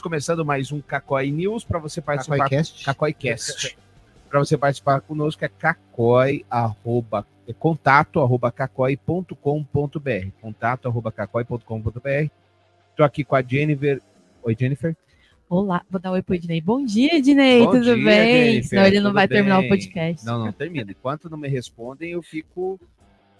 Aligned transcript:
começando 0.00 0.44
mais 0.44 0.72
um 0.72 0.80
Cacói 0.80 1.30
News 1.30 1.64
para 1.64 1.78
você 1.78 2.00
participar. 2.00 2.48
Cacoicast. 2.84 3.76
para 4.28 4.38
você 4.38 4.56
participar 4.56 5.00
conosco 5.00 5.44
é 5.44 5.48
cacói, 5.48 6.44
arroba, 6.50 7.26
é 7.46 7.52
contato, 7.52 8.20
arroba 8.20 8.52
cacói.com.br. 8.52 10.28
Contato, 10.40 10.88
arroba 10.88 11.10
cacói.com.br. 11.10 12.30
Estou 12.90 13.06
aqui 13.06 13.24
com 13.24 13.34
a 13.34 13.42
Jennifer. 13.42 14.00
Oi, 14.42 14.56
Jennifer. 14.58 14.96
Olá, 15.48 15.82
vou 15.90 15.98
dar 15.98 16.10
um 16.10 16.12
oi 16.12 16.22
pro 16.22 16.34
Ednei. 16.34 16.60
Bom 16.60 16.84
dia, 16.84 17.16
Ednei, 17.16 17.64
Bom 17.64 17.70
tudo 17.70 17.84
dia, 17.84 18.04
bem? 18.04 18.44
Jennifer, 18.44 18.68
Senão 18.68 18.84
ele 18.84 19.00
não 19.00 19.12
vai 19.14 19.26
terminar 19.26 19.60
bem? 19.60 19.66
o 19.66 19.68
podcast. 19.70 20.26
Não, 20.26 20.44
não 20.44 20.52
termina. 20.52 20.90
Enquanto 20.90 21.30
não 21.30 21.38
me 21.38 21.48
respondem, 21.48 22.10
eu 22.10 22.20
fico 22.20 22.78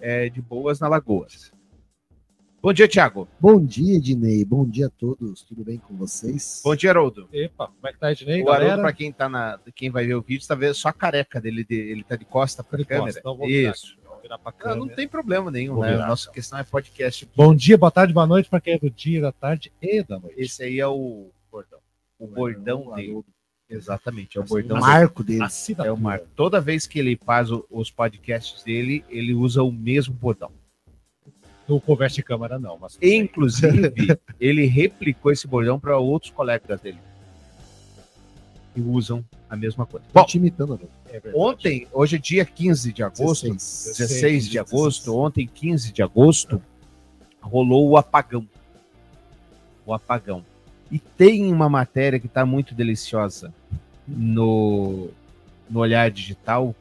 é, 0.01 0.31
de 0.31 0.41
boas 0.41 0.81
na 0.81 0.89
Lagoas. 0.89 1.53
Bom 2.69 2.73
dia, 2.75 2.87
Thiago. 2.87 3.27
Bom 3.41 3.65
dia, 3.65 3.97
Ednei. 3.97 4.45
Bom 4.45 4.69
dia 4.69 4.89
a 4.89 4.91
todos. 4.91 5.41
Tudo 5.43 5.65
bem 5.65 5.79
com 5.79 5.97
vocês? 5.97 6.61
Bom 6.63 6.77
dia, 6.77 6.91
Haroldo. 6.91 7.27
Epa, 7.33 7.69
como 7.69 7.89
é 7.89 7.93
que 7.95 7.99
tá, 7.99 8.13
Ednei? 8.13 8.43
O 8.43 8.51
Haroldo, 8.51 8.83
para 8.83 8.93
quem 8.93 9.11
tá 9.11 9.27
na, 9.27 9.59
quem 9.75 9.89
vai 9.89 10.07
ver 10.07 10.17
o 10.17 10.21
vídeo, 10.21 10.47
tá 10.47 10.55
vendo 10.55 10.75
só 10.75 10.91
a 10.91 10.93
careca 10.93 11.41
dele, 11.41 11.65
de- 11.65 11.75
ele 11.75 12.05
tá 12.05 12.15
de 12.15 12.27
costa 12.27 12.63
para 12.63 12.77
De 12.77 12.83
a 12.83 12.87
câmera. 12.87 13.07
costa, 13.07 13.21
então 13.21 13.49
Isso. 13.49 13.97
Pra 14.61 14.75
Não, 14.77 14.85
não 14.85 14.89
tem 14.95 15.09
problema 15.09 15.51
nenhum, 15.51 15.77
Vou 15.77 15.83
né? 15.85 15.93
virar, 15.93 16.09
Nossa 16.09 16.25
então. 16.25 16.35
questão 16.35 16.59
é 16.59 16.63
podcast. 16.63 17.27
Bom 17.35 17.55
dia, 17.55 17.79
boa 17.79 17.91
tarde, 17.91 18.13
boa 18.13 18.27
noite 18.27 18.51
para 18.51 18.61
quem 18.61 18.75
é 18.75 18.79
do 18.79 18.91
dia, 18.91 19.23
da 19.23 19.33
tarde 19.33 19.73
e 19.81 20.03
da 20.03 20.19
noite. 20.21 20.35
Esse 20.39 20.63
aí 20.65 20.79
é 20.79 20.87
o 20.87 21.31
bordão. 21.51 21.79
O 22.19 22.27
bordão 22.27 22.95
dele. 22.95 23.23
Exatamente, 23.71 24.37
é 24.37 24.43
o 24.43 24.45
o 24.45 24.47
bordão 24.47 24.77
dele. 24.79 24.91
marco 24.91 25.25
dele. 25.25 25.41
É 25.87 25.91
o 25.91 25.97
Marco. 25.97 26.27
Toda 26.37 26.61
vez 26.61 26.87
que 26.87 26.99
ele 26.99 27.19
faz 27.25 27.51
o- 27.51 27.65
os 27.71 27.91
podcasts 27.91 28.63
dele, 28.63 29.03
ele 29.09 29.33
usa 29.33 29.63
o 29.63 29.73
mesmo 29.73 30.13
bordão. 30.13 30.53
No 31.69 31.81
conversa 31.81 32.17
de 32.17 32.23
câmera, 32.23 32.59
não. 32.59 32.79
Mas 32.79 32.99
Inclusive, 33.03 33.93
ele 34.41 34.65
replicou 34.67 35.31
esse 35.31 35.47
bordão 35.47 35.79
para 35.79 35.99
outros 35.99 36.33
colegas 36.33 36.81
dele. 36.81 36.99
E 38.75 38.81
usam 38.81 39.25
a 39.51 39.57
mesma 39.57 39.85
coisa. 39.85 40.07
Bom, 40.13 40.25
te 40.25 40.39
imitando, 40.39 40.81
né? 40.81 40.89
é 41.13 41.21
ontem, 41.35 41.87
hoje 41.93 42.17
é 42.17 42.19
dia 42.19 42.45
15 42.45 42.93
de 42.93 43.03
agosto, 43.03 43.53
16. 43.53 43.99
16 43.99 44.45
de 44.45 44.51
16. 44.53 44.57
agosto, 44.57 45.17
ontem, 45.17 45.47
15 45.47 45.93
de 45.93 46.03
agosto, 46.03 46.63
rolou 47.41 47.89
o 47.89 47.97
apagão. 47.97 48.49
O 49.85 49.93
apagão. 49.93 50.45
E 50.91 50.99
tem 50.99 51.53
uma 51.53 51.69
matéria 51.69 52.19
que 52.19 52.27
está 52.27 52.47
muito 52.47 52.75
deliciosa 52.75 53.53
no, 54.07 55.11
no 55.69 55.81
Olhar 55.81 56.11
Digital. 56.11 56.75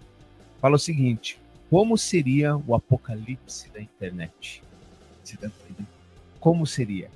Fala 0.62 0.76
o 0.76 0.80
seguinte: 0.80 1.40
como 1.70 1.98
seria 1.98 2.56
o 2.56 2.74
apocalipse 2.74 3.70
da 3.70 3.82
internet? 3.82 4.62
Como 6.40 6.66
seria? 6.66 7.10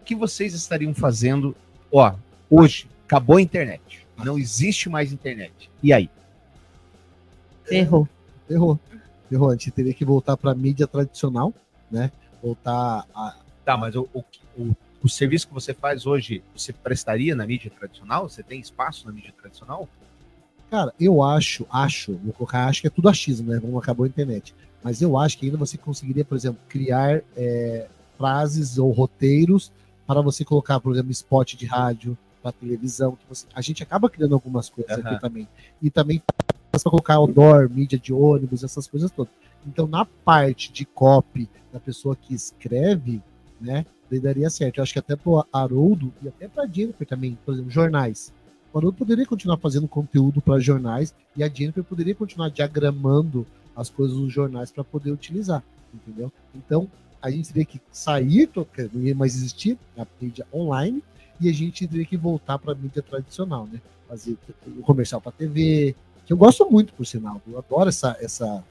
O 0.00 0.04
que 0.04 0.14
vocês 0.14 0.54
estariam 0.54 0.94
fazendo? 0.94 1.54
Ó, 1.92 2.14
hoje 2.48 2.88
acabou 3.06 3.36
a 3.36 3.42
internet. 3.42 4.06
Não 4.24 4.38
existe 4.38 4.88
mais 4.88 5.12
internet. 5.12 5.70
E 5.82 5.92
aí? 5.92 6.08
Errou. 7.70 8.08
Errou. 8.48 8.78
Errou. 9.30 9.50
A 9.50 9.52
gente 9.52 9.70
teria 9.70 9.94
que 9.94 10.04
voltar 10.04 10.36
para 10.36 10.54
mídia 10.54 10.86
tradicional, 10.86 11.54
né? 11.90 12.10
Voltar 12.42 13.06
a. 13.14 13.36
Tá, 13.64 13.76
mas 13.76 13.94
o, 13.94 14.08
o, 14.12 14.24
o, 14.56 14.76
o 15.02 15.08
serviço 15.08 15.48
que 15.48 15.54
você 15.54 15.72
faz 15.72 16.06
hoje, 16.06 16.42
você 16.54 16.72
prestaria 16.72 17.34
na 17.34 17.46
mídia 17.46 17.70
tradicional? 17.70 18.28
Você 18.28 18.42
tem 18.42 18.60
espaço 18.60 19.06
na 19.06 19.12
mídia 19.12 19.32
tradicional? 19.40 19.88
Cara, 20.70 20.94
eu 21.00 21.22
acho, 21.22 21.66
acho, 21.70 22.16
vou 22.18 22.32
colocar, 22.32 22.66
acho 22.66 22.80
que 22.80 22.86
é 22.86 22.90
tudo 22.90 23.08
achismo, 23.08 23.50
né? 23.50 23.58
Vamos 23.58 23.82
acabou 23.82 24.04
a 24.04 24.08
internet. 24.08 24.54
Mas 24.82 25.02
eu 25.02 25.18
acho 25.18 25.38
que 25.38 25.46
ainda 25.46 25.58
você 25.58 25.76
conseguiria, 25.76 26.24
por 26.24 26.36
exemplo, 26.36 26.60
criar 26.68 27.22
é, 27.36 27.86
frases 28.16 28.78
ou 28.78 28.90
roteiros 28.90 29.70
para 30.06 30.20
você 30.20 30.44
colocar, 30.44 30.80
por 30.80 30.92
exemplo, 30.92 31.10
spot 31.10 31.54
de 31.54 31.66
rádio, 31.66 32.16
para 32.42 32.52
televisão. 32.52 33.16
Que 33.16 33.24
você, 33.28 33.46
a 33.54 33.60
gente 33.60 33.82
acaba 33.82 34.08
criando 34.08 34.34
algumas 34.34 34.68
coisas 34.68 34.98
Aham. 34.98 35.10
aqui 35.10 35.20
também. 35.20 35.48
E 35.82 35.90
também 35.90 36.22
para 36.70 36.90
colocar 36.90 37.14
outdoor, 37.14 37.68
mídia 37.68 37.98
de 37.98 38.12
ônibus, 38.12 38.64
essas 38.64 38.86
coisas 38.86 39.10
todas. 39.10 39.32
Então, 39.66 39.86
na 39.86 40.04
parte 40.04 40.72
de 40.72 40.84
copy 40.84 41.48
da 41.72 41.78
pessoa 41.78 42.16
que 42.16 42.34
escreve, 42.34 43.22
né, 43.60 43.84
daria 44.18 44.50
certo. 44.50 44.78
Eu 44.78 44.82
acho 44.82 44.92
que 44.92 44.98
até 44.98 45.14
pro 45.14 45.46
Haroldo 45.52 46.12
e 46.22 46.28
até 46.28 46.48
pra 46.48 46.66
Jennifer 46.66 47.06
também, 47.06 47.38
por 47.44 47.54
exemplo, 47.54 47.70
jornais. 47.70 48.32
O 48.72 48.78
Haroldo 48.78 48.96
poderia 48.96 49.26
continuar 49.26 49.58
fazendo 49.58 49.86
conteúdo 49.86 50.40
para 50.40 50.58
jornais 50.58 51.14
e 51.36 51.44
a 51.44 51.48
Jennifer 51.48 51.84
poderia 51.84 52.14
continuar 52.14 52.48
diagramando 52.48 53.46
as 53.80 53.88
coisas 53.90 54.16
dos 54.16 54.32
jornais 54.32 54.70
para 54.70 54.84
poder 54.84 55.10
utilizar, 55.10 55.62
entendeu? 55.94 56.30
Então, 56.54 56.86
a 57.22 57.30
gente 57.30 57.48
teria 57.48 57.64
que 57.64 57.80
sair, 57.92 58.46
toca- 58.46 58.88
não 58.92 59.02
ia 59.02 59.14
mais 59.14 59.34
existir 59.34 59.78
a 59.96 60.06
mídia 60.20 60.46
online, 60.52 61.02
e 61.40 61.48
a 61.48 61.52
gente 61.52 61.86
teria 61.86 62.04
que 62.04 62.16
voltar 62.16 62.58
para 62.58 62.72
a 62.72 62.74
mídia 62.74 63.02
tradicional, 63.02 63.66
né? 63.66 63.80
Fazer 64.08 64.36
o 64.66 64.82
comercial 64.82 65.20
para 65.20 65.32
TV, 65.32 65.94
que 66.26 66.32
eu 66.32 66.36
gosto 66.36 66.68
muito, 66.70 66.92
por 66.92 67.06
sinal. 67.06 67.40
Eu 67.46 67.58
adoro 67.58 67.88
essa, 67.88 68.16
essa 68.20 68.62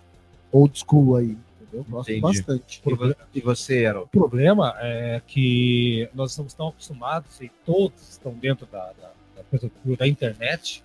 old 0.52 0.78
school 0.78 1.16
aí, 1.16 1.36
entendeu? 1.62 1.80
Eu 1.80 1.84
Gosto 1.86 2.10
Entendi. 2.12 2.22
bastante. 2.22 2.82
E 2.86 2.96
vo- 2.96 3.16
você, 3.46 3.84
Ero? 3.86 4.04
O 4.04 4.08
problema 4.08 4.76
é 4.80 5.22
que 5.26 6.08
nós 6.14 6.32
estamos 6.32 6.54
tão 6.54 6.68
acostumados 6.68 7.42
e 7.42 7.50
todos 7.66 8.10
estão 8.10 8.34
dentro 8.34 8.68
da, 8.68 8.92
da, 9.02 9.12
da, 9.38 9.44
coisa 9.50 9.72
da 9.98 10.08
internet 10.08 10.84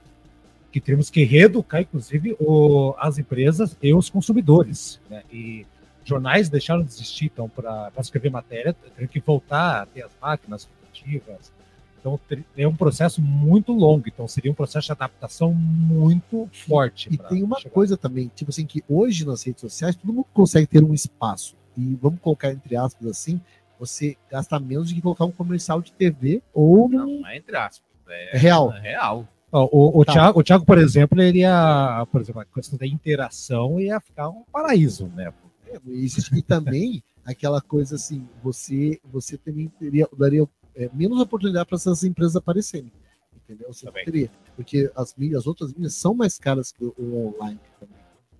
que 0.75 0.81
temos 0.81 1.09
que 1.09 1.23
reeducar, 1.23 1.83
inclusive, 1.83 2.37
o- 2.41 2.95
as 2.99 3.17
empresas 3.17 3.77
e 3.81 3.95
os 3.95 4.11
consumidores. 4.11 5.01
Né? 5.09 5.23
E 5.33 5.65
jornais 6.05 6.49
deixaram 6.49 6.83
de 6.83 6.89
existir, 6.91 7.27
então, 7.27 7.49
para 7.49 7.93
escrever 8.01 8.29
matéria, 8.29 8.75
tem 8.97 9.07
que 9.07 9.21
voltar 9.21 9.83
a 9.83 9.87
ter 9.87 10.03
as 10.03 10.11
máquinas 10.21 10.65
produtivas. 10.67 11.53
Então, 12.01 12.19
é 12.57 12.67
um 12.67 12.75
processo 12.75 13.23
muito 13.23 13.73
longo, 13.73 14.03
então 14.09 14.27
seria 14.27 14.51
um 14.51 14.55
processo 14.55 14.87
de 14.87 14.93
adaptação 14.93 15.55
muito 15.55 16.49
forte. 16.53 17.09
E 17.09 17.17
tem 17.17 17.43
uma 17.45 17.57
chegar. 17.61 17.73
coisa 17.73 17.97
também, 17.97 18.29
tipo 18.35 18.51
assim, 18.51 18.67
que 18.67 18.83
hoje 18.89 19.25
nas 19.25 19.45
redes 19.45 19.61
sociais 19.61 19.95
todo 19.95 20.13
mundo 20.13 20.27
consegue 20.35 20.67
ter 20.67 20.83
um 20.83 20.93
espaço. 20.93 21.55
E 21.79 21.97
vamos 22.03 22.19
colocar 22.21 22.51
entre 22.51 22.75
aspas 22.77 23.07
assim, 23.07 23.41
você 23.79 24.17
gasta 24.29 24.59
menos 24.59 24.89
do 24.89 24.95
que 24.97 25.01
colocar 25.01 25.25
um 25.25 25.31
comercial 25.31 25.81
de 25.81 25.93
TV 25.93 26.43
ou 26.53 26.89
Não, 26.89 27.07
não 27.07 27.27
é 27.29 27.37
entre 27.37 27.57
aspas. 27.57 27.89
É, 28.09 28.37
É 28.37 28.39
real. 28.39 28.73
É 28.75 28.81
real. 28.81 29.29
O, 29.63 30.01
o, 30.01 30.05
Tá. 30.05 30.13
Thiago, 30.13 30.41
o 30.41 30.43
Thiago, 30.43 30.65
por 30.67 30.79
exemplo, 30.79 31.21
ele 31.23 31.39
ia, 31.41 32.07
por 32.11 32.21
exemplo, 32.21 32.41
a 32.41 32.45
questão 32.45 32.79
da 32.79 32.87
interação 32.87 33.79
ia 33.79 34.01
ficar 34.01 34.29
um 34.29 34.43
paraíso, 34.53 35.07
né? 35.15 35.33
É, 35.69 35.79
E, 35.87 36.43
também 36.43 37.03
aquela 37.25 37.61
coisa 37.61 37.95
assim, 37.97 38.29
você 38.43 39.01
você 39.13 39.39
também 39.39 39.69
teria, 39.79 40.09
daria 40.19 40.47
é, 40.77 40.91
menos 40.93 41.21
oportunidade 41.21 41.67
para 41.67 41.77
essas 41.77 42.03
empresas 42.05 42.37
aparecerem. 42.37 42.91
Entendeu? 43.37 43.73
Você 43.73 43.87
Também. 43.87 44.05
teria. 44.05 44.31
Porque 44.57 44.91
as 44.97 45.15
mídias, 45.17 45.41
as 45.43 45.47
outras 45.47 45.73
mídias 45.73 45.95
são 45.95 46.15
mais 46.15 46.39
caras 46.39 46.73
que 46.73 46.85
o, 46.85 46.95
o 46.99 47.35
online 47.37 47.61
também. 47.79 47.97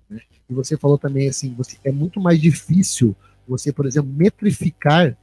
né? 0.09 0.21
E 0.49 0.55
você 0.55 0.77
falou 0.77 0.97
também 0.99 1.29
assim, 1.29 1.55
você, 1.55 1.77
é 1.85 1.93
muito 1.93 2.21
mais 2.21 2.41
difícil 2.41 3.15
você, 3.47 3.73
por 3.73 3.87
exemplo, 3.87 4.11
metrificar 4.13 5.17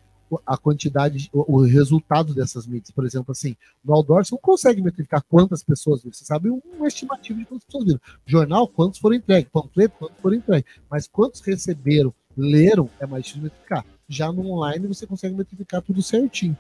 a 0.46 0.58
quantidade, 0.58 1.30
o, 1.34 1.58
o 1.58 1.66
resultado 1.66 2.34
dessas 2.34 2.68
mídias. 2.68 2.92
Por 2.92 3.06
exemplo, 3.06 3.32
assim, 3.32 3.56
no 3.84 3.94
outdoor 3.94 4.26
você 4.26 4.34
não 4.34 4.40
consegue 4.40 4.82
metrificar 4.82 5.24
quantas 5.24 5.64
pessoas 5.64 6.02
viram. 6.04 6.14
Você 6.14 6.26
sabe 6.26 6.50
uma 6.50 6.88
estimativa 6.88 7.40
de 7.40 7.46
quantas 7.46 7.66
pessoas 7.66 7.86
viram. 7.86 8.00
Jornal, 8.26 8.68
quantos 8.68 9.00
foram 9.00 9.16
entregues. 9.16 9.52
Panfleto, 9.52 9.96
quantos 9.98 10.18
foram 10.22 10.36
entregues. 10.38 10.72
Mas 10.90 11.08
quantos 11.08 11.42
receberam, 11.42 12.14
leram, 12.38 12.90
é 13.00 13.06
mais 13.06 13.24
difícil 13.24 13.44
metrificar. 13.44 13.86
Já 14.08 14.32
no 14.32 14.50
online 14.52 14.88
você 14.88 15.08
consegue 15.08 15.36
metrificar 15.36 15.82
tudo 15.82 16.02
certinho. 16.02 16.56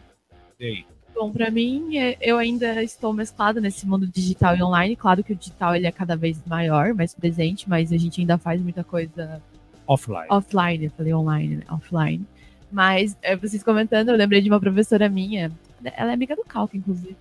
E 0.59 0.65
aí? 0.65 0.85
Bom, 1.13 1.31
para 1.31 1.51
mim, 1.51 1.97
é- 1.97 2.17
eu 2.21 2.37
ainda 2.37 2.81
estou 2.81 3.13
mesclada 3.13 3.59
nesse 3.59 3.85
mundo 3.85 4.07
digital 4.07 4.55
e 4.55 4.63
online. 4.63 4.95
Claro 4.95 5.23
que 5.23 5.33
o 5.33 5.35
digital 5.35 5.75
ele 5.75 5.85
é 5.85 5.91
cada 5.91 6.15
vez 6.15 6.41
maior, 6.45 6.93
mais 6.93 7.13
presente, 7.13 7.69
mas 7.69 7.91
a 7.91 7.97
gente 7.97 8.21
ainda 8.21 8.37
faz 8.37 8.61
muita 8.61 8.83
coisa 8.83 9.41
Offline. 9.85 10.27
offline. 10.29 10.85
Eu 10.85 10.91
falei 10.91 11.13
online, 11.13 11.57
né? 11.57 11.63
Offline. 11.69 12.25
Mas 12.71 13.17
é, 13.21 13.35
vocês 13.35 13.63
comentando, 13.63 14.09
eu 14.09 14.15
lembrei 14.15 14.41
de 14.41 14.49
uma 14.49 14.59
professora 14.59 15.09
minha. 15.09 15.51
Ela 15.83 16.11
é 16.11 16.13
amiga 16.13 16.35
do 16.35 16.43
Calca, 16.43 16.77
inclusive. 16.77 17.17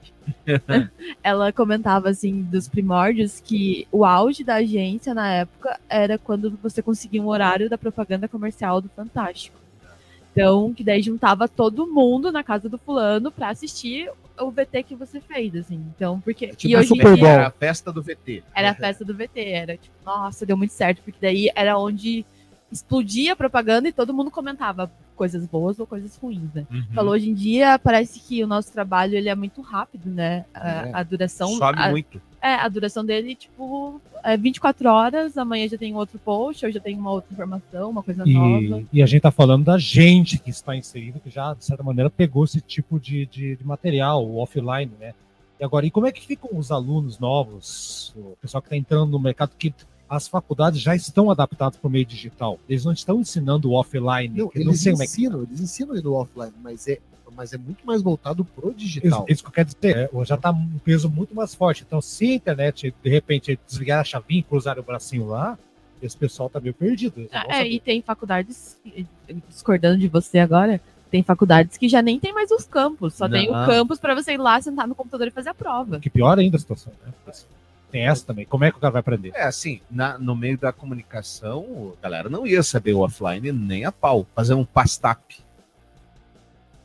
ela 1.25 1.53
comentava 1.53 2.11
assim 2.11 2.43
dos 2.43 2.69
primórdios 2.69 3.41
que 3.41 3.89
o 3.91 4.05
auge 4.05 4.45
da 4.45 4.57
agência 4.57 5.15
na 5.15 5.33
época 5.33 5.81
era 5.89 6.19
quando 6.19 6.59
você 6.63 6.83
conseguia 6.83 7.23
um 7.23 7.29
horário 7.29 7.71
da 7.71 7.79
propaganda 7.79 8.29
comercial 8.29 8.81
do 8.81 8.89
Fantástico. 8.91 9.59
Então, 10.33 10.73
que 10.73 10.85
daí 10.85 11.03
juntava 11.03 11.49
todo 11.49 11.87
mundo 11.87 12.31
na 12.31 12.45
casa 12.45 12.69
do 12.69 12.79
fulano 12.79 13.33
pra 13.33 13.49
assistir 13.49 14.11
o 14.39 14.51
VT 14.51 14.85
que 14.85 14.95
você 14.95 15.21
fez, 15.21 15.55
assim. 15.57 15.85
Então, 15.95 16.21
porque. 16.21 16.49
tipo 16.49 16.73
e 16.73 16.77
um 16.77 16.79
hoje 16.79 16.93
em 16.93 16.97
Super 16.97 17.15
dia 17.15 17.25
Bowl. 17.25 17.33
Era 17.33 17.47
a 17.49 17.51
festa 17.51 17.93
do 17.93 18.03
VT. 18.03 18.45
era 18.55 18.71
a 18.71 18.75
festa 18.75 19.05
do 19.05 19.15
VT, 19.15 19.41
era 19.41 19.77
tipo, 19.77 19.95
nossa, 20.05 20.47
deu 20.47 20.57
muito 20.57 20.73
certo, 20.73 21.03
porque 21.03 21.19
daí 21.21 21.51
era 21.55 21.77
onde 21.79 22.25
explodia 22.71 23.33
a 23.33 23.37
propaganda 23.37 23.89
e 23.89 23.93
todo 23.93 24.15
mundo 24.15 24.31
comentava 24.31 24.91
coisas 25.17 25.47
boas 25.47 25.79
ou 25.79 25.87
coisas 25.87 26.17
ruins, 26.17 26.49
né? 26.55 26.67
Uhum. 26.71 26.85
Falou 26.95 27.13
hoje 27.13 27.29
em 27.29 27.35
dia, 27.35 27.79
parece 27.79 28.21
que 28.21 28.43
o 28.43 28.47
nosso 28.47 28.73
trabalho 28.73 29.17
ele 29.17 29.29
é 29.29 29.35
muito 29.35 29.61
rápido, 29.61 30.09
né? 30.09 30.45
A, 30.55 30.69
É. 30.69 30.91
a 30.95 31.03
duração. 31.03 31.49
Sobe 31.57 31.79
a- 31.79 31.91
muito. 31.91 32.21
É, 32.41 32.55
a 32.55 32.69
duração 32.69 33.05
dele, 33.05 33.35
tipo, 33.35 34.01
é 34.25 34.35
24 34.35 34.89
horas, 34.89 35.37
amanhã 35.37 35.69
já 35.69 35.77
tem 35.77 35.95
outro 35.95 36.19
post, 36.19 36.65
hoje 36.65 36.73
já 36.75 36.81
tem 36.81 36.97
uma 36.97 37.11
outra 37.11 37.31
informação, 37.31 37.91
uma 37.91 38.03
coisa 38.03 38.25
nova. 38.25 38.81
E, 38.81 38.87
e 38.95 39.03
a 39.03 39.07
gente 39.07 39.21
tá 39.21 39.31
falando 39.31 39.65
da 39.67 39.77
gente 39.77 40.39
que 40.39 40.49
está 40.49 40.75
inserido, 40.75 41.21
que 41.21 41.29
já, 41.29 41.53
de 41.53 41.63
certa 41.67 41.83
maneira, 41.83 42.09
pegou 42.09 42.45
esse 42.45 42.61
tipo 42.63 42.99
de, 42.99 43.27
de, 43.27 43.57
de 43.57 43.65
material, 43.67 44.27
o 44.27 44.39
offline, 44.39 44.91
né? 44.99 45.13
E 45.59 45.65
agora, 45.65 45.85
e 45.85 45.91
como 45.91 46.07
é 46.07 46.13
que 46.13 46.25
ficam 46.27 46.49
os 46.55 46.73
alunos 46.73 47.19
novos, 47.19 48.15
o 48.17 48.35
pessoal 48.41 48.63
que 48.63 48.69
está 48.69 48.77
entrando 48.79 49.11
no 49.11 49.19
mercado, 49.21 49.51
que 49.59 49.75
as 50.11 50.27
faculdades 50.27 50.81
já 50.81 50.95
estão 50.97 51.31
adaptadas 51.31 51.79
para 51.79 51.87
o 51.87 51.91
meio 51.91 52.05
digital? 52.05 52.59
Eles 52.69 52.85
não 52.85 52.93
estão 52.93 53.21
ensinando 53.21 53.71
o 53.71 53.75
offline. 53.75 54.29
Não, 54.29 54.47
não 54.47 54.51
eles 54.55 54.83
como 54.85 54.97
é 55.03 55.07
que 55.07 55.13
ensinam, 55.13 55.43
eles 55.45 55.61
ensinam 55.61 55.95
aí 55.95 56.03
no 56.03 56.15
offline, 56.15 56.53
mas 56.63 56.89
é, 56.89 56.99
mas 57.37 57.53
é 57.53 57.57
muito 57.59 57.87
mais 57.87 58.03
voltado 58.03 58.45
pro 58.45 58.71
Isso, 58.71 58.77
digital. 58.79 59.25
isso 59.29 59.43
que 59.43 59.49
eu 59.49 59.53
quero 59.53 59.69
dizer, 59.69 59.97
é, 60.13 60.25
já 60.25 60.35
está 60.35 60.51
um 60.51 60.79
peso 60.85 61.09
muito 61.09 61.33
mais 61.35 61.55
forte. 61.55 61.85
Então, 61.87 62.01
se 62.03 62.25
a 62.33 62.35
internet, 62.35 62.93
de 63.03 63.09
repente, 63.09 63.57
desligar 63.67 64.01
a 64.01 64.05
chavinha 64.05 64.41
e 64.41 64.43
cruzar 64.43 64.79
o 64.81 64.83
bracinho 64.83 65.27
lá, 65.29 65.57
esse 66.03 66.17
pessoal 66.17 66.51
tá 66.51 66.59
meio 66.59 66.75
perdido. 66.75 67.21
não 67.21 67.29
vão 67.29 67.51
É, 67.51 67.57
saber. 67.59 67.71
e 67.71 67.79
tem 67.81 68.03
faculdades, 68.03 68.77
discordando 69.49 69.99
de 69.99 70.09
você 70.09 70.39
agora, 70.41 70.81
tem 71.11 71.23
faculdades 71.23 71.77
que 71.77 71.89
já 71.89 72.03
nem 72.03 72.19
tem 72.19 72.33
mais 72.33 72.51
os 72.51 72.65
campos, 72.65 73.15
só 73.15 73.29
tem 73.29 73.49
o 73.49 73.53
Não. 73.53 73.67
campus 73.67 73.99
para 74.01 74.15
você 74.15 74.33
ir 74.35 74.39
lá, 74.39 74.61
sentar 74.61 74.87
no 74.89 74.95
computador 74.95 75.29
e 75.29 75.31
fazer 75.31 75.51
a 75.51 75.55
prova. 75.55 76.01
Que 76.01 76.11
pior 76.11 76.39
ainda 76.39 76.57
a 76.57 76.61
situação, 76.61 76.93
né? 77.05 77.13
Tem 77.91 78.07
essa 78.07 78.25
também. 78.25 78.45
Como 78.47 78.65
é 78.65 78.71
que 78.71 78.77
o 78.79 78.81
cara 78.81 78.93
vai 78.93 79.01
aprender? 79.01 79.33
É 79.35 79.43
assim, 79.45 79.81
na- 79.91 80.17
no 80.19 80.37
meio 80.37 80.57
da 80.57 80.73
comunicação, 80.73 81.95
a 81.99 82.03
galera 82.05 82.29
não 82.29 82.47
ia 82.47 82.63
saber 82.63 82.93
o 82.93 83.01
offline 83.01 83.51
nem 83.53 83.85
a 83.85 83.91
pau. 83.93 84.27
Fazer 84.35 84.55
um 84.55 84.65
pastap. 84.65 85.21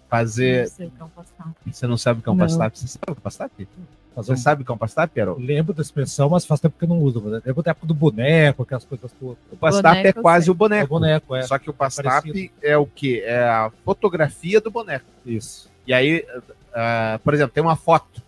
Fazer. 0.10 0.64
Não 0.64 0.70
sei 0.70 0.88
o 0.88 0.92
que 0.92 1.02
é 1.02 1.06
um 1.06 1.10
pastap. 1.10 1.50
Você 1.72 1.88
não 1.88 1.98
sabe 1.98 2.20
o 2.20 2.24
que 2.24 2.30
é 2.30 2.32
um 2.32 2.36
Não. 2.36 2.46
pastap? 2.46 2.78
Você 2.80 2.88
sabe 2.88 3.02
o 3.04 3.06
que 3.06 3.12
é 3.12 3.14
um 3.14 3.22
pastap? 3.22 3.68
Você 4.16 4.32
um- 4.32 4.38
sabe 4.38 4.62
o 4.62 4.66
que 4.66 4.72
é 4.72 4.76
um 4.76 4.78
pastap, 4.78 5.20
Erol? 5.20 5.38
Lembro 5.38 5.74
da 5.74 5.82
expressão, 5.82 6.30
mas 6.30 6.46
faz 6.46 6.60
tempo 6.62 6.76
que 6.78 6.86
eu 6.86 6.90
não 6.90 7.00
uso. 7.00 7.20
Lembro 7.20 7.62
da 7.64 7.72
época 7.72 7.86
do 7.88 7.94
boneco, 7.94 8.64
aquelas 8.64 8.86
coisas 8.86 9.12
todas. 9.20 9.38
O 9.52 9.58
pastap 9.58 9.98
é 9.98 10.02
Boneco, 10.04 10.22
quase 10.22 10.50
o 10.50 10.52
É 10.52 10.54
o 10.54 10.56
boneco. 10.56 10.88
boneco, 10.88 11.36
é. 11.36 11.42
Só 11.44 11.58
que 11.58 11.70
o 11.70 11.74
pastap 11.74 12.06
Parecido. 12.32 12.54
é 12.62 12.78
o 12.78 12.86
quê? 12.86 13.24
É 13.26 13.44
a 13.44 13.72
fotografia 13.84 14.62
do 14.62 14.72
boneco. 14.72 15.06
Isso. 15.26 15.70
E 15.86 15.94
aí, 15.94 16.26
ah, 16.74 17.20
por 17.24 17.34
exemplo, 17.34 17.54
tem 17.54 17.62
uma 17.64 17.76
foto. 17.76 18.24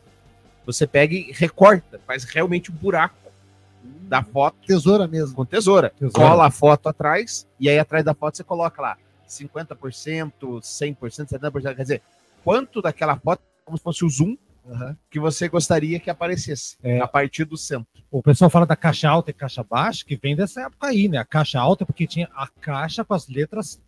Você 0.67 0.85
pega 0.85 1.15
e 1.15 1.31
recorta, 1.31 1.99
faz 2.05 2.23
realmente 2.25 2.71
um 2.71 2.75
buraco 2.75 3.15
da 4.01 4.21
foto 4.21 4.57
Tesoura 4.67 5.07
mesmo. 5.07 5.35
com 5.35 5.45
tesoura. 5.45 5.89
Tesoura. 5.97 6.13
Cola 6.29 6.45
a 6.47 6.51
foto 6.51 6.87
atrás, 6.89 7.47
e 7.59 7.67
aí 7.69 7.79
atrás 7.79 8.05
da 8.05 8.13
foto 8.13 8.37
você 8.37 8.43
coloca 8.43 8.81
lá 8.81 8.97
50%, 9.27 10.31
100%, 10.61 10.97
70%. 11.27 11.75
Quer 11.75 11.81
dizer, 11.81 12.01
quanto 12.43 12.81
daquela 12.81 13.17
foto, 13.17 13.41
como 13.65 13.77
se 13.77 13.83
fosse 13.83 14.05
o 14.05 14.09
zoom, 14.09 14.37
Aham. 14.69 14.97
que 15.09 15.19
você 15.19 15.47
gostaria 15.47 15.99
que 15.99 16.09
aparecesse 16.09 16.77
É. 16.83 16.99
a 16.99 17.07
partir 17.07 17.45
do 17.45 17.57
centro. 17.57 17.87
O 18.11 18.21
pessoal 18.21 18.49
fala 18.49 18.65
da 18.65 18.75
caixa 18.75 19.09
alta 19.09 19.31
e 19.31 19.33
caixa 19.33 19.63
baixa, 19.63 20.03
que 20.05 20.15
vem 20.15 20.35
dessa 20.35 20.61
época 20.61 20.87
aí, 20.87 21.07
né? 21.07 21.17
A 21.17 21.25
caixa 21.25 21.59
alta, 21.59 21.85
porque 21.85 22.05
tinha 22.05 22.29
a 22.35 22.47
caixa 22.47 23.03
com 23.05 23.13
as 23.13 23.27
letras 23.27 23.81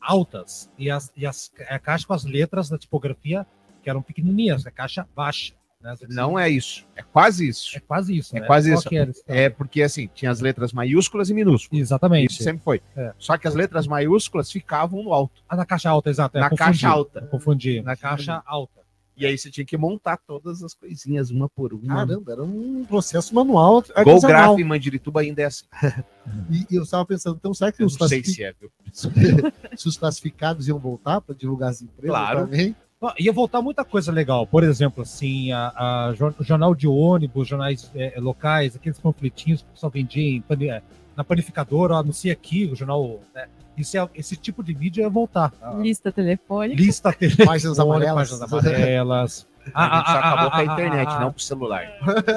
altas 0.00 0.68
e, 0.76 0.90
as, 0.90 1.12
e 1.16 1.24
as, 1.24 1.52
a 1.68 1.78
caixa 1.78 2.04
com 2.06 2.12
as 2.12 2.24
letras 2.24 2.68
da 2.68 2.76
tipografia 2.76 3.46
que 3.84 3.88
eram 3.88 4.02
pequenininhas, 4.02 4.66
a 4.66 4.70
caixa 4.70 5.06
baixa. 5.14 5.54
Né? 5.82 5.94
Não 6.08 6.38
é 6.38 6.48
isso. 6.48 6.86
É 6.94 7.02
quase 7.02 7.48
isso. 7.48 7.76
É 7.76 7.80
quase 7.80 8.16
isso, 8.16 8.36
É 8.36 8.40
né? 8.40 8.46
quase 8.46 8.72
isso. 8.72 8.88
É 9.26 9.48
porque 9.50 9.82
assim, 9.82 10.08
tinha 10.14 10.30
as 10.30 10.40
letras 10.40 10.72
maiúsculas 10.72 11.28
e 11.30 11.34
minúsculas. 11.34 11.80
Exatamente. 11.82 12.30
Isso 12.32 12.42
sempre 12.44 12.62
foi. 12.62 12.80
É. 12.96 13.12
Só 13.18 13.36
que 13.36 13.48
as 13.48 13.54
letras 13.54 13.86
maiúsculas 13.86 14.50
ficavam 14.52 15.02
no 15.02 15.12
alto, 15.12 15.42
Ah, 15.48 15.56
na 15.56 15.66
caixa 15.66 15.90
alta, 15.90 16.08
exato. 16.10 16.36
é, 16.36 16.40
na 16.40 16.50
confundi, 16.50 16.64
caixa 16.64 16.88
alta. 16.88 17.22
Confundi. 17.22 17.82
Na 17.82 17.96
caixa 17.96 18.42
alta. 18.46 18.80
E 19.14 19.26
aí 19.26 19.36
você 19.36 19.50
tinha 19.50 19.64
que 19.64 19.76
montar 19.76 20.16
todas 20.16 20.62
as 20.62 20.72
coisinhas 20.72 21.30
uma 21.30 21.46
por 21.48 21.74
uma. 21.74 21.96
Caramba, 21.96 22.32
era 22.32 22.42
um 22.42 22.82
processo 22.86 23.34
manual 23.34 23.84
Gol. 24.04 24.20
Graf 24.22 24.58
em 24.58 24.64
Mandirituba 24.64 25.20
ainda 25.20 25.42
é 25.42 25.44
assim. 25.46 25.66
E, 26.50 26.66
e 26.70 26.76
eu 26.76 26.84
estava 26.84 27.04
pensando, 27.04 27.36
então 27.36 27.52
será 27.52 27.70
que 27.72 27.82
os, 27.84 27.98
não 27.98 28.08
sei 28.08 28.22
classifi- 28.22 28.36
se 28.36 28.44
é, 28.44 28.54
se 29.76 29.88
os 29.88 29.96
classificados 29.98 30.68
iam 30.68 30.78
voltar 30.78 31.20
para 31.20 31.34
divulgar 31.34 31.70
as 31.70 31.82
empresas 31.82 32.08
Claro. 32.10 32.40
também? 32.46 32.74
Ah, 33.02 33.14
Ia 33.18 33.32
voltar 33.32 33.60
muita 33.60 33.84
coisa 33.84 34.12
legal. 34.12 34.46
Por 34.46 34.62
exemplo, 34.62 35.02
assim, 35.02 35.50
a, 35.52 35.72
a 36.08 36.14
jor- 36.14 36.34
o 36.38 36.44
jornal 36.44 36.74
de 36.74 36.86
ônibus, 36.86 37.48
jornais 37.48 37.90
eh, 37.94 38.14
locais, 38.18 38.76
aqueles 38.76 38.98
panfletinhos 38.98 39.62
que 39.62 39.68
o 39.68 39.72
pessoal 39.72 39.90
vendia 39.90 40.22
em 40.22 40.44
eh, 40.68 40.82
na 41.16 41.24
panificadora, 41.24 41.96
anuncia 41.96 42.32
aqui, 42.32 42.66
o 42.66 42.76
jornal. 42.76 43.20
Né? 43.34 43.46
Isso 43.76 43.96
é, 43.98 44.08
esse 44.14 44.36
tipo 44.36 44.62
de 44.62 44.74
mídia 44.74 45.02
ia 45.02 45.08
voltar. 45.08 45.52
A 45.60 45.72
Lista 45.74 46.12
telefônica. 46.12 46.80
lista 46.80 47.14
Páginas 47.44 47.78
amarelas. 47.78 48.30
páginas 48.30 48.52
amarelas. 48.52 49.46
A 49.74 49.96
gente 49.98 50.06
só 50.06 50.12
Ah, 50.12 50.18
ah, 50.18 50.18
acabou 50.18 50.46
ah, 50.46 50.50
com 50.50 50.56
a 50.56 50.60
ah, 50.60 50.64
internet, 50.64 51.08
ah, 51.08 51.20
não 51.20 51.32
pro 51.32 51.42
celular. 51.42 51.86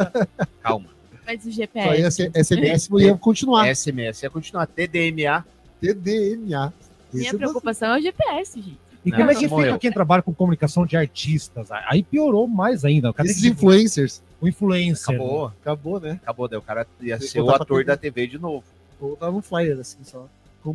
Calma. 0.62 0.90
Mas 1.26 1.44
o 1.44 1.52
Só 1.52 1.60
ia 1.62 2.10
GPS. 2.12 2.32
SMS 2.36 2.90
ia 3.00 3.18
continuar. 3.18 3.68
SMS 3.76 4.22
ia 4.22 4.30
continuar. 4.30 4.68
TDMA. 4.68 5.44
TDMA. 5.82 6.72
Minha 7.12 7.28
Esse 7.28 7.38
preocupação 7.38 7.96
é 7.96 7.98
o 7.98 8.02
GPS, 8.02 8.62
gente. 8.62 8.85
E 9.06 9.12
Não, 9.12 9.18
como 9.20 9.32
é 9.32 9.36
que 9.36 9.48
fica 9.48 9.78
quem 9.78 9.92
trabalha 9.92 10.24
com 10.24 10.34
comunicação 10.34 10.86
de 10.86 10.98
artistas? 10.98 11.68
Aí 11.72 12.02
piorou 12.02 12.48
mais 12.48 12.84
ainda. 12.84 13.12
O 13.12 13.14
cara 13.14 13.30
Esses 13.30 13.42
que- 13.44 13.50
influencers. 13.50 14.22
o 14.42 14.48
influencer. 14.48 15.14
Acabou. 15.16 15.46
Acabou, 15.62 16.00
né? 16.00 16.20
Acabou. 16.24 16.48
Daí 16.48 16.58
o 16.58 16.62
cara 16.62 16.88
ia 17.02 17.20
ser 17.20 17.42
o 17.42 17.50
ator 17.52 17.86
da 17.86 17.96
TV 17.96 18.26
de 18.28 18.40
novo. 18.40 18.64
Ou 19.00 19.16
tava 19.16 19.36
um 19.38 19.42
flyer 19.42 19.80
assim 19.80 20.00
só. 20.04 20.26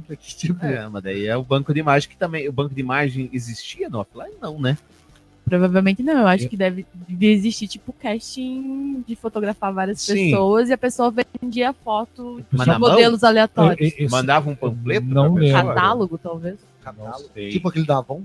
Aqui, 0.09 0.37
tipo. 0.37 0.65
É, 0.65 0.89
mas 0.89 1.03
daí 1.03 1.27
é 1.27 1.37
o 1.37 1.43
banco 1.43 1.75
de 1.75 1.81
imagem 1.81 2.09
que 2.09 2.17
também. 2.17 2.49
O 2.49 2.53
banco 2.53 2.73
de 2.73 2.81
imagem 2.81 3.29
existia 3.33 3.89
no 3.89 3.99
offline? 3.99 4.35
Não, 4.41 4.61
né? 4.61 4.79
Provavelmente 5.45 6.01
não. 6.01 6.19
Eu 6.21 6.29
acho 6.29 6.49
que 6.49 6.57
deve, 6.57 6.87
devia 7.09 7.33
existir, 7.33 7.67
tipo, 7.67 7.93
casting 7.95 9.03
de 9.05 9.17
fotografar 9.17 9.73
várias 9.73 10.01
Sim. 10.01 10.31
pessoas 10.31 10.69
e 10.69 10.73
a 10.73 10.79
pessoa 10.79 11.13
vendia 11.43 11.73
foto 11.73 12.41
Mas 12.53 12.61
de 12.69 12.79
mão? 12.79 12.79
modelos 12.91 13.25
aleatórios. 13.25 13.81
Eu- 13.81 13.99
eu- 13.99 14.05
eu- 14.05 14.11
Mandava 14.13 14.49
um 14.49 14.55
panfleto? 14.55 15.07
Não 15.09 15.35
lembro. 15.35 15.61
Catálogo, 15.67 16.19
talvez. 16.19 16.57
Sei. 17.35 17.51
Tipo 17.51 17.69
aquele 17.69 17.87
da 17.87 17.99
Avon. 17.99 18.23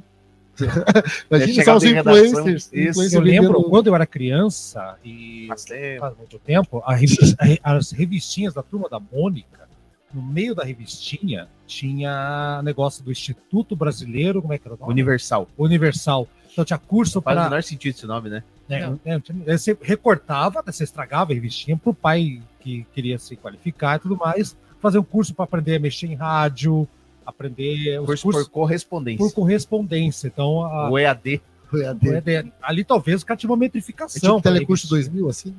Imagina 1.30 1.64
só 1.66 1.76
os 1.76 1.84
influencers. 1.84 2.68
influencers 2.68 3.14
Eu 3.14 3.22
lembro 3.22 3.54
vendendo- 3.54 3.70
quando 3.70 3.88
eu 3.88 3.96
era 3.96 4.06
criança 4.06 4.98
e 5.04 5.46
Faz 5.50 5.66
tempo. 5.66 6.00
faz 6.00 6.18
muito 6.18 6.40
tempo, 6.40 6.82
a 6.86 6.96
revi- 6.96 7.36
a 7.38 7.46
re- 7.46 7.60
as 7.64 7.92
revistinhas 7.92 8.54
da 8.54 8.64
turma 8.64 8.88
da 8.90 9.00
Mônica, 9.00 9.68
no 10.14 10.22
meio 10.22 10.56
da 10.56 10.64
revistinha 10.64 11.48
tinha 11.68 12.62
negócio 12.64 13.04
do 13.04 13.12
Instituto 13.12 13.76
Brasileiro, 13.76 14.42
como 14.42 14.54
é 14.54 14.58
que 14.58 14.66
era 14.68 14.76
o 14.76 14.80
nome? 14.80 14.92
Universal. 14.94 15.48
Universal. 15.58 16.28
Então 16.54 16.64
tinha 16.64 16.80
curso 16.80 17.22
Faz 17.22 17.36
o 17.38 17.40
para. 17.42 17.50
menor 17.50 17.64
sentido 17.64 17.94
esse 17.94 18.06
nome, 18.08 18.30
né? 18.30 18.44
Não. 18.70 19.00
você 19.46 19.78
recortava, 19.82 20.64
você 20.66 20.86
estragava 20.86 21.32
a 21.34 21.36
revistinha 21.36 21.78
para 21.78 21.90
o 21.90 21.94
pai 21.94 22.42
que 22.62 22.86
queria 22.94 23.20
se 23.20 23.36
qualificar 23.36 23.98
e 23.98 24.00
tudo 24.00 24.16
mais, 24.18 24.56
fazer 24.82 24.98
um 25.00 25.04
curso 25.04 25.34
para 25.36 25.44
aprender 25.46 25.76
a 25.76 25.80
mexer 25.80 26.08
em 26.08 26.16
rádio, 26.16 26.88
aprender 27.26 28.00
os 28.00 28.06
Curso 28.06 28.24
cursos 28.24 28.44
por 28.44 28.52
correspondência. 28.52 29.18
por 29.26 29.34
correspondência. 29.34 30.28
Então, 30.28 30.64
a- 30.66 30.90
O 30.90 30.98
EAD. 31.00 31.42
Foi 31.70 31.86
a 31.86 31.94
dele. 31.94 32.52
ali 32.62 32.84
talvez 32.84 33.22
o 33.24 33.26
cara 33.26 33.38
tinha 33.38 33.50
uma 33.50 33.58
É 33.58 33.60
metrificação. 33.60 34.38
tipo 34.38 34.42
Telecurso 34.44 34.88
2000, 34.88 35.28
assim? 35.28 35.56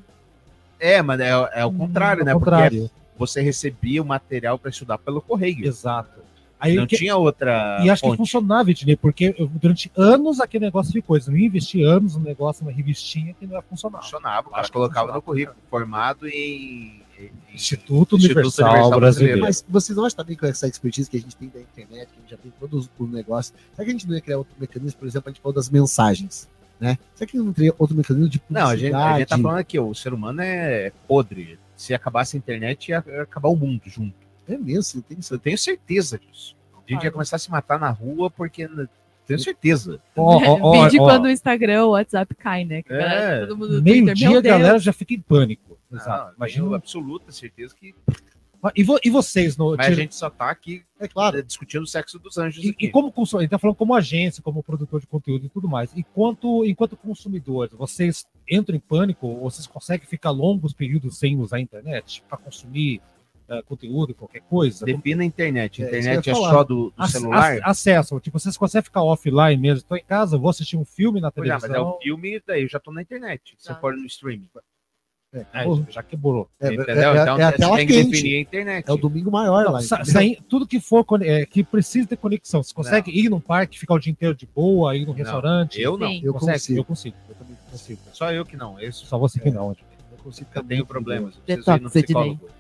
É, 0.79 1.03
mas 1.03 1.19
é, 1.21 1.31
é 1.55 1.65
o 1.65 1.73
contrário, 1.73 2.25
né? 2.25 2.33
Ao 2.33 2.39
contrário. 2.39 2.83
Porque 2.83 2.95
você 3.19 3.41
recebia 3.41 4.01
o 4.03 4.05
material 4.05 4.59
para 4.59 4.71
estudar 4.71 4.99
pelo 4.99 5.21
correio. 5.21 5.67
Exato. 5.67 6.21
Aí, 6.61 6.75
Não 6.77 6.87
que- 6.87 6.97
tinha 6.97 7.17
outra. 7.17 7.81
e 7.85 7.91
acho 7.91 8.03
que 8.03 8.17
funcionava, 8.17 8.71
Ednei, 8.71 8.97
porque 8.97 9.35
eu- 9.37 9.47
durante 9.47 9.91
anos 9.97 10.41
aquele 10.41 10.65
negócio 10.65 10.91
ficou. 10.93 11.17
Eu 11.19 11.37
investi 11.37 11.83
anos 11.83 12.17
no 12.17 12.23
negócio, 12.23 12.63
uma 12.63 12.73
revistinha 12.73 13.35
que 13.39 13.47
não 13.47 13.55
ia 13.57 13.63
funcionar. 13.63 14.01
Funcionava. 14.03 14.47
O 14.49 14.51
cara 14.51 14.63
Acho 14.63 14.71
que 14.71 14.75
colocava 14.75 15.01
funcionava. 15.13 15.17
no 15.19 15.23
currículo. 15.23 15.57
Formado 15.69 16.27
em. 16.29 17.03
Instituto, 17.53 18.17
Instituto 18.17 18.17
Universal, 18.17 18.71
Universal 18.71 19.01
Brasileiro. 19.01 19.41
Mas 19.41 19.65
vocês 19.69 19.97
não 19.97 20.05
acham 20.05 20.17
também 20.17 20.37
com 20.37 20.47
essa 20.47 20.69
expertise 20.69 21.09
que 21.09 21.17
a 21.17 21.21
gente 21.21 21.37
tem 21.37 21.49
da 21.49 21.61
internet, 21.61 22.09
que 22.09 22.19
a 22.19 22.21
gente 22.21 22.31
já 22.31 22.37
tem 22.37 22.53
todo 22.61 22.89
o 22.99 23.07
negócio, 23.07 23.55
será 23.73 23.85
que 23.85 23.91
a 23.91 23.93
gente 23.93 24.07
não 24.07 24.15
ia 24.15 24.21
criar 24.21 24.39
outro 24.39 24.55
mecanismo, 24.59 24.99
por 24.99 25.09
exemplo, 25.09 25.29
a 25.29 25.33
gente 25.33 25.41
falou 25.41 25.55
das 25.55 25.71
mensagens, 25.71 26.49
né? 26.79 26.99
Será 27.15 27.29
que 27.29 27.39
não 27.39 27.53
teria 27.53 27.75
outro 27.79 27.97
mecanismo 27.97 28.29
de 28.29 28.43
Não, 28.51 28.69
a 28.69 28.77
gente, 28.77 28.95
a 28.95 29.19
gente 29.19 29.29
tá 29.29 29.37
publicidade? 29.37 29.43
falando 29.43 29.59
aqui, 29.59 29.79
o 29.79 29.95
ser 29.95 30.13
humano 30.13 30.41
é 30.43 30.93
podre. 31.09 31.59
Se 31.75 31.95
acabasse 31.95 32.37
a 32.37 32.39
internet, 32.39 32.89
ia 32.89 32.99
acabar 32.99 33.49
o 33.49 33.57
mundo 33.57 33.83
junto. 33.87 34.15
É 34.49 34.57
mesmo, 34.57 34.83
você 34.83 35.03
tem 35.03 35.19
isso. 35.19 35.35
Eu 35.35 35.39
tenho 35.39 35.59
certeza 35.59 36.19
disso. 36.19 36.57
A 36.87 36.93
gente 36.93 37.03
ia 37.03 37.11
começar 37.11 37.37
a 37.37 37.39
se 37.39 37.51
matar 37.51 37.79
na 37.79 37.91
rua 37.91 38.31
porque. 38.31 38.69
Tenho 39.27 39.39
certeza. 39.41 40.01
Ó, 40.17 40.39
Vídeo 40.85 41.03
ó. 41.03 41.07
quando 41.07 41.25
o 41.25 41.31
Instagram, 41.31 41.85
o 41.87 41.91
WhatsApp 41.91 42.35
cai, 42.37 42.65
né? 42.65 42.83
Que 42.83 42.93
É. 42.93 43.41
todo 43.41 43.57
mundo 43.57 43.73
no 43.75 43.83
Twitter, 43.83 44.15
meu 44.31 44.39
a 44.39 44.43
galera 44.43 44.79
já 44.79 44.93
fica 44.93 45.15
em 45.15 45.21
pânico. 45.21 45.77
Não, 45.91 45.99
Exato. 46.01 46.25
tenho 46.27 46.35
Imagina. 46.37 46.77
absoluta 46.77 47.33
certeza 47.33 47.75
que. 47.75 47.95
E, 48.75 48.83
vo- 48.83 48.99
e 49.05 49.11
vocês, 49.11 49.57
no, 49.57 49.77
Mas 49.77 49.87
a 49.87 49.93
gente 49.93 50.15
só 50.15 50.29
tá 50.29 50.51
aqui 50.51 50.83
É 50.99 51.07
claro. 51.07 51.39
eh, 51.39 51.43
discutindo 51.43 51.83
o 51.85 51.87
sexo 51.87 52.19
dos 52.19 52.37
anjos. 52.37 52.65
E, 52.65 52.71
aqui. 52.71 52.87
e 52.87 52.91
como 52.91 53.13
consumidor, 53.13 53.41
a 53.41 53.43
gente 53.45 53.51
tá 53.51 53.59
falando 53.59 53.77
como 53.77 53.95
agência, 53.95 54.43
como 54.43 54.61
produtor 54.63 55.01
de 55.01 55.07
conteúdo 55.07 55.47
e 55.47 55.49
tudo 55.49 55.69
mais. 55.69 55.93
Enquanto, 55.97 56.65
enquanto 56.65 56.97
consumidores, 56.97 57.73
vocês 57.75 58.27
entram 58.51 58.75
em 58.75 58.81
pânico 58.81 59.27
ou 59.29 59.49
vocês 59.51 59.67
conseguem 59.69 60.07
ficar 60.07 60.31
longos 60.31 60.73
períodos 60.73 61.17
sem 61.19 61.39
usar 61.39 61.59
a 61.59 61.61
internet 61.61 62.25
para 62.29 62.39
consumir 62.39 63.01
eh, 63.49 63.63
conteúdo, 63.63 64.15
qualquer 64.15 64.41
coisa? 64.43 64.85
Defina 64.85 65.23
a 65.23 65.27
internet. 65.27 65.83
É, 65.83 65.85
A 65.85 65.89
internet 65.89 66.27
eu 66.29 66.33
é 66.33 66.37
falar. 66.37 66.51
só 66.51 66.65
do, 66.65 66.75
do 66.91 66.93
Ac- 66.97 67.13
celular? 67.13 67.53
ac- 67.55 67.63
Acesso, 67.65 68.21
tipo, 68.21 68.39
vocês 68.39 68.57
conseguem 68.57 68.85
ficar 68.85 69.03
offline 69.03 69.61
mesmo. 69.61 69.79
Estou 69.79 69.97
em 69.97 70.05
casa, 70.05 70.37
vou 70.39 70.51
assistir 70.51 70.77
um 70.77 70.85
filme 70.85 71.21
na 71.21 71.31
Pois 71.31 71.49
é, 71.49 71.53
mas 71.53 71.65
é 71.65 71.67
televisão. 71.69 71.97
o 71.97 72.01
filme, 72.01 72.43
daí 72.47 72.63
eu 72.63 72.69
já 72.69 72.79
tô 72.81 72.93
na 72.93 73.03
internet. 73.03 73.55
Se 73.59 73.71
eu 73.71 73.75
Tá. 73.75 73.81
for 73.81 73.95
no 73.97 74.05
streaming. 74.07 74.49
É, 75.35 75.39
É, 75.39 75.43
acabou. 75.53 75.85
já 75.91 76.03
quebrou. 76.03 76.49
É, 76.59 76.69
Entendeu? 76.73 76.85
é- 76.87 77.19
é- 77.19 77.23
então 77.23 77.39
é 77.39 77.43
a 77.43 77.51
você 77.51 77.57
tela 77.59 77.77
tem 77.77 77.87
que 77.87 77.93
quente. 77.93 78.11
definir 78.11 78.37
a 78.37 78.41
internet. 78.41 78.89
É 78.89 78.93
o 78.93 78.97
domingo 78.97 79.31
maior 79.31 79.65
Não, 79.65 79.73
lá. 79.73 79.83
sa- 79.83 80.03
sair- 80.05 80.41
tudo 80.49 80.67
que 80.67 80.81
for 80.81 81.05
é, 81.23 81.45
que 81.45 81.63
precisa 81.65 82.09
ter 82.09 82.17
conexão. 82.17 82.63
Você 82.63 82.73
consegue 82.73 83.11
ir 83.11 83.29
num 83.29 83.41
parque, 83.41 83.79
ficar 83.79 83.95
o 83.95 83.99
dia 83.99 84.11
inteiro 84.13 84.35
de 84.35 84.47
boa, 84.47 84.97
ir 84.97 85.01
num 85.01 85.09
Não, 85.09 85.13
restaurante? 85.15 85.81
Eu 85.81 85.99
não. 85.99 86.11
Eu 86.23 86.33
Consegue? 86.33 86.53
consigo. 86.59 86.79
Eu 86.81 86.85
consigo. 86.85 87.17
Eu 87.29 87.35
também 87.35 87.57
consigo. 87.71 88.01
Só 88.13 88.33
eu 88.33 88.47
que 88.47 88.57
não. 88.57 88.81
Isso. 88.81 89.05
Só 89.05 89.19
você 89.19 89.39
que 89.41 89.51
não. 89.51 89.71
Eu 90.13 90.19
consigo 90.25 90.49
Eu 90.55 90.63
tenho 90.65 90.87
problemas. 90.87 91.35
eu 91.37 91.43
preciso 91.43 91.71
ir 91.71 91.81
no 91.83 91.89
Detox, 91.91 91.97
Ednei. 91.97 92.03
psicólogo. 92.05 92.56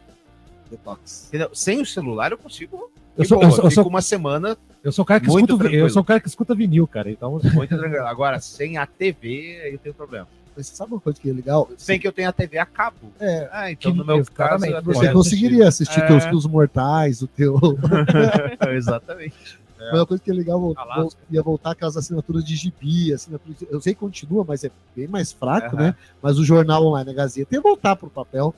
Detox. 0.70 1.26
Entendeu? 1.28 1.50
Sem 1.52 1.80
o 1.80 1.87
celular 1.87 2.32
eu 2.32 2.38
consigo. 2.38 2.90
Eu 3.16 3.25
sou, 3.25 3.38
boa, 3.38 3.49
eu, 3.49 3.50
sou, 3.50 3.64
eu, 3.64 3.70
fico 3.70 3.82
sou, 3.82 3.90
uma 3.90 4.02
semana 4.02 4.58
eu 4.85 4.92
sou 4.92 5.02
o 5.02 5.06
cara 5.06 5.20
que 5.20 5.26
escuta, 5.28 5.66
eu 5.68 5.88
sou 5.90 6.02
o 6.02 6.04
cara 6.04 6.20
que 6.20 6.28
escuta 6.28 6.54
vinil, 6.54 6.87
cara. 6.87 7.11
Então, 7.11 7.40
muito 7.54 7.76
tranquilo. 7.76 8.06
Agora, 8.06 8.38
sem 8.40 8.76
a 8.76 8.87
TV, 8.87 9.61
aí 9.64 9.73
eu 9.73 9.78
tenho 9.78 9.94
problema. 9.94 10.28
Mas 10.56 10.68
você 10.68 10.76
sabe 10.76 10.92
uma 10.92 11.00
coisa 11.00 11.18
que 11.20 11.28
é 11.28 11.32
legal? 11.32 11.68
Sem 11.76 11.99
que 11.99 12.06
eu 12.08 12.12
tenha 12.12 12.28
a 12.30 12.32
TV 12.32 12.56
a 12.58 12.64
cabo. 12.66 13.12
É, 13.20 13.49
Ah, 13.52 13.70
então 13.70 13.92
Que- 13.92 13.99
no 13.99 14.04
meu 14.04 14.25
caso. 14.35 14.64
você 14.85 15.12
conseguiria 15.12 15.68
assistir 15.68 16.00
É. 16.00 16.28
teus 16.28 16.46
Mortais, 16.46 17.20
o 17.23 17.26
teu. 17.26 17.58
Exatamente. 18.73 19.58
Mas 19.78 19.92
uma 19.92 20.06
coisa 20.06 20.23
que 20.23 20.30
é 20.30 20.35
legal, 20.35 20.58
vol- 20.58 20.75
Alasca. 20.76 21.02
vol- 21.02 21.12
ia 21.30 21.42
voltar 21.42 21.73
aquelas 21.73 21.96
assinaturas 21.96 22.42
de 22.44 22.56
gibi, 22.56 23.12
assinaturas 23.12 23.58
de- 23.58 23.68
eu 23.70 23.80
sei 23.80 23.92
que 23.94 24.00
continua, 24.00 24.44
mas 24.46 24.64
é 24.64 24.70
bem 24.96 25.06
mais 25.06 25.32
fraco, 25.32 25.76
né? 25.76 25.94
Mas 26.23 26.38
o 26.38 26.44
jornal 26.44 26.85
online, 26.87 27.11
a 27.11 27.14
Gazeta, 27.14 27.54
ia 27.54 27.61
voltar 27.61 27.94
pro 27.94 28.08
papel. 28.08 28.54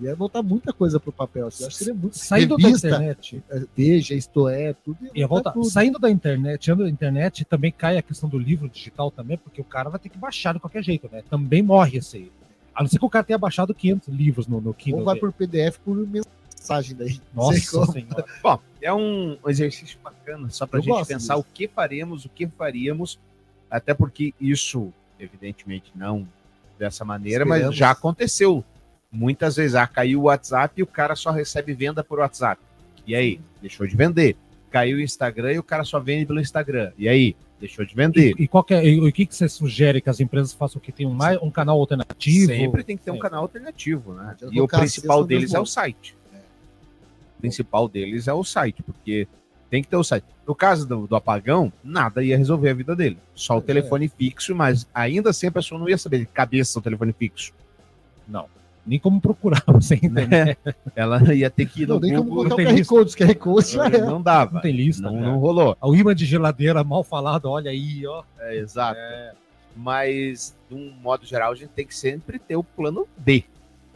Ia 0.00 0.14
voltar 0.14 0.42
muita 0.42 0.72
coisa 0.72 1.00
pro 1.00 1.10
papel. 1.10 1.46
assim. 1.46 1.62
Eu 1.62 1.68
acho 1.68 1.78
que 1.78 1.84
seria 1.84 1.98
muito. 1.98 2.18
saindo 2.18 2.56
Revista, 2.56 2.88
da 2.90 2.96
internet, 2.96 3.42
é, 3.50 3.62
Veja, 3.74 4.14
isto 4.14 4.48
é, 4.48 4.72
tudo. 4.74 4.98
ia 5.14 5.26
voltar. 5.26 5.52
tudo. 5.52 5.70
Saindo 5.70 5.98
da 5.98 6.10
internet, 6.10 6.60
tirando 6.60 6.84
da 6.84 6.90
internet, 6.90 7.44
também 7.44 7.72
cai 7.72 7.96
a 7.96 8.02
questão 8.02 8.28
do 8.28 8.38
livro 8.38 8.68
digital 8.68 9.10
também, 9.10 9.38
porque 9.38 9.60
o 9.60 9.64
cara 9.64 9.88
vai 9.88 9.98
ter 9.98 10.08
que 10.10 10.18
baixar 10.18 10.52
de 10.54 10.60
qualquer 10.60 10.82
jeito, 10.82 11.08
né? 11.10 11.22
Também 11.30 11.62
morre 11.62 11.98
esse 11.98 12.16
aí. 12.18 12.32
A 12.74 12.82
não 12.82 12.90
ser 12.90 12.98
que 12.98 13.04
o 13.06 13.08
cara 13.10 13.24
tenha 13.24 13.38
baixado 13.38 13.74
500 13.74 14.08
livros 14.08 14.46
no, 14.46 14.60
no 14.60 14.74
Kindle. 14.74 14.98
Ou 15.00 15.04
vai 15.06 15.14
dele. 15.14 15.20
por 15.26 15.32
PDF 15.32 15.78
por 15.78 15.96
mensagem 15.96 16.94
daí. 16.94 17.18
Nossa 17.34 17.86
senhora. 17.86 18.24
Bom, 18.42 18.58
é 18.82 18.92
um 18.92 19.38
exercício 19.46 19.98
bacana, 20.04 20.50
só 20.50 20.66
para 20.66 20.76
a 20.76 20.80
Eu 20.80 20.82
gente 20.84 20.92
gosto 20.92 21.08
pensar 21.08 21.36
disso. 21.36 21.46
o 21.50 21.54
que 21.54 21.66
faremos, 21.68 22.24
o 22.26 22.28
que 22.28 22.46
faríamos, 22.46 23.18
até 23.70 23.94
porque 23.94 24.34
isso, 24.38 24.92
evidentemente, 25.18 25.90
não 25.94 26.28
dessa 26.78 27.02
maneira, 27.02 27.46
mas 27.46 27.56
Esperamos. 27.60 27.76
já 27.78 27.90
aconteceu. 27.92 28.62
Muitas 29.16 29.56
vezes, 29.56 29.74
ah, 29.74 29.86
caiu 29.86 30.20
o 30.20 30.24
WhatsApp 30.24 30.74
e 30.78 30.82
o 30.82 30.86
cara 30.86 31.16
só 31.16 31.30
recebe 31.30 31.72
venda 31.72 32.04
por 32.04 32.18
WhatsApp. 32.18 32.60
E 33.06 33.14
aí? 33.14 33.40
Deixou 33.62 33.86
de 33.86 33.96
vender. 33.96 34.36
Caiu 34.70 34.98
o 34.98 35.00
Instagram 35.00 35.52
e 35.54 35.58
o 35.58 35.62
cara 35.62 35.84
só 35.84 35.98
vende 35.98 36.26
pelo 36.26 36.38
Instagram. 36.40 36.92
E 36.98 37.08
aí? 37.08 37.34
Deixou 37.58 37.82
de 37.86 37.94
vender. 37.94 38.34
E, 38.38 38.42
e 38.42 38.48
qual 38.48 38.62
que 38.62 38.74
é- 38.74 38.84
e 38.86 39.00
o 39.00 39.10
que, 39.10 39.24
que 39.24 39.34
você 39.34 39.48
sugere 39.48 40.02
que 40.02 40.10
as 40.10 40.20
empresas 40.20 40.52
façam 40.52 40.78
que 40.80 40.92
tenham 40.92 41.10
mais 41.12 41.40
um 41.40 41.50
canal 41.50 41.80
alternativo? 41.80 42.48
Sempre 42.52 42.84
tem 42.84 42.96
que 42.96 43.04
ter 43.04 43.10
um 43.10 43.14
Sim. 43.14 43.20
canal 43.20 43.40
alternativo, 43.42 44.12
né? 44.12 44.36
E 44.52 44.60
o 44.60 44.68
principal 44.68 45.24
deles 45.24 45.54
é 45.54 45.58
o 45.60 45.64
site. 45.64 46.14
O 47.38 47.40
principal 47.40 47.88
deles 47.88 48.28
é 48.28 48.34
o 48.34 48.44
site, 48.44 48.82
porque 48.82 49.26
tem 49.70 49.82
que 49.82 49.88
ter 49.88 49.96
o 49.96 50.04
site. 50.04 50.24
No 50.46 50.54
caso 50.54 50.86
do, 50.86 51.06
do 51.06 51.16
apagão, 51.16 51.72
nada 51.82 52.22
ia 52.22 52.36
resolver 52.36 52.68
a 52.68 52.74
vida 52.74 52.94
dele. 52.94 53.18
Só 53.34 53.54
o 53.56 53.58
É. 53.58 53.62
telefone 53.62 54.08
fixo, 54.08 54.54
mas 54.54 54.86
ainda 54.94 55.30
assim 55.30 55.46
a 55.46 55.52
pessoa 55.52 55.78
não 55.78 55.88
ia 55.88 55.96
saber 55.96 56.18
de 56.18 56.26
cabeça 56.26 56.78
o 56.78 56.82
telefone 56.82 57.14
fixo. 57.18 57.52
Não. 58.28 58.46
Nem 58.86 58.98
como 59.00 59.20
procurar 59.20 59.62
você 59.68 59.94
entender. 59.94 60.28
Né? 60.28 60.56
Ela 60.94 61.34
ia 61.34 61.50
ter 61.50 61.66
que 61.66 61.82
ir 61.82 61.88
no 61.88 61.94
Não, 61.94 62.00
nem 62.00 62.16
como 62.16 62.28
Google. 62.30 62.44
colocar 62.44 62.54
o 62.54 62.56
tem 62.56 62.66
QR 62.66 62.78
lista. 62.78 62.94
Code. 62.94 63.08
Os 63.08 63.14
QR 63.16 63.34
Code 63.34 63.72
já 63.72 63.86
é. 63.86 63.98
Não 64.00 64.22
dava. 64.22 64.54
Não 64.54 64.60
tem 64.60 64.72
lista. 64.72 65.02
Não, 65.02 65.14
cara. 65.14 65.26
não 65.26 65.38
rolou. 65.38 65.76
O 65.80 65.94
imã 65.94 66.14
de 66.14 66.24
geladeira 66.24 66.84
mal 66.84 67.02
falado, 67.02 67.46
olha 67.46 67.70
aí, 67.70 68.06
ó. 68.06 68.22
É, 68.38 68.56
exato. 68.56 69.00
Mas, 69.74 70.56
de 70.70 70.74
um 70.74 70.92
modo 71.02 71.26
geral, 71.26 71.52
a 71.52 71.54
gente 71.54 71.70
tem 71.70 71.86
que 71.86 71.94
sempre 71.94 72.38
ter 72.38 72.56
o 72.56 72.62
plano 72.62 73.06
B. 73.16 73.44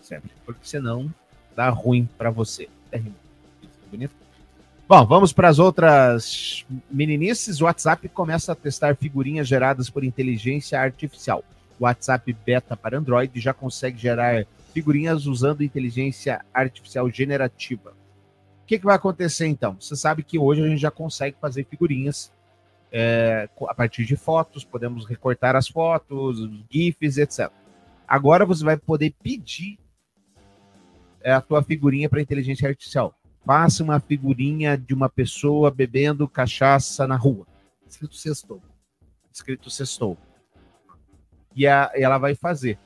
Sempre. 0.02 0.30
Porque 0.44 0.60
senão 0.64 1.08
dá 1.54 1.68
ruim 1.70 2.08
para 2.18 2.30
você. 2.30 2.68
É 2.90 2.98
ruim. 2.98 3.14
bonito. 3.90 4.14
Bom, 4.88 5.06
vamos 5.06 5.32
para 5.32 5.48
as 5.48 5.60
outras 5.60 6.66
meninices. 6.90 7.60
O 7.60 7.64
WhatsApp 7.64 8.08
começa 8.08 8.50
a 8.50 8.56
testar 8.56 8.96
figurinhas 8.96 9.46
geradas 9.46 9.88
por 9.88 10.02
inteligência 10.02 10.80
artificial. 10.80 11.44
O 11.78 11.84
WhatsApp 11.84 12.36
Beta 12.44 12.76
para 12.76 12.98
Android 12.98 13.38
já 13.40 13.54
consegue 13.54 13.96
gerar 13.96 14.44
figurinhas 14.70 15.26
usando 15.26 15.62
inteligência 15.62 16.44
artificial 16.52 17.10
generativa. 17.10 17.90
O 18.62 18.66
que, 18.66 18.78
que 18.78 18.84
vai 18.84 18.94
acontecer 18.96 19.46
então? 19.46 19.76
Você 19.80 19.96
sabe 19.96 20.22
que 20.22 20.38
hoje 20.38 20.62
a 20.62 20.68
gente 20.68 20.80
já 20.80 20.90
consegue 20.90 21.36
fazer 21.40 21.64
figurinhas 21.64 22.32
é, 22.92 23.48
a 23.68 23.74
partir 23.74 24.04
de 24.04 24.16
fotos, 24.16 24.64
podemos 24.64 25.04
recortar 25.06 25.54
as 25.56 25.68
fotos, 25.68 26.40
os 26.40 26.64
GIFs, 26.70 27.18
etc. 27.18 27.50
Agora 28.06 28.44
você 28.46 28.64
vai 28.64 28.76
poder 28.76 29.14
pedir 29.22 29.78
é, 31.20 31.32
a 31.32 31.40
tua 31.40 31.62
figurinha 31.62 32.08
para 32.08 32.20
inteligência 32.20 32.68
artificial. 32.68 33.14
Faça 33.44 33.82
uma 33.82 33.98
figurinha 34.00 34.76
de 34.76 34.92
uma 34.94 35.08
pessoa 35.08 35.70
bebendo 35.70 36.28
cachaça 36.28 37.06
na 37.06 37.16
rua, 37.16 37.46
Escrito 37.88 38.14
sextou. 38.14 38.62
escrito 39.32 39.70
sextou. 39.70 40.16
E 41.56 41.66
a- 41.66 41.90
ela 41.94 42.18
vai 42.18 42.34
fazer. 42.34 42.78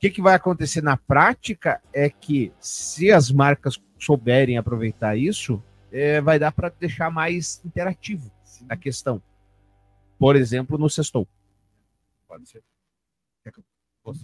O 0.00 0.06
que, 0.08 0.08
que 0.08 0.22
vai 0.22 0.34
acontecer 0.34 0.82
na 0.82 0.96
prática 0.96 1.78
é 1.92 2.08
que, 2.08 2.50
se 2.58 3.12
as 3.12 3.30
marcas 3.30 3.78
souberem 3.98 4.56
aproveitar 4.56 5.14
isso, 5.14 5.62
é, 5.92 6.22
vai 6.22 6.38
dar 6.38 6.52
para 6.52 6.70
deixar 6.70 7.10
mais 7.10 7.60
interativo 7.66 8.32
a 8.66 8.78
questão. 8.78 9.22
Por 10.18 10.36
exemplo, 10.36 10.78
no 10.78 10.88
sextou. 10.88 11.28
Pode 12.26 12.48
ser. 12.48 12.62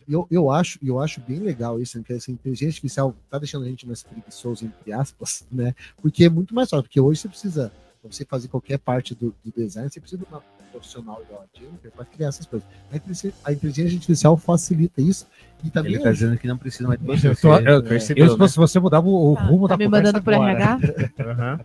Eu, 0.08 0.26
eu, 0.30 0.50
acho, 0.50 0.78
eu 0.82 0.98
acho 0.98 1.20
bem 1.20 1.40
legal 1.40 1.78
isso, 1.78 1.98
né, 1.98 2.04
que 2.04 2.14
essa 2.14 2.32
inteligência 2.32 2.68
artificial 2.68 3.14
tá 3.28 3.38
deixando 3.38 3.66
a 3.66 3.68
gente 3.68 3.86
mais 3.86 4.02
preguiçoso, 4.02 4.64
entre 4.64 4.94
aspas, 4.94 5.46
né? 5.52 5.74
Porque 6.00 6.24
é 6.24 6.30
muito 6.30 6.54
mais 6.54 6.70
fácil, 6.70 6.84
porque 6.84 6.98
hoje 6.98 7.20
você 7.20 7.28
precisa, 7.28 7.70
pra 8.08 8.16
você 8.16 8.24
fazer 8.24 8.48
qualquer 8.48 8.78
parte 8.78 9.14
do, 9.14 9.34
do 9.44 9.52
design, 9.56 9.90
você 9.90 10.00
precisa 10.00 10.22
de 10.22 10.28
uma 10.30 10.42
profissional 10.72 11.22
igual 11.22 11.42
a 11.42 11.58
Jennifer 11.58 11.90
para 11.90 12.04
criar 12.04 12.28
essas 12.28 12.46
coisas. 12.46 12.68
A 12.92 12.96
inteligência, 12.96 13.32
a 13.44 13.52
inteligência 13.52 13.94
artificial 13.96 14.36
facilita 14.36 15.00
isso 15.00 15.26
e 15.64 15.70
também 15.70 15.92
Ele 15.92 15.98
está 16.00 16.12
dizendo 16.12 16.36
que 16.38 16.46
não 16.46 16.58
precisa 16.58 16.88
mais 16.88 17.00
de 17.00 17.06
você. 17.06 17.28
Eu 17.28 17.36
tô- 17.36 17.48
Você 17.50 17.68
eu- 17.68 17.82
percebeu, 17.82 18.24
Eu, 18.24 18.30
se 18.30 18.36
né? 18.36 18.44
fosse 18.44 18.56
você, 18.56 18.80
mudava 18.80 19.06
o, 19.06 19.32
o 19.32 19.36
Tá, 19.36 19.42
rumo 19.44 19.68
tá 19.68 19.74
da 19.74 19.78
me 19.78 19.84
conversa 19.86 20.12
mandando 20.12 20.24
por. 20.24 20.32
RH? 20.32 20.78
Aham. 21.24 21.60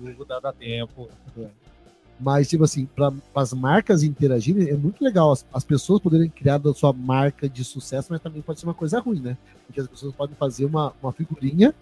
Hugo 0.00 0.24
dá, 0.24 0.52
tempo. 0.52 1.08
Mas, 2.20 2.48
tipo 2.48 2.64
assim, 2.64 2.86
para 2.86 3.12
as 3.34 3.52
marcas 3.52 4.02
interagirem, 4.02 4.68
é 4.68 4.74
muito 4.76 5.02
legal 5.02 5.30
as, 5.30 5.46
as 5.52 5.62
pessoas 5.64 6.00
poderem 6.00 6.28
criar 6.28 6.58
da 6.58 6.74
sua 6.74 6.92
marca 6.92 7.48
de 7.48 7.62
sucesso, 7.64 8.08
mas 8.10 8.20
também 8.20 8.42
pode 8.42 8.58
ser 8.58 8.66
uma 8.66 8.74
coisa 8.74 8.98
ruim, 8.98 9.20
né? 9.20 9.36
Porque 9.66 9.80
as 9.80 9.86
pessoas 9.86 10.12
podem 10.14 10.34
fazer 10.34 10.64
uma, 10.64 10.92
uma 11.00 11.12
figurinha 11.12 11.72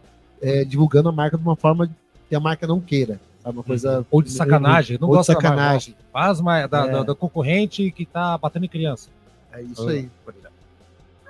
é, 0.42 0.62
divulgando 0.64 1.08
a 1.08 1.12
marca 1.12 1.38
de 1.38 1.42
uma 1.42 1.56
forma 1.56 1.88
que 2.28 2.34
a 2.34 2.40
marca 2.40 2.66
não 2.66 2.80
queira. 2.80 3.18
Sabe? 3.46 3.58
Uma 3.58 3.62
coisa. 3.64 4.06
Ou 4.10 4.22
de 4.22 4.30
sacanagem. 4.32 4.98
Não 5.00 5.08
Ou 5.08 5.14
de 5.14 5.18
gosta 5.18 5.34
da 5.34 5.40
sacanagem. 5.40 5.94
Faz 6.12 6.40
mais 6.40 6.68
da, 6.68 6.86
É. 6.86 6.90
da, 6.90 7.02
da 7.04 7.14
concorrente 7.14 7.90
que 7.92 8.04
tá 8.04 8.36
batendo 8.36 8.64
em 8.64 8.68
criança. 8.68 9.08
É 9.52 9.62
isso 9.62 9.88
aí. 9.88 10.10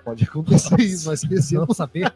Pode 0.05 0.25
acontecer 0.25 0.81
isso, 0.81 1.09
mas 1.09 1.23
esqueci. 1.25 1.55
Não 1.57 1.67
saber. 1.75 2.13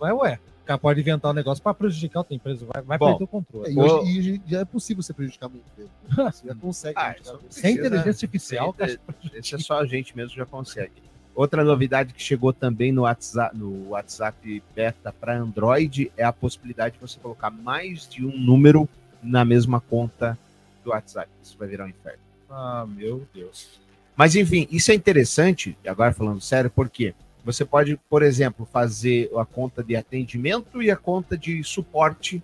Mas, 0.00 0.12
ué, 0.12 0.38
o 0.62 0.66
cara 0.66 0.78
pode 0.78 1.00
inventar 1.00 1.30
um 1.30 1.34
negócio 1.34 1.62
para 1.62 1.72
prejudicar 1.72 2.20
outra 2.20 2.34
empresa. 2.34 2.66
Vai, 2.72 2.82
vai 2.82 2.98
Bom, 2.98 3.06
perder 3.10 3.24
o 3.24 3.26
controle. 3.28 3.72
E 3.72 3.78
hoje, 3.78 4.42
e 4.46 4.50
já 4.50 4.60
é 4.60 4.64
possível 4.64 5.02
você 5.02 5.12
prejudicar 5.14 5.46
uma 5.46 5.56
empresa. 5.58 5.90
Você 6.32 6.46
já 6.48 6.54
consegue. 6.54 6.94
Ah, 6.98 7.14
isso 7.20 7.30
uma 7.32 7.40
Sem 7.48 7.62
precisa- 7.76 7.86
inteligência 7.86 8.10
artificial. 8.26 8.76
Esse 9.34 9.54
é 9.54 9.58
só 9.58 9.80
a 9.80 9.86
gente 9.86 10.16
mesmo 10.16 10.36
já 10.36 10.44
consegue. 10.44 10.92
Outra 11.34 11.62
novidade 11.62 12.12
que 12.12 12.20
chegou 12.20 12.52
também 12.52 12.90
no 12.90 13.02
WhatsApp, 13.02 13.56
no 13.56 13.90
WhatsApp 13.90 14.60
Beta 14.74 15.12
para 15.12 15.38
Android 15.38 16.10
é 16.16 16.24
a 16.24 16.32
possibilidade 16.32 16.96
de 16.96 17.00
você 17.00 17.20
colocar 17.20 17.48
mais 17.48 18.08
de 18.08 18.26
um 18.26 18.36
número 18.36 18.88
na 19.22 19.44
mesma 19.44 19.80
conta 19.80 20.38
do 20.84 20.90
WhatsApp. 20.90 21.28
Isso 21.42 21.56
vai 21.58 21.68
virar 21.68 21.84
um 21.84 21.88
inferno. 21.88 22.20
Ah, 22.50 22.86
meu 22.88 23.26
Deus. 23.32 23.80
Mas 24.16 24.34
enfim, 24.34 24.66
isso 24.70 24.90
é 24.90 24.94
interessante, 24.94 25.76
agora 25.86 26.12
falando 26.12 26.40
sério, 26.40 26.70
porque 26.70 27.14
você 27.44 27.64
pode, 27.64 27.96
por 28.10 28.22
exemplo, 28.22 28.66
fazer 28.66 29.30
a 29.36 29.44
conta 29.44 29.82
de 29.82 29.94
atendimento 29.96 30.82
e 30.82 30.90
a 30.90 30.96
conta 30.96 31.38
de 31.38 31.62
suporte 31.62 32.42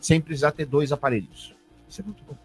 sem 0.00 0.20
precisar 0.20 0.52
ter 0.52 0.64
dois 0.64 0.92
aparelhos. 0.92 1.54
Isso 1.88 2.00
é 2.00 2.04
muito 2.04 2.22
bom. 2.24 2.36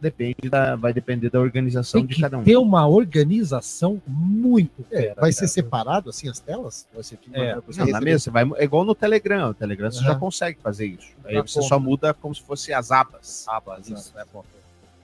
Depende 0.00 0.48
da, 0.48 0.76
vai 0.76 0.92
depender 0.92 1.28
da 1.28 1.40
organização 1.40 2.00
Tem 2.00 2.06
de 2.06 2.14
que 2.14 2.20
cada 2.20 2.38
um. 2.38 2.44
ter 2.44 2.56
uma 2.56 2.86
organização 2.86 4.00
muito 4.06 4.84
É, 4.92 5.02
fera, 5.02 5.20
vai 5.20 5.32
ser 5.32 5.40
cara. 5.40 5.48
separado 5.48 6.10
assim 6.10 6.28
as 6.28 6.38
telas? 6.38 6.86
Vai 6.94 7.02
ser 7.02 7.16
tipo, 7.16 7.36
É. 7.36 7.58
você 7.60 7.80
Não, 7.80 7.88
na 7.88 8.00
mesa, 8.00 8.24
você 8.24 8.30
vai, 8.30 8.48
é 8.56 8.64
igual 8.64 8.84
no 8.84 8.94
Telegram. 8.94 9.50
O 9.50 9.54
Telegram 9.54 9.90
você 9.90 10.04
já 10.04 10.14
consegue 10.14 10.58
fazer 10.62 10.86
isso. 10.86 11.08
Aí 11.24 11.34
Na 11.34 11.42
você 11.42 11.54
conta. 11.56 11.68
só 11.68 11.80
muda 11.80 12.14
como 12.14 12.34
se 12.34 12.42
fosse 12.42 12.72
as 12.72 12.92
abas. 12.92 13.44
Abas, 13.48 13.86
Isso. 13.88 13.94
isso, 13.94 14.12
é 14.18 14.24
bom. 14.32 14.44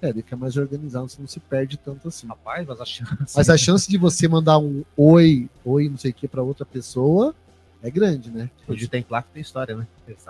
É, 0.00 0.10
ele 0.10 0.22
fica 0.22 0.36
mais 0.36 0.56
organizado, 0.56 1.08
você 1.08 1.20
não 1.20 1.26
se 1.28 1.40
perde 1.40 1.76
tanto 1.76 2.06
assim. 2.08 2.26
Rapaz, 2.26 2.66
mas 2.66 2.80
a 2.80 2.84
chance. 2.84 3.32
Mas 3.36 3.48
a 3.50 3.56
chance 3.56 3.88
de 3.90 3.96
você 3.98 4.28
mandar 4.28 4.58
um 4.58 4.84
oi, 4.96 5.48
oi, 5.64 5.88
não 5.88 5.96
sei 5.98 6.10
o 6.10 6.14
que, 6.14 6.28
pra 6.28 6.42
outra 6.42 6.64
pessoa 6.66 7.34
é 7.82 7.90
grande, 7.90 8.30
né? 8.30 8.48
Onde 8.68 8.86
tem 8.86 9.02
placa 9.02 9.28
tem 9.32 9.40
história, 9.42 9.74
né? 9.76 9.86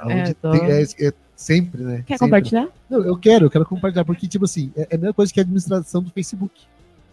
Onde 0.07 0.35
tô- 0.35 0.51
tem- 0.53 0.71
é, 0.71 0.83
é 0.83 1.13
sempre, 1.37 1.83
né? 1.83 1.97
Quer 2.07 2.15
Sempre. 2.15 2.27
compartilhar? 2.27 2.69
Não, 2.89 3.03
eu 3.05 3.17
quero, 3.17 3.47
eu 3.47 3.51
quero 3.51 3.67
compartilhar, 3.67 4.05
porque, 4.05 4.29
tipo 4.29 4.45
assim, 4.45 4.73
é, 4.77 4.89
é 4.91 4.95
a 4.95 4.99
mesma 4.99 5.15
coisa 5.15 5.33
que 5.33 5.41
a 5.41 5.43
administração 5.43 6.03
do 6.03 6.11
Facebook. 6.11 6.63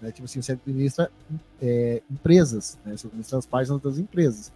Né? 0.01 0.11
Tipo 0.11 0.25
assim, 0.25 0.41
você 0.41 0.53
administra 0.53 1.11
é, 1.61 2.01
empresas, 2.09 2.77
né? 2.85 2.95
Você 2.97 3.07
administra 3.07 3.37
as 3.37 3.45
páginas 3.45 3.81
das 3.81 3.97
empresas. 3.97 4.51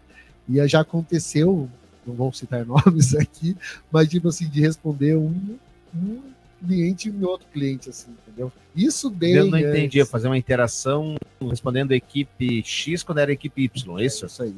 E 0.48 0.65
já 0.67 0.81
aconteceu, 0.81 1.69
não 2.05 2.15
vou 2.15 2.31
citar 2.34 2.65
nomes 2.65 3.15
aqui, 3.15 3.55
mas 3.91 4.07
tipo 4.10 4.27
assim, 4.27 4.48
de 4.48 4.62
responder 4.62 5.15
um, 5.15 5.57
um 5.93 6.22
cliente 6.65 7.10
e 7.10 7.24
outro 7.25 7.48
cliente, 7.51 7.89
assim, 7.89 8.12
entendeu? 8.12 8.51
Isso 8.75 9.10
bem. 9.10 9.34
Eu 9.34 9.48
não 9.48 9.57
entendi, 9.57 10.03
fazer 10.05 10.27
uma 10.27 10.38
interação 10.38 11.15
respondendo 11.41 11.91
a 11.91 11.95
equipe 11.95 12.63
X 12.63 13.03
quando 13.03 13.19
era 13.19 13.31
a 13.31 13.34
equipe 13.34 13.63
Y, 13.63 14.00
é 14.00 14.05
isso? 14.05 14.25
isso 14.25 14.43
aí. 14.43 14.55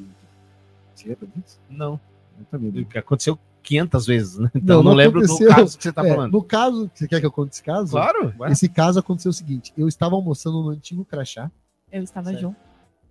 Você 0.94 1.08
lembra 1.08 1.28
disso? 1.36 1.58
Não. 1.70 2.00
Eu 2.38 2.44
também 2.50 2.72
não. 2.72 2.82
O 2.82 2.86
que 2.86 2.98
aconteceu 2.98 3.38
500 3.68 4.06
vezes, 4.06 4.38
né? 4.38 4.50
Então 4.54 4.76
Não, 4.78 4.82
não, 4.82 4.90
não 4.90 4.96
lembro 4.96 5.20
do 5.20 5.38
caso 5.46 5.76
que 5.76 5.82
você 5.84 5.92
tá 5.92 6.06
É, 6.06 6.14
falando. 6.14 6.32
no 6.32 6.42
caso, 6.42 6.90
você 6.94 7.06
quer 7.06 7.20
que 7.20 7.26
eu 7.26 7.32
conte 7.32 7.52
esse 7.52 7.62
caso? 7.62 7.90
Claro. 7.92 8.34
ué. 8.38 8.50
Esse 8.52 8.68
caso 8.68 8.98
aconteceu 8.98 9.30
o 9.30 9.34
seguinte: 9.34 9.72
eu 9.76 9.86
estava 9.86 10.14
almoçando 10.14 10.62
no 10.62 10.70
antigo 10.70 11.04
crachá, 11.04 11.50
Eu 11.92 12.02
estava 12.02 12.30
Certo. 12.30 12.40
junto. 12.40 12.56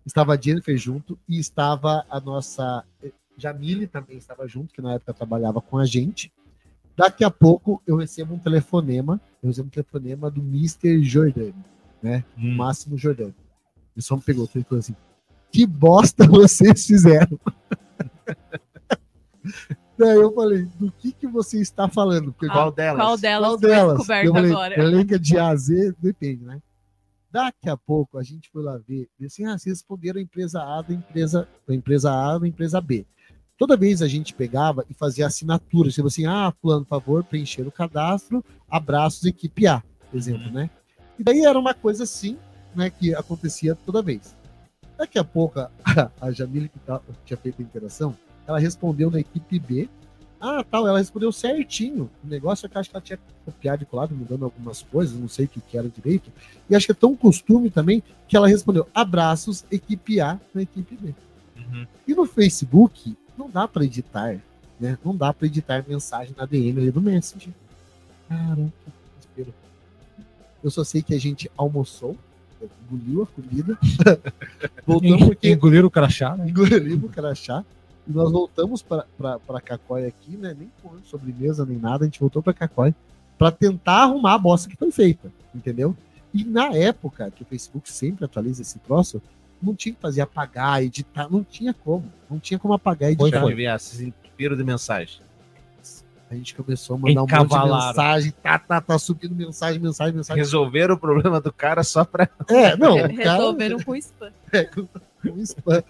estava 0.06 0.34
a 0.34 0.42
Jennifer 0.42 0.76
junto 0.78 1.18
e 1.28 1.38
estava 1.40 2.04
a 2.10 2.20
nossa 2.20 2.84
eh, 3.04 3.12
Jamile 3.38 3.86
também 3.88 4.18
estava 4.18 4.48
junto, 4.48 4.74
que 4.74 4.82
na 4.82 4.94
época 4.94 5.14
trabalhava 5.14 5.62
com 5.62 5.78
a 5.78 5.86
gente. 5.86 6.32
Daqui 6.96 7.24
a 7.24 7.30
pouco 7.30 7.82
eu 7.86 7.96
recebo 7.96 8.34
um 8.34 8.40
telefonema, 8.40 9.22
eu 9.44 9.50
recebo 9.50 9.68
um 9.68 9.70
telefonema 9.70 10.32
do 10.32 10.42
Mr. 10.42 11.04
Jordani, 11.04 11.54
né? 12.02 12.24
Hum. 12.38 12.56
Máximo 12.56 12.98
Jordani. 12.98 13.36
Ele 13.96 14.04
só 14.04 14.16
me 14.16 14.22
pegou 14.24 14.50
ele 14.56 14.64
falou 14.64 14.80
assim: 14.80 14.96
que 15.52 15.66
bosta 15.68 16.26
vocês 16.28 16.88
fizeram? 16.88 17.40
Daí 19.98 20.18
eu 20.18 20.32
falei, 20.34 20.66
do 20.80 20.92
que, 20.92 21.12
que 21.12 21.28
você 21.28 21.60
está 21.60 21.90
falando? 21.90 22.32
Porque 22.32 22.48
Qual 22.48 22.72
delas? 22.72 23.02
Qual 23.02 23.18
delas 23.18 23.48
qual 23.50 23.60
foi 23.60 23.70
delas? 23.70 24.00
Eu 24.00 24.06
falei, 24.34 24.52
agora? 24.52 24.80
Elenca 24.80 25.18
de 25.18 25.38
A 25.38 25.48
a 25.50 25.56
Z, 25.56 25.94
depende, 26.00 26.44
né? 26.46 26.62
Daqui 27.32 27.70
a 27.70 27.76
pouco 27.76 28.18
a 28.18 28.24
gente 28.24 28.50
foi 28.52 28.64
lá 28.64 28.78
ver, 28.78 29.10
e 29.20 29.26
assim, 29.26 29.46
ah, 29.46 29.58
vocês 29.58 29.78
responderam 29.80 30.20
a 30.20 30.24
empresa 30.24 30.62
A 30.62 30.82
da 30.82 30.94
empresa, 30.94 31.48
da 31.68 31.76
empresa 31.76 32.12
A 32.12 32.38
da 32.38 32.48
empresa 32.48 32.80
B. 32.80 33.06
Toda 33.58 33.76
vez 33.76 34.02
a 34.02 34.08
gente 34.08 34.34
pegava 34.34 34.86
e 34.90 34.94
fazia 34.94 35.26
assinatura, 35.26 35.90
tipo 35.90 36.08
assim, 36.08 36.26
ah, 36.26 36.54
fulano, 36.62 36.86
por 36.86 36.90
favor, 36.90 37.24
preencher 37.24 37.68
o 37.68 37.72
cadastro, 37.72 38.46
abraços, 38.70 39.26
equipe 39.26 39.68
A, 39.68 39.84
exemplo, 40.14 40.52
né? 40.52 40.70
E 41.18 41.24
daí 41.24 41.44
era 41.44 41.58
uma 41.58 41.74
coisa 41.74 42.04
assim, 42.04 42.38
né, 42.76 42.90
que 42.92 43.16
acontecia 43.16 43.76
toda 43.76 44.02
vez. 44.04 44.36
Daqui 44.96 45.18
a 45.18 45.24
pouco, 45.24 45.60
a, 45.60 45.72
a 46.22 46.32
Jamile, 46.32 46.70
que 46.70 46.80
tá- 46.80 47.02
tinha 47.26 47.38
feito 47.38 47.62
a 47.62 47.66
interação, 47.66 48.16
ela 48.48 48.60
respondeu 48.60 49.12
na 49.12 49.20
equipe 49.20 49.60
B. 49.60 49.90
Ah, 50.40 50.64
tal, 50.64 50.88
ela 50.88 51.00
respondeu 51.00 51.32
certinho. 51.32 52.10
O 52.24 52.28
negócio 52.28 52.66
é 52.66 52.70
que 52.70 52.78
eu 52.78 52.80
acho 52.80 52.90
que 52.90 52.96
ela 52.96 53.04
tinha 53.04 53.20
copiado 53.44 53.84
e 53.84 53.86
colado, 53.86 54.16
mudando 54.16 54.46
algumas 54.46 54.82
coisas, 54.84 55.18
não 55.20 55.28
sei 55.28 55.46
o 55.46 55.48
que, 55.48 55.60
que 55.60 55.78
era 55.78 55.90
direito. 55.90 56.32
E 56.70 56.76
acho 56.76 56.86
que 56.86 56.92
é 56.92 56.96
tão 56.96 57.16
costume 57.16 57.70
também 57.70 58.02
que 58.28 58.38
ela 58.38 58.48
respondeu 58.48 58.88
abraços, 58.94 59.66
equipe 59.72 60.22
A 60.22 60.40
na 60.54 60.62
equipe 60.62 60.96
B. 60.96 61.14
Uhum. 61.58 61.88
E 62.08 62.14
no 62.14 62.26
Facebook, 62.26 63.18
não 63.38 63.50
dá 63.50 63.68
para 63.68 63.84
editar, 63.84 64.40
né? 64.80 64.98
Não 65.04 65.16
dá 65.16 65.34
para 65.34 65.48
editar 65.48 65.84
mensagem 65.88 66.34
na 66.38 66.46
DM 66.46 66.80
ali 66.80 66.92
do 66.92 67.02
Messenger. 67.02 67.52
Caramba, 68.30 68.72
desespero. 69.16 69.54
Eu 70.64 70.70
só 70.70 70.84
sei 70.84 71.02
que 71.02 71.16
a 71.16 71.20
gente 71.20 71.50
almoçou, 71.58 72.16
engoliu 72.92 73.24
a 73.24 73.28
comida, 73.28 73.78
voltamos 74.86 75.26
porque 75.26 75.50
Engoliram 75.50 75.88
o 75.88 75.92
crachá, 75.92 76.36
né? 76.36 76.48
engolimos 76.48 77.06
o 77.06 77.10
crachá 77.10 77.66
nós 78.08 78.32
voltamos 78.32 78.82
para 78.82 79.62
Cacói 79.64 80.06
aqui, 80.06 80.38
né? 80.38 80.56
Nem 80.58 80.72
com 80.82 80.98
sobremesa 81.04 81.66
nem 81.66 81.78
nada, 81.78 82.04
a 82.04 82.08
gente 82.08 82.20
voltou 82.20 82.42
para 82.42 82.54
Cacói 82.54 82.94
para 83.38 83.52
tentar 83.52 84.04
arrumar 84.04 84.34
a 84.34 84.38
bosta 84.38 84.70
que 84.70 84.76
foi 84.76 84.92
feita, 84.92 85.32
entendeu? 85.54 85.96
E 86.34 86.44
na 86.44 86.76
época 86.76 87.32
que 87.32 87.44
o 87.44 87.46
Facebook 87.46 87.92
sempre 87.92 88.26
atualiza 88.26 88.62
esse 88.62 88.80
troço, 88.80 89.22
não 89.62 89.76
tinha 89.76 89.94
que 89.94 90.02
fazer 90.02 90.22
apagar, 90.22 90.84
editar, 90.84 91.30
não 91.30 91.44
tinha 91.44 91.74
como, 91.74 92.12
não 92.30 92.40
tinha 92.40 92.60
como 92.60 92.74
apagar 92.74 93.12
e 93.12 93.16
Foi, 93.16 93.30
editar. 93.30 93.42
foi. 93.42 93.56
Ver, 93.56 93.80
se 93.80 94.06
entupiram 94.06 94.56
de 94.56 94.64
mensagem. 94.64 95.22
A 96.30 96.36
gente 96.36 96.54
começou 96.56 96.98
a 96.98 97.00
mandar 97.00 97.24
um 97.24 97.26
monte 97.26 97.48
de 97.48 97.88
mensagem, 97.88 98.34
tá, 98.44 98.60
tá, 98.60 98.82
tá 98.82 99.00
subindo 99.00 99.34
mensagem, 99.34 99.80
mensagem, 99.80 100.14
mensagem. 100.14 100.44
Resolveram 100.44 100.96
o 100.96 101.00
problema 101.00 101.40
do 101.40 101.54
cara 101.54 101.84
só 101.84 102.04
pra. 102.04 102.30
É, 102.50 102.76
não, 102.76 102.98
cara 103.16 103.38
Resolveram 103.38 103.80
com 103.80 103.96
spam. 103.96 104.32
Com 105.22 105.38
spam. 105.40 105.84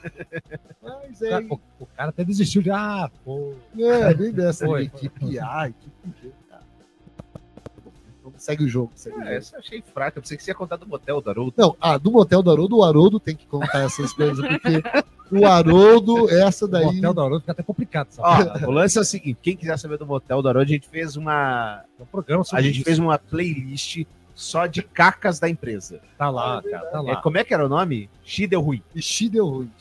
Mas 0.81 1.21
é, 1.21 1.39
O, 1.39 1.59
o 1.79 1.85
cara 1.85 2.09
até 2.09 2.23
desistiu 2.23 2.61
de. 2.61 2.71
Ah, 2.71 3.09
pô. 3.23 3.53
É, 3.77 4.13
bem 4.13 4.31
dessa 4.31 4.65
Foi, 4.65 4.83
equipe 4.83 5.39
A, 5.39 5.69
equipe 5.69 6.33
cara. 6.49 6.63
Vamos, 8.23 8.41
Segue 8.43 8.63
o 8.65 8.67
jogo, 8.67 8.91
segue 8.95 9.15
o 9.15 9.19
Ah, 9.19 9.23
jogo. 9.23 9.35
essa 9.35 9.55
eu 9.55 9.59
achei 9.59 9.81
fraca. 9.81 10.17
Eu 10.17 10.21
pensei 10.21 10.37
que 10.37 10.43
você 10.43 10.51
ia 10.51 10.55
contar 10.55 10.75
do 10.77 10.87
motel 10.87 11.21
do 11.21 11.29
Haroldo. 11.29 11.53
Não, 11.57 11.75
ah, 11.79 11.97
do 11.97 12.11
motel 12.11 12.41
do 12.43 12.51
Haroldo, 12.51 12.77
o 12.77 12.83
Haroldo 12.83 13.19
tem 13.19 13.35
que 13.35 13.45
contar 13.47 13.79
essas 13.83 14.11
coisas, 14.13 14.45
porque 14.47 14.83
o 15.31 15.45
Haroldo, 15.45 16.29
essa 16.29 16.65
O 16.65 16.67
daí. 16.67 16.85
hotel 16.85 17.13
da 17.13 17.21
Aurora 17.21 17.39
fica 17.41 17.51
até 17.53 17.63
complicado. 17.63 18.11
Sabe? 18.11 18.65
Ó, 18.65 18.67
o 18.67 18.71
lance 18.71 18.97
é 18.97 19.01
o 19.01 19.05
seguinte: 19.05 19.39
quem 19.41 19.55
quiser 19.55 19.77
saber 19.79 19.97
do 19.97 20.05
motel 20.05 20.41
do 20.41 20.49
Haroldo, 20.49 20.69
a 20.69 20.73
gente 20.73 20.87
fez 20.89 21.15
uma. 21.15 21.83
É 21.99 22.03
um 22.03 22.05
programa 22.05 22.43
A 22.53 22.61
gente 22.61 22.75
isso. 22.77 22.83
fez 22.85 22.99
uma 22.99 23.17
playlist 23.17 24.03
só 24.37 24.67
de 24.67 24.83
cacas 24.83 25.39
da 25.39 25.49
empresa. 25.49 25.99
Tá 26.15 26.29
lá, 26.29 26.61
cara, 26.61 26.85
tá 26.91 26.99
É, 26.99 27.01
lá. 27.01 27.15
como 27.23 27.39
é 27.39 27.43
que 27.43 27.53
era 27.55 27.65
o 27.65 27.67
nome? 27.69 28.07
Xidel 28.23 28.61
Rui. 28.61 28.83
Deu 28.93 29.41
ruim. 29.43 29.71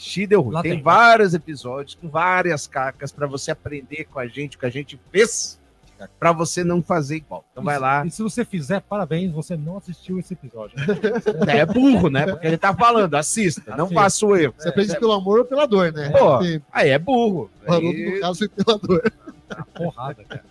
Rui. 0.42 0.52
Lá 0.54 0.62
Tem 0.62 0.72
tem. 0.72 0.82
vários 0.82 1.34
episódios 1.34 1.94
com 1.94 2.08
várias 2.08 2.66
cacas 2.66 3.12
pra 3.12 3.26
você 3.26 3.50
aprender 3.50 4.06
com 4.06 4.18
a 4.18 4.26
gente 4.26 4.56
o 4.56 4.60
que 4.60 4.64
a 4.66 4.70
gente 4.70 4.98
fez 5.12 5.60
pra 6.18 6.32
você 6.32 6.64
não 6.64 6.82
fazer 6.82 7.16
igual. 7.16 7.44
Então 7.52 7.62
vai 7.62 7.78
lá. 7.78 8.04
E 8.06 8.10
se 8.10 8.22
você 8.22 8.44
fizer, 8.46 8.80
parabéns, 8.80 9.30
você 9.30 9.56
não 9.58 9.76
assistiu 9.76 10.18
esse 10.18 10.32
episódio. 10.32 10.76
É 11.48 11.64
burro, 11.66 12.08
né? 12.08 12.26
Porque 12.26 12.46
ele 12.46 12.56
tá 12.58 12.74
falando, 12.74 13.14
assista, 13.14 13.76
não 13.76 13.88
faça 13.90 14.24
o 14.24 14.34
erro. 14.36 14.54
Você 14.56 14.68
aprende 14.70 14.98
pelo 14.98 15.12
amor 15.12 15.40
ou 15.40 15.44
pela 15.44 15.66
dor, 15.66 15.92
né? 15.92 16.08
Pô, 16.10 16.38
Tem- 16.38 16.62
Aí 16.72 16.88
é 16.90 16.98
burro. 16.98 17.50
Aí- 17.68 18.10
no 18.14 18.20
caso, 18.20 18.38
foi 18.38 18.48
pela 18.48 18.78
dor. 18.78 19.12
Uma 19.54 19.64
porrada, 19.74 20.24
cara. 20.24 20.44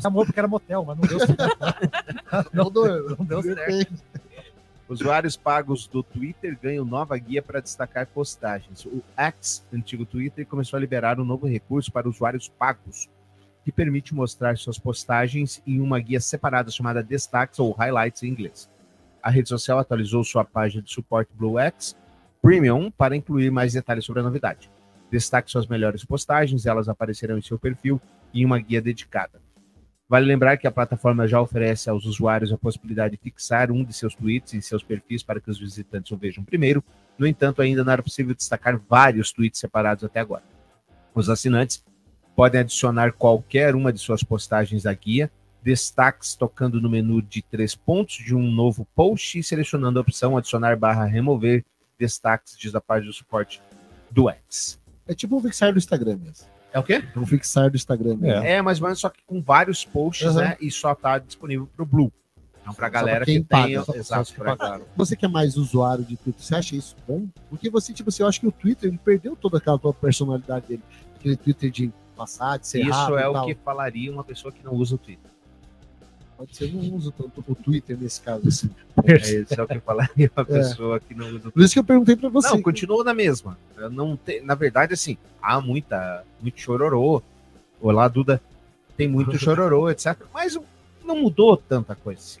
Esse 0.00 0.06
amor 0.06 0.24
porque 0.24 0.40
era 0.40 0.48
motel, 0.48 0.82
mas 0.82 0.96
não 0.96 1.06
deu 1.06 1.20
certo. 1.20 2.54
Não, 2.54 2.70
dor. 2.72 3.16
Não 3.18 3.24
deu 3.26 3.42
certo. 3.42 4.02
Usuários 4.88 5.36
pagos 5.36 5.86
do 5.86 6.02
Twitter 6.02 6.58
ganham 6.60 6.86
nova 6.86 7.16
guia 7.18 7.42
para 7.42 7.60
destacar 7.60 8.06
postagens. 8.06 8.86
O 8.86 9.02
X, 9.14 9.62
antigo 9.72 10.06
Twitter, 10.06 10.46
começou 10.46 10.78
a 10.78 10.80
liberar 10.80 11.20
um 11.20 11.24
novo 11.24 11.46
recurso 11.46 11.92
para 11.92 12.08
usuários 12.08 12.48
pagos, 12.48 13.10
que 13.62 13.70
permite 13.70 14.14
mostrar 14.14 14.56
suas 14.56 14.78
postagens 14.78 15.62
em 15.66 15.80
uma 15.80 16.00
guia 16.00 16.18
separada 16.18 16.70
chamada 16.70 17.02
Destaques 17.02 17.58
ou 17.58 17.72
Highlights 17.72 18.22
em 18.22 18.28
inglês. 18.28 18.70
A 19.22 19.30
rede 19.30 19.50
social 19.50 19.78
atualizou 19.78 20.24
sua 20.24 20.44
página 20.44 20.82
de 20.82 20.90
suporte 20.90 21.30
Blue 21.34 21.58
X 21.58 21.94
Premium 22.40 22.90
para 22.90 23.14
incluir 23.14 23.50
mais 23.50 23.74
detalhes 23.74 24.06
sobre 24.06 24.20
a 24.20 24.24
novidade. 24.24 24.70
Destaque 25.10 25.50
suas 25.50 25.66
melhores 25.66 26.04
postagens, 26.06 26.64
elas 26.64 26.88
aparecerão 26.88 27.36
em 27.36 27.42
seu 27.42 27.58
perfil 27.58 28.00
em 28.32 28.46
uma 28.46 28.58
guia 28.58 28.80
dedicada. 28.80 29.40
Vale 30.10 30.26
lembrar 30.26 30.56
que 30.56 30.66
a 30.66 30.72
plataforma 30.72 31.28
já 31.28 31.40
oferece 31.40 31.88
aos 31.88 32.04
usuários 32.04 32.52
a 32.52 32.58
possibilidade 32.58 33.16
de 33.16 33.22
fixar 33.22 33.70
um 33.70 33.84
de 33.84 33.92
seus 33.92 34.12
tweets 34.12 34.54
em 34.54 34.60
seus 34.60 34.82
perfis 34.82 35.22
para 35.22 35.40
que 35.40 35.48
os 35.48 35.56
visitantes 35.56 36.10
o 36.10 36.16
vejam 36.16 36.42
primeiro. 36.42 36.82
No 37.16 37.28
entanto, 37.28 37.62
ainda 37.62 37.84
não 37.84 37.92
era 37.92 38.02
possível 38.02 38.34
destacar 38.34 38.76
vários 38.88 39.30
tweets 39.30 39.60
separados 39.60 40.02
até 40.02 40.18
agora. 40.18 40.42
Os 41.14 41.30
assinantes 41.30 41.84
podem 42.34 42.60
adicionar 42.60 43.12
qualquer 43.12 43.76
uma 43.76 43.92
de 43.92 44.00
suas 44.00 44.24
postagens 44.24 44.84
à 44.84 44.92
guia, 44.92 45.30
destaques 45.62 46.34
tocando 46.34 46.80
no 46.80 46.90
menu 46.90 47.22
de 47.22 47.40
três 47.40 47.76
pontos 47.76 48.16
de 48.16 48.34
um 48.34 48.50
novo 48.50 48.84
post 48.96 49.38
e 49.38 49.44
selecionando 49.44 50.00
a 50.00 50.02
opção 50.02 50.36
adicionar 50.36 50.76
barra 50.76 51.04
remover 51.04 51.64
destaques 51.96 52.58
diz 52.58 52.74
a 52.74 52.80
página 52.80 53.12
do 53.12 53.16
suporte 53.16 53.62
do 54.10 54.28
X. 54.28 54.76
É 55.06 55.14
tipo 55.14 55.36
um 55.36 55.40
fixar 55.40 55.72
do 55.72 55.78
Instagram 55.78 56.16
mesmo. 56.16 56.48
É 56.72 56.78
o 56.78 56.82
quê? 56.82 57.02
É 57.14 57.18
um 57.18 57.26
fixar 57.26 57.70
do 57.70 57.76
Instagram 57.76 58.16
mesmo. 58.16 58.44
É, 58.44 58.62
mais 58.62 58.80
ou 58.80 58.84
menos, 58.86 59.00
só 59.00 59.08
que 59.08 59.20
com 59.26 59.42
vários 59.42 59.84
posts, 59.84 60.28
Uhum. 60.34 60.40
né? 60.40 60.56
E 60.60 60.70
só 60.70 60.94
tá 60.94 61.18
disponível 61.18 61.68
pro 61.76 61.84
Blue. 61.84 62.12
Então, 62.62 62.74
pra 62.74 62.88
galera 62.88 63.18
pra 63.18 63.24
quem 63.26 63.42
que 63.42 63.48
tem. 63.48 63.82
só- 63.82 63.94
exato, 63.94 64.28
só 64.28 64.34
pra-. 64.56 64.80
Você 64.96 65.16
que 65.16 65.24
é 65.24 65.28
mais 65.28 65.56
usuário 65.56 66.04
de 66.04 66.16
Twitter, 66.16 66.42
você 66.44 66.54
acha 66.54 66.76
isso 66.76 66.94
bom? 67.08 67.26
Porque 67.48 67.68
você, 67.70 67.92
tipo 67.92 68.10
assim, 68.10 68.22
eu 68.22 68.28
acho 68.28 68.38
que 68.40 68.46
o 68.46 68.52
Twitter 68.52 68.88
ele 68.90 68.98
perdeu 68.98 69.34
toda 69.34 69.58
aquela 69.58 69.78
tua 69.78 69.94
personalidade 69.94 70.66
dele. 70.68 70.82
Aquele 71.16 71.36
Twitter 71.36 71.70
de 71.70 71.90
passar, 72.16 72.58
de 72.58 72.66
ser 72.68 72.82
Isso 72.82 72.90
rápido 72.90 73.18
é 73.18 73.22
e 73.22 73.26
o 73.28 73.44
que 73.46 73.54
falaria 73.64 74.12
uma 74.12 74.22
pessoa 74.22 74.52
que 74.52 74.62
não 74.64 74.74
usa 74.74 74.94
o 74.94 74.98
Twitter. 74.98 75.29
Pode 76.40 76.56
ser, 76.56 76.74
eu 76.74 76.82
não 76.82 76.96
uso 76.96 77.12
tanto 77.12 77.44
o 77.46 77.54
Twitter 77.54 77.98
nesse 78.00 78.18
caso. 78.22 78.48
Assim. 78.48 78.70
É, 79.04 79.12
isso 79.42 79.60
é 79.60 79.62
o 79.62 79.68
que 79.68 79.78
falaria 79.80 80.30
uma 80.34 80.40
É. 80.42 80.44
pessoa 80.44 80.98
que 80.98 81.14
não 81.14 81.28
usa 81.36 81.48
o 81.48 81.52
Por 81.52 81.62
isso 81.62 81.74
que 81.74 81.78
eu 81.80 81.84
perguntei 81.84 82.16
pra 82.16 82.30
você. 82.30 82.48
Não, 82.48 82.62
continuou 82.62 83.04
na 83.04 83.12
mesma. 83.12 83.58
Eu 83.76 83.90
Não 83.90 84.16
te- 84.16 84.40
na 84.40 84.54
verdade, 84.54 84.94
assim, 84.94 85.18
há 85.42 85.60
muita, 85.60 86.24
muito 86.40 86.58
chororô. 86.58 87.22
Olá, 87.78 88.08
Duda. 88.08 88.40
Tem 88.96 89.06
muito 89.06 89.36
chororô, 89.38 89.90
etc. 89.90 90.16
Mas 90.32 90.58
não 91.04 91.20
mudou 91.20 91.58
tanta 91.58 91.94
coisa 91.94 92.20
assim. 92.20 92.40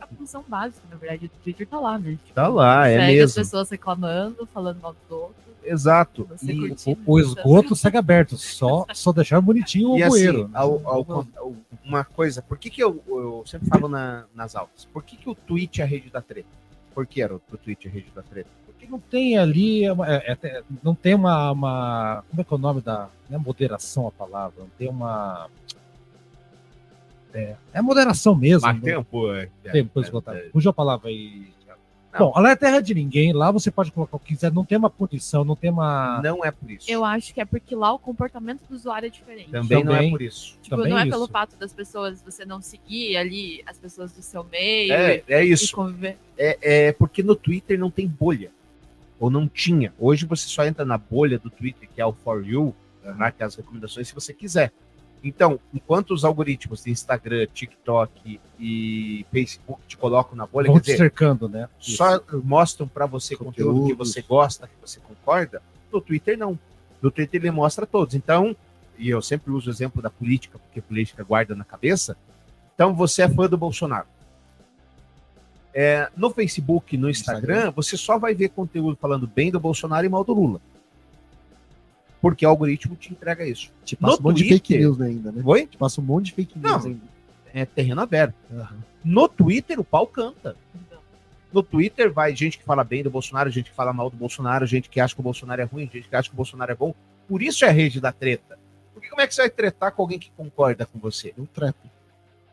A 0.00 0.08
função 0.08 0.44
básica, 0.48 0.82
na 0.90 0.96
verdade, 0.96 1.28
do 1.28 1.34
Twitter 1.44 1.68
tá 1.68 1.78
lá, 1.78 1.96
né? 2.00 2.12
Tipo, 2.24 2.34
Tá 2.34 2.48
lá, 2.48 2.88
é 2.88 2.98
segue 2.98 3.20
as 3.20 3.30
mesmo. 3.30 3.34
pessoas 3.42 3.70
reclamando, 3.70 4.44
falando 4.52 4.80
mal 4.80 4.92
dos 4.92 5.08
outros. 5.10 5.45
Exato. 5.66 6.26
Você 6.30 6.52
E. 6.52 6.70
O, 6.86 6.96
o 7.14 7.18
esgoto 7.20 7.74
segue 7.76 7.96
aberto, 7.96 8.36
só, 8.36 8.86
só 8.94 9.12
deixar 9.12 9.40
bonitinho 9.40 9.90
o 9.90 9.98
E 9.98 10.02
assim, 10.02 10.10
bueiro. 10.10 10.50
ao- 10.54 10.80
ao 10.88 11.04
con- 11.04 11.26
ao- 11.36 11.54
uma 11.84 12.04
coisa, 12.04 12.40
por 12.42 12.56
que, 12.58 12.70
que 12.70 12.82
eu, 12.82 13.02
eu 13.08 13.42
sempre 13.46 13.68
falo 13.68 13.88
na- 13.88 14.24
nas 14.34 14.54
aulas? 14.56 14.86
Por 14.92 15.02
que, 15.02 15.16
que 15.16 15.28
o 15.28 15.34
tweet 15.34 15.80
é 15.80 15.84
a 15.84 15.86
rede 15.86 16.10
da 16.10 16.20
treta? 16.20 16.48
Por 16.94 17.06
que 17.06 17.20
era 17.20 17.34
o 17.34 17.40
o 17.52 17.56
Twitter 17.56 17.92
rede 17.92 18.10
da 18.14 18.22
treta? 18.22 18.48
Porque 18.66 18.86
não 18.86 18.98
tem 18.98 19.36
ali, 19.38 19.84
é 19.84 19.90
é- 19.90 20.38
é- 20.42 20.62
não 20.82 20.94
tem 20.94 21.14
uma, 21.14 21.50
uma- 21.52 22.24
Como 22.30 22.40
é 22.40 22.44
que 22.44 22.52
é 22.52 22.56
o 22.56 22.58
nome 22.58 22.80
da. 22.80 23.08
Não 23.28 23.38
é 23.38 23.42
moderação 23.42 24.06
a 24.06 24.12
palavra, 24.12 24.54
não 24.60 24.68
tem 24.78 24.88
uma. 24.88 25.48
É, 27.34 27.54
é 27.74 27.82
moderação 27.82 28.34
mesmo. 28.34 28.62
Mas 28.66 28.80
né? 28.80 28.94
tempo, 28.94 29.30
é, 29.32 29.48
Tem, 29.64 29.82
depois 29.84 30.08
é, 30.08 30.10
botar. 30.10 30.36
é, 30.36 30.48
Fugiu 30.50 30.70
a 30.70 30.74
palavra 30.74 31.08
aí. 31.10 31.48
Não. 32.18 32.26
Bom, 32.26 32.32
ela 32.36 32.50
é 32.50 32.56
terra 32.56 32.80
de 32.80 32.94
ninguém, 32.94 33.32
lá 33.32 33.50
você 33.50 33.70
pode 33.70 33.92
colocar 33.92 34.16
o 34.16 34.20
que 34.20 34.34
quiser, 34.34 34.52
não 34.52 34.64
tem 34.64 34.76
uma 34.78 34.90
punição, 34.90 35.44
não 35.44 35.54
tem 35.56 35.70
uma. 35.70 36.20
Não 36.22 36.44
é 36.44 36.50
por 36.50 36.70
isso. 36.70 36.90
Eu 36.90 37.04
acho 37.04 37.32
que 37.32 37.40
é 37.40 37.44
porque 37.44 37.74
lá 37.74 37.92
o 37.92 37.98
comportamento 37.98 38.62
do 38.68 38.74
usuário 38.74 39.06
é 39.06 39.10
diferente. 39.10 39.50
Também, 39.50 39.84
não 39.84 39.92
é 39.92 39.96
Também. 39.96 40.10
por 40.10 40.22
isso. 40.22 40.58
Tipo, 40.62 40.76
também 40.76 40.90
não 40.90 40.98
é 40.98 41.02
isso. 41.02 41.10
pelo 41.10 41.28
fato 41.28 41.56
das 41.56 41.72
pessoas 41.72 42.22
você 42.22 42.44
não 42.44 42.60
seguir 42.60 43.16
ali 43.16 43.62
as 43.66 43.78
pessoas 43.78 44.12
do 44.12 44.22
seu 44.22 44.44
meio 44.44 44.92
É, 44.92 45.22
é 45.28 45.44
e 45.44 45.52
isso. 45.52 45.74
conviver. 45.74 46.18
É, 46.38 46.88
é 46.88 46.92
porque 46.92 47.22
no 47.22 47.34
Twitter 47.36 47.78
não 47.78 47.90
tem 47.90 48.06
bolha. 48.06 48.50
Ou 49.18 49.30
não 49.30 49.48
tinha. 49.48 49.94
Hoje 49.98 50.26
você 50.26 50.46
só 50.46 50.64
entra 50.66 50.84
na 50.84 50.98
bolha 50.98 51.38
do 51.38 51.48
Twitter, 51.48 51.88
que 51.94 52.00
é 52.00 52.04
o 52.06 52.12
For 52.12 52.46
You, 52.46 52.74
né, 53.02 53.32
que 53.34 53.42
é 53.42 53.46
as 53.46 53.54
recomendações, 53.54 54.08
se 54.08 54.14
você 54.14 54.34
quiser. 54.34 54.72
Então, 55.24 55.58
enquanto 55.74 56.12
os 56.14 56.24
algoritmos 56.24 56.84
de 56.84 56.90
Instagram, 56.90 57.46
TikTok 57.52 58.40
e 58.60 59.26
Facebook 59.32 59.80
te 59.88 59.96
colocam 59.96 60.36
na 60.36 60.46
bolha, 60.46 60.66
Vão 60.66 60.76
quer 60.76 60.82
te 60.82 60.84
dizer, 60.86 60.98
cercando, 60.98 61.48
né? 61.48 61.68
só 61.78 62.20
mostram 62.44 62.86
para 62.86 63.06
você 63.06 63.34
conteúdo 63.34 63.74
que 63.74 63.80
Conteúdos. 63.80 64.12
você 64.12 64.22
gosta, 64.22 64.66
que 64.68 64.74
você 64.80 65.00
concorda, 65.00 65.60
no 65.92 66.00
Twitter 66.00 66.38
não. 66.38 66.58
No 67.02 67.10
Twitter 67.10 67.40
ele 67.40 67.50
mostra 67.50 67.84
todos. 67.86 68.14
Então, 68.14 68.54
e 68.98 69.10
eu 69.10 69.20
sempre 69.20 69.50
uso 69.50 69.68
o 69.68 69.72
exemplo 69.72 70.00
da 70.00 70.10
política, 70.10 70.58
porque 70.58 70.80
política 70.80 71.24
guarda 71.24 71.54
na 71.54 71.64
cabeça. 71.64 72.16
Então, 72.74 72.94
você 72.94 73.22
é 73.22 73.28
fã 73.28 73.48
do 73.48 73.56
Bolsonaro. 73.56 74.06
É, 75.74 76.08
no 76.16 76.30
Facebook, 76.30 76.96
no 76.96 77.10
Instagram, 77.10 77.70
você 77.70 77.96
só 77.96 78.18
vai 78.18 78.34
ver 78.34 78.48
conteúdo 78.50 78.96
falando 79.00 79.26
bem 79.26 79.50
do 79.50 79.60
Bolsonaro 79.60 80.06
e 80.06 80.08
mal 80.08 80.24
do 80.24 80.32
Lula. 80.32 80.60
Porque 82.30 82.44
o 82.46 82.48
algoritmo 82.48 82.96
te 82.96 83.12
entrega 83.12 83.46
isso. 83.46 83.70
Te 83.84 83.94
passa 83.96 84.14
No 84.14 84.20
um 84.20 84.22
monte 84.24 84.36
de 84.38 84.48
Twitter- 84.48 84.58
fake 84.58 84.78
news 84.78 85.00
ainda, 85.00 85.32
né? 85.32 85.42
Oi? 85.44 85.66
Te 85.66 85.76
passa 85.76 86.00
um 86.00 86.04
monte 86.04 86.26
de 86.26 86.32
fake 86.32 86.58
news 86.58 86.70
Não. 86.84 86.84
ainda. 86.90 87.00
É 87.54 87.64
terreno 87.64 88.00
aberto. 88.00 88.34
Aham. 88.52 88.76
No 89.04 89.28
Twitter, 89.28 89.78
o 89.78 89.84
pau 89.84 90.06
canta. 90.06 90.56
No 91.52 91.62
Twitter 91.62 92.12
vai 92.12 92.34
gente 92.34 92.58
que 92.58 92.64
fala 92.64 92.82
bem 92.84 93.02
do 93.02 93.10
Bolsonaro, 93.10 93.48
gente 93.50 93.70
que 93.70 93.76
fala 93.76 93.92
mal 93.92 94.10
do 94.10 94.16
Bolsonaro, 94.16 94.66
gente 94.66 94.90
que 94.90 95.00
acha 95.00 95.14
que 95.14 95.20
o 95.20 95.24
Bolsonaro 95.24 95.62
é 95.62 95.64
ruim, 95.64 95.88
gente 95.90 96.08
que 96.08 96.16
acha 96.16 96.28
que 96.28 96.34
o 96.34 96.36
Bolsonaro 96.36 96.72
é 96.72 96.74
bom. 96.74 96.94
Por 97.28 97.40
isso 97.40 97.64
é 97.64 97.68
a 97.68 97.72
rede 97.72 98.00
da 98.00 98.12
treta. 98.12 98.58
Porque 98.92 99.08
como 99.08 99.22
é 99.22 99.26
que 99.26 99.34
você 99.34 99.42
vai 99.42 99.50
tretar 99.50 99.92
com 99.92 100.02
alguém 100.02 100.18
que 100.18 100.30
concorda 100.36 100.84
com 100.84 100.98
você? 100.98 101.32
Não 101.36 101.46
treta. 101.46 101.78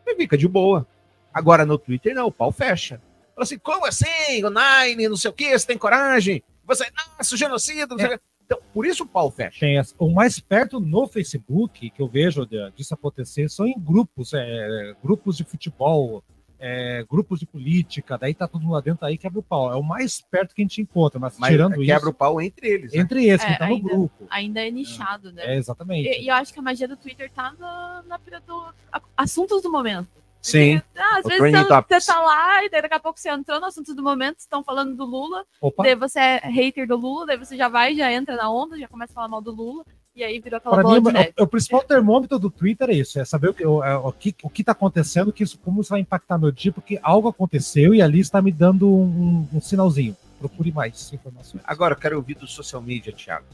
Você 0.05 0.15
fica 0.15 0.37
de 0.37 0.47
boa. 0.47 0.85
Agora 1.33 1.65
no 1.65 1.77
Twitter, 1.77 2.13
não, 2.13 2.27
o 2.27 2.31
pau 2.31 2.51
fecha. 2.51 3.01
Fala 3.33 3.43
assim, 3.43 3.57
como 3.57 3.85
assim? 3.85 4.43
O 4.45 4.49
Nine, 4.51 5.09
não 5.09 5.17
sei 5.17 5.31
o 5.31 5.33
que, 5.33 5.57
você 5.57 5.65
tem 5.65 5.77
coragem? 5.77 6.43
Você, 6.65 6.85
nossa, 7.17 7.35
genocida, 7.35 7.87
não 7.87 7.97
sei 7.97 8.07
o 8.07 8.09
quê. 8.11 8.19
Então, 8.53 8.63
por 8.73 8.85
isso 8.85 9.03
o 9.03 9.07
pau 9.07 9.29
fecha. 9.31 9.59
Tem 9.59 9.77
essa- 9.77 9.95
o 9.97 10.09
mais 10.11 10.39
perto 10.39 10.79
no 10.79 11.07
Facebook 11.07 11.89
que 11.89 12.01
eu 12.01 12.07
vejo 12.07 12.45
de- 12.45 12.71
disso 12.71 12.93
acontecer 12.93 13.49
são 13.49 13.65
em 13.67 13.77
grupos, 13.79 14.33
é, 14.33 14.95
grupos 15.03 15.37
de 15.37 15.43
futebol, 15.43 16.23
é, 16.59 17.03
grupos 17.09 17.39
de 17.39 17.45
política, 17.45 18.17
daí 18.17 18.33
tá 18.33 18.47
todo 18.47 18.61
mundo 18.61 18.73
lá 18.73 18.79
dentro, 18.81 19.05
aí 19.05 19.17
quebra 19.17 19.39
o 19.39 19.43
pau. 19.43 19.71
É 19.71 19.75
o 19.75 19.83
mais 19.83 20.21
perto 20.21 20.55
que 20.55 20.61
a 20.61 20.63
gente 20.63 20.81
encontra, 20.81 21.19
mas, 21.19 21.37
Mas 21.37 21.49
tirando 21.51 21.75
quebra 21.75 21.95
isso, 21.97 22.09
o 22.09 22.13
pau 22.13 22.39
entre 22.41 22.67
eles. 22.69 22.93
né? 22.93 22.99
entre 22.99 23.25
que 23.45 23.51
É, 23.51 23.57
tá 23.57 23.67
no 23.67 23.75
ainda- 23.75 23.89
grupo. 23.89 24.27
Ainda 24.29 24.65
é 24.65 24.71
nichado, 24.71 25.31
né? 25.33 25.55
É, 25.55 25.57
exatamente. 25.57 26.07
E, 26.07 26.21
e 26.23 26.27
eu 26.29 26.35
acho 26.35 26.53
que 26.53 26.59
a 26.59 26.61
magia 26.63 26.87
do 26.87 26.95
Twitter 26.95 27.29
tá 27.31 27.53
na, 27.59 28.03
na 28.07 28.17
do 28.39 28.73
assuntos 29.17 29.61
do 29.61 29.69
momento. 29.71 30.07
Sim. 30.43 30.79
Porque, 30.79 30.99
ah, 30.99 31.17
às 31.19 31.25
O 31.25 31.27
vezes 31.29 31.39
trending 31.39 31.57
tão- 31.59 31.67
topics. 31.69 32.03
você 32.03 32.11
tá 32.13 32.19
lá 32.21 32.63
e 32.65 32.69
daí 32.69 32.81
daqui 32.81 32.93
a 32.95 32.99
pouco 32.99 33.19
você 33.19 33.29
entrou 33.31 33.59
no 33.59 33.65
assunto 33.65 33.95
do 33.95 34.03
momento, 34.03 34.39
estão 34.39 34.63
falando 34.63 34.95
do 34.95 35.05
Lula, 35.05 35.45
Opa, 35.61 35.83
daí 35.83 35.95
você 35.95 36.19
é 36.19 36.37
hater 36.43 36.85
do 36.87 36.97
Lula, 36.97 37.25
daí 37.27 37.37
você 37.37 37.55
já 37.57 37.69
vai, 37.69 37.95
já 37.95 38.11
entra 38.11 38.35
na 38.35 38.51
onda, 38.51 38.77
já 38.77 38.87
começa 38.87 39.13
a 39.13 39.15
falar 39.15 39.27
mal 39.29 39.41
do 39.41 39.51
Lula, 39.51 39.85
e 40.15 40.23
aí 40.23 40.39
virou 40.39 40.57
aquela 40.57 40.75
para 40.75 40.83
bola 40.83 40.95
mim, 40.97 41.01
de 41.01 41.09
o, 41.09 41.11
neve. 41.11 41.33
o 41.39 41.47
principal 41.47 41.81
termômetro 41.83 42.37
do 42.37 42.49
Twitter 42.49 42.89
é 42.89 42.93
isso, 42.93 43.17
é 43.19 43.25
saber 43.25 43.49
o 43.49 43.53
que, 43.53 43.65
o, 43.65 43.83
é, 43.83 43.95
o 43.95 44.11
que, 44.11 44.35
o 44.43 44.49
que 44.49 44.63
tá 44.63 44.73
acontecendo, 44.73 45.31
que 45.33 45.43
isso, 45.43 45.57
como 45.57 45.79
isso 45.81 45.89
vai 45.91 46.01
impactar 46.01 46.37
meu 46.37 46.51
dia, 46.51 46.71
porque 46.73 46.99
algo 47.01 47.29
aconteceu 47.29 47.95
e 47.95 48.01
ali 48.01 48.19
está 48.19 48.41
me 48.41 48.51
dando 48.51 48.87
um, 48.87 49.47
um 49.53 49.61
sinalzinho. 49.61 50.15
Procure 50.39 50.73
mais 50.73 51.11
informações. 51.13 51.63
Agora, 51.65 51.93
eu 51.93 51.97
quero 51.97 52.17
ouvir 52.17 52.35
do 52.35 52.45
social 52.45 52.81
media, 52.81 53.13
Thiago. 53.13 53.45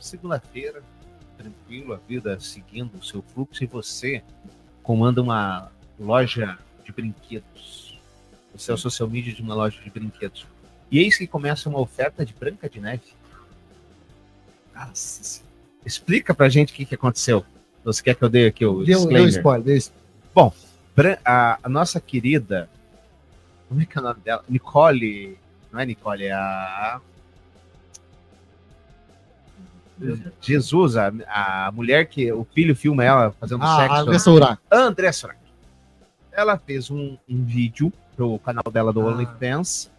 Segunda-feira, 0.00 0.82
tranquilo, 1.36 1.92
a 1.92 1.96
vida 2.08 2.40
seguindo 2.40 2.96
o 2.98 3.04
seu 3.04 3.22
fluxo 3.22 3.62
e 3.62 3.66
você 3.66 4.22
comanda 4.82 5.22
uma 5.22 5.70
loja 6.00 6.58
de 6.84 6.90
brinquedos. 6.92 7.98
Você 8.54 8.70
é 8.70 8.74
o 8.74 8.78
social 8.78 9.08
media 9.08 9.32
de 9.32 9.42
uma 9.42 9.54
loja 9.54 9.80
de 9.80 9.90
brinquedos. 9.90 10.46
E 10.90 10.98
eis 10.98 11.16
que 11.16 11.26
começa 11.26 11.68
uma 11.68 11.78
oferta 11.78 12.24
de 12.26 12.32
Branca 12.34 12.68
de 12.68 12.80
Neve. 12.80 13.02
Nossa. 14.74 15.42
Explica 15.84 16.34
pra 16.34 16.48
gente 16.48 16.72
o 16.72 16.76
que, 16.76 16.84
que 16.84 16.94
aconteceu. 16.94 17.44
Você 17.84 18.02
quer 18.02 18.14
que 18.14 18.22
eu 18.24 18.28
dê 18.28 18.46
aqui 18.46 18.64
o 18.66 18.78
Deu, 18.84 18.86
deu 18.86 18.96
disclaimer? 18.96 19.28
spoiler, 19.30 19.62
deu 19.64 19.76
spoiler. 19.76 20.52
Bran- 20.96 21.18
a, 21.24 21.58
a 21.62 21.68
nossa 21.68 22.00
querida. 22.00 22.68
Como 23.68 23.80
é 23.80 23.84
que 23.86 23.96
é 23.96 24.00
o 24.00 24.04
nome 24.04 24.20
dela? 24.20 24.44
Nicole. 24.48 25.38
Não 25.72 25.80
é 25.80 25.86
Nicole, 25.86 26.24
é 26.24 26.32
a. 26.32 27.00
Jesus, 30.40 30.96
a, 30.96 31.12
a 31.28 31.70
mulher 31.72 32.06
que 32.06 32.32
o 32.32 32.44
filho 32.54 32.74
filma 32.74 33.04
ela 33.04 33.32
fazendo 33.38 33.62
Ah, 33.62 33.76
sexo. 33.76 33.94
a 33.94 33.98
Andressa 34.00 34.30
Urach. 34.30 34.60
André. 34.70 35.10
Ela 36.32 36.56
fez 36.58 36.90
um, 36.90 37.16
um 37.28 37.44
vídeo 37.44 37.92
pro 38.16 38.38
canal 38.38 38.64
dela 38.72 38.92
do 38.92 39.00
Ah. 39.00 39.06
OnlyFans, 39.12 39.90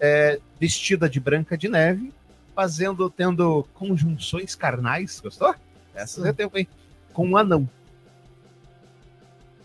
é, 0.00 0.38
vestida 0.60 1.08
de 1.08 1.18
branca 1.20 1.56
de 1.56 1.68
neve, 1.68 2.12
fazendo, 2.54 3.08
tendo 3.10 3.66
conjunções 3.74 4.54
carnais, 4.54 5.20
gostou? 5.20 5.54
Essa 5.94 6.28
é 6.28 6.32
tempo, 6.32 6.56
hein? 6.58 6.66
Com 7.12 7.28
um 7.28 7.36
anão. 7.36 7.68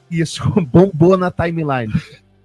Isso, 0.10 0.44
bombou 0.66 1.18
na 1.18 1.32
timeline. 1.32 1.94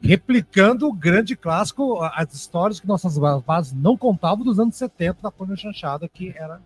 replicando 0.01 0.87
o 0.89 0.93
grande 0.93 1.35
clássico, 1.35 2.01
as 2.03 2.33
histórias 2.35 2.79
que 2.79 2.87
nossas 2.87 3.19
bases 3.45 3.73
não 3.73 3.97
contavam 3.97 4.45
dos 4.45 4.61
anos 4.61 4.77
70 4.77 5.19
da 5.23 5.33
porno 5.33 5.57
chanchada, 5.57 6.09
que 6.09 6.33
era 6.37 6.61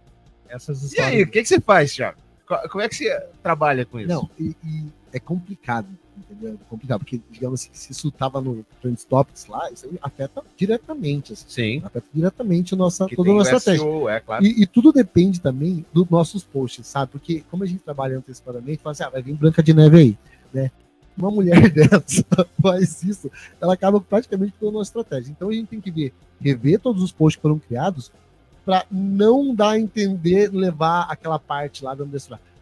essas 0.49 0.83
E 0.83 0.87
histórias. 0.87 1.15
aí, 1.15 1.23
o 1.23 1.27
que, 1.31 1.41
que 1.43 1.49
você 1.49 1.61
faz, 1.61 1.95
Thiago? 1.95 2.19
Co- 2.47 2.69
Como 2.69 2.83
é 2.83 2.89
que 2.89 2.97
você 2.97 3.27
trabalha 3.43 3.87
com 3.87 3.99
isso? 3.99 4.09
Não, 4.09 4.29
e, 4.39 4.55
e 4.65 4.87
é 5.13 5.19
complicado, 5.21 5.87
entendeu? 6.21 6.55
É 6.55 6.65
complicado, 6.69 7.01
porque, 7.01 7.21
digamos 7.31 7.61
assim, 7.61 7.71
se 7.73 7.93
isso 7.93 8.11
tava 8.11 8.41
no 8.41 8.65
Trend 8.81 8.99
Topics 9.07 9.47
lá, 9.47 9.71
isso 9.71 9.89
afeta 10.03 10.43
diretamente, 10.57 11.33
assim, 11.33 11.47
Sim. 11.49 11.83
afeta 11.85 12.07
diretamente 12.13 12.75
a 12.75 12.77
nossa, 12.77 13.07
Que 13.07 13.17
toda 13.17 13.31
a 13.31 13.35
nossa 13.35 13.57
estratégia. 13.57 13.85
SEO, 13.85 14.09
é 14.09 14.21
claro. 14.21 14.45
E, 14.45 14.63
e 14.63 14.67
tudo 14.67 14.93
depende 14.93 15.41
também 15.41 15.85
dos 15.93 16.09
nossos 16.09 16.45
posts, 16.45 16.87
sabe? 16.87 17.13
Porque 17.13 17.45
como 17.51 17.65
a 17.65 17.67
gente 17.67 17.81
trabalha 17.81 18.19
antecipadamente, 18.19 18.83
fala 18.83 18.93
assim, 18.93 19.03
ah, 19.05 19.11
vai 19.11 19.23
vir 19.23 19.35
Branca 19.35 19.63
de 19.63 19.75
Neve 19.75 19.99
aí, 19.99 20.19
né? 20.53 20.71
Uma 21.17 21.31
mulher 21.31 21.69
dessa 21.73 22.25
faz 22.63 23.03
isso, 23.03 23.31
ela 23.61 23.75
acaba 23.75 24.01
praticamente 24.01 24.55
com 24.59 24.69
a 24.69 24.73
nossa 24.73 24.91
estratégia. 24.91 25.31
Então 25.31 25.49
a 25.49 25.53
gente 25.53 25.69
tem 25.69 25.81
que 25.81 25.91
ver, 25.91 26.15
rever 26.41 26.81
todos 26.81 27.03
os 27.03 27.13
posts 27.13 27.37
que 27.37 27.43
foram 27.43 27.59
criados 27.59 28.11
para 28.65 28.85
não 28.91 29.55
dar 29.55 29.71
a 29.71 29.79
entender, 29.79 30.51
levar 30.53 31.03
aquela 31.11 31.39
parte 31.39 31.85
lá 31.85 31.95
da. 31.95 32.07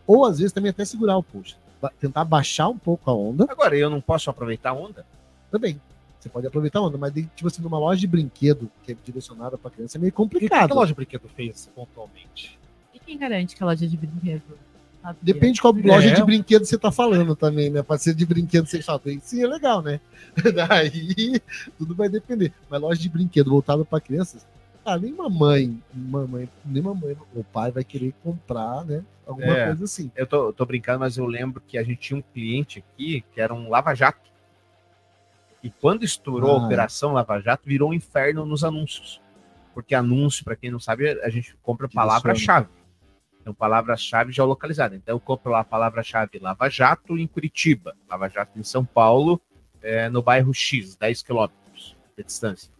Ou 0.06 0.24
às 0.24 0.38
vezes 0.38 0.52
também 0.52 0.70
até 0.70 0.84
segurar 0.84 1.18
o 1.18 1.22
post. 1.22 1.58
Tentar 2.00 2.24
baixar 2.24 2.68
um 2.68 2.76
pouco 2.78 3.10
a 3.10 3.14
onda 3.14 3.46
Agora, 3.48 3.76
eu 3.76 3.88
não 3.88 4.00
posso 4.00 4.28
aproveitar 4.30 4.70
a 4.70 4.74
onda? 4.74 5.04
também. 5.50 5.80
Você 6.20 6.28
pode 6.28 6.46
aproveitar 6.46 6.80
a 6.80 6.82
onda, 6.82 6.98
mas 6.98 7.12
tipo 7.14 7.46
assim, 7.46 7.62
numa 7.62 7.78
loja 7.78 8.00
de 8.00 8.06
brinquedo 8.08 8.68
que 8.84 8.92
é 8.92 8.96
direcionada 9.04 9.56
para 9.56 9.70
criança 9.70 9.96
é 9.96 10.00
meio 10.00 10.08
E 10.08 10.10
o 10.10 10.12
que 10.12 10.16
complicado. 10.16 10.72
a 10.72 10.74
loja 10.74 10.88
de 10.88 10.94
brinquedo 10.94 11.28
fez 11.28 11.70
pontualmente? 11.74 12.58
E 12.92 12.98
quem 12.98 13.16
garante 13.16 13.54
que 13.54 13.62
a 13.62 13.66
loja 13.66 13.86
de 13.86 13.96
brinquedo 13.96 14.42
sabia? 15.00 15.18
Depende 15.22 15.52
de 15.54 15.60
qual 15.60 15.72
loja 15.72 16.08
É. 16.08 16.14
de 16.14 16.24
brinquedo 16.24 16.64
você 16.64 16.76
tá 16.76 16.90
falando 16.90 17.36
também, 17.36 17.70
né? 17.70 17.82
Pode 17.82 18.02
ser 18.02 18.14
de 18.14 18.26
brinquedo 18.26 18.66
sexual. 18.66 19.00
Sim, 19.22 19.44
é 19.44 19.46
legal, 19.46 19.80
né? 19.80 20.00
Daí 20.54 21.40
tudo 21.78 21.94
vai 21.94 22.08
depender. 22.08 22.52
Mas 22.68 22.80
loja 22.80 23.00
de 23.00 23.08
brinquedo 23.08 23.48
voltada 23.50 23.84
para 23.84 24.00
crianças, 24.00 24.44
ah, 24.88 24.98
nem 24.98 25.12
mamãe, 25.12 25.82
mamãe, 25.92 26.48
nem 26.64 26.82
mamãe, 26.82 27.16
o 27.34 27.44
pai 27.44 27.70
vai 27.70 27.84
querer 27.84 28.14
comprar, 28.22 28.84
né? 28.84 29.04
Alguma 29.26 29.46
É. 29.46 29.66
coisa 29.66 29.84
assim. 29.84 30.10
Eu 30.16 30.26
tô, 30.26 30.52
tô 30.52 30.64
brincando, 30.64 31.00
mas 31.00 31.16
eu 31.18 31.26
lembro 31.26 31.60
que 31.66 31.76
a 31.76 31.82
gente 31.82 31.98
tinha 31.98 32.18
um 32.18 32.22
cliente 32.22 32.78
aqui 32.78 33.22
que 33.32 33.40
era 33.40 33.52
um 33.52 33.68
lava-jato. 33.68 34.28
E 35.62 35.70
quando 35.70 36.04
estourou 36.04 36.56
Ah. 36.56 36.60
a 36.62 36.64
operação 36.66 37.12
Lava 37.12 37.40
Jato, 37.40 37.64
virou 37.66 37.90
um 37.90 37.94
inferno 37.94 38.46
nos 38.46 38.62
anúncios. 38.64 39.20
Porque 39.74 39.94
anúncio, 39.94 40.44
para 40.44 40.56
quem 40.56 40.70
não 40.70 40.80
sabe, 40.80 41.08
a 41.22 41.28
gente 41.28 41.54
compra 41.62 41.88
palavra-chave. 41.88 42.68
Então, 43.40 43.52
palavra-chave 43.54 44.32
geolocalizada. 44.32 44.94
Então, 44.96 45.14
eu 45.14 45.20
compro 45.20 45.50
lá 45.52 45.60
a 45.60 45.64
palavra-chave 45.64 46.38
Lava 46.38 46.68
Jato 46.68 47.16
em 47.18 47.26
Curitiba, 47.26 47.94
Lava 48.08 48.28
Jato 48.28 48.58
em 48.58 48.62
São 48.62 48.84
Paulo, 48.84 49.40
é, 49.82 50.08
no 50.08 50.22
bairro 50.22 50.52
X, 50.54 50.96
10 50.96 51.22
quilômetros 51.22 51.96
de 52.16 52.24
distância. 52.24 52.70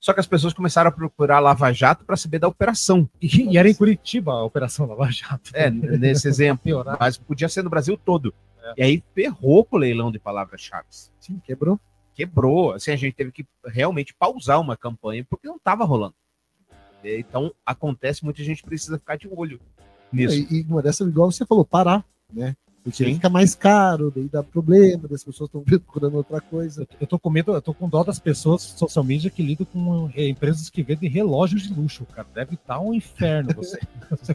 Só 0.00 0.12
que 0.12 0.20
as 0.20 0.26
pessoas 0.26 0.52
começaram 0.52 0.88
a 0.88 0.92
procurar 0.92 1.40
Lava 1.40 1.72
Jato 1.72 2.04
para 2.04 2.16
saber 2.16 2.38
da 2.38 2.48
operação. 2.48 3.08
E, 3.20 3.50
e 3.50 3.58
era 3.58 3.68
em 3.68 3.74
Curitiba 3.74 4.32
a 4.32 4.44
Operação 4.44 4.86
Lava 4.86 5.10
Jato. 5.10 5.50
É, 5.52 5.70
nesse 5.70 6.28
exemplo. 6.28 6.84
Mas 6.98 7.18
podia 7.18 7.48
ser 7.48 7.62
no 7.62 7.70
Brasil 7.70 7.96
todo. 7.96 8.32
E 8.76 8.82
aí 8.82 9.02
ferrou 9.14 9.64
com 9.64 9.76
o 9.76 9.78
leilão 9.78 10.12
de 10.12 10.18
palavras-chave. 10.18 10.86
Sim, 10.90 11.40
quebrou. 11.44 11.80
quebrou. 12.14 12.72
Assim, 12.72 12.92
a 12.92 12.96
gente 12.96 13.14
teve 13.14 13.32
que 13.32 13.46
realmente 13.64 14.14
pausar 14.14 14.60
uma 14.60 14.76
campanha 14.76 15.26
porque 15.28 15.48
não 15.48 15.56
estava 15.56 15.84
rolando. 15.84 16.14
Então, 17.02 17.52
acontece, 17.64 18.24
muita 18.24 18.42
gente 18.42 18.62
precisa 18.62 18.98
ficar 18.98 19.16
de 19.16 19.28
olho 19.28 19.60
nisso. 20.12 20.36
E, 20.36 20.60
e 20.60 20.62
uma 20.64 20.82
dessas, 20.82 21.08
igual 21.08 21.30
você 21.30 21.46
falou, 21.46 21.64
parar, 21.64 22.04
né? 22.32 22.56
Porque 22.82 23.04
fica 23.04 23.28
mais 23.28 23.54
caro, 23.54 24.10
daí 24.14 24.28
dá 24.28 24.42
problema, 24.42 25.04
as 25.12 25.24
pessoas 25.24 25.48
estão 25.48 25.62
procurando 25.62 26.16
outra 26.16 26.40
coisa. 26.40 26.86
Eu 27.00 27.06
tô 27.06 27.18
com 27.18 27.28
medo, 27.28 27.52
eu 27.52 27.60
tô 27.60 27.74
com 27.74 27.88
dó 27.88 28.02
das 28.02 28.18
pessoas 28.18 28.62
social 28.62 29.04
media 29.04 29.30
que 29.30 29.42
lidam 29.42 29.66
com 29.66 30.10
eh, 30.14 30.28
empresas 30.28 30.70
que 30.70 30.82
vendem 30.82 31.10
relógios 31.10 31.64
de 31.64 31.74
luxo, 31.74 32.06
cara. 32.06 32.26
Deve 32.32 32.54
estar 32.54 32.80
um 32.80 32.94
inferno 32.94 33.50
você. 33.54 33.80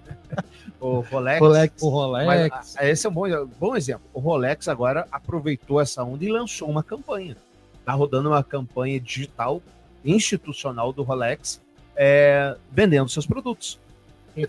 o 0.79 0.99
Rolex. 0.99 1.39
Rolex. 1.39 1.81
O 1.81 1.89
Rolex. 1.89 2.25
Mas, 2.27 2.75
ah, 2.77 2.87
esse 2.87 3.07
é 3.07 3.09
um 3.09 3.13
bom, 3.13 3.47
bom 3.59 3.75
exemplo. 3.75 4.05
O 4.13 4.19
Rolex 4.19 4.67
agora 4.67 5.07
aproveitou 5.11 5.81
essa 5.81 6.03
onda 6.03 6.23
e 6.23 6.31
lançou 6.31 6.69
uma 6.69 6.83
campanha. 6.83 7.35
Tá 7.83 7.93
rodando 7.93 8.29
uma 8.29 8.43
campanha 8.43 8.99
digital 8.99 9.61
institucional 10.05 10.93
do 10.93 11.01
Rolex 11.01 11.61
é, 11.95 12.55
vendendo 12.71 13.09
seus 13.09 13.25
produtos. 13.25 13.79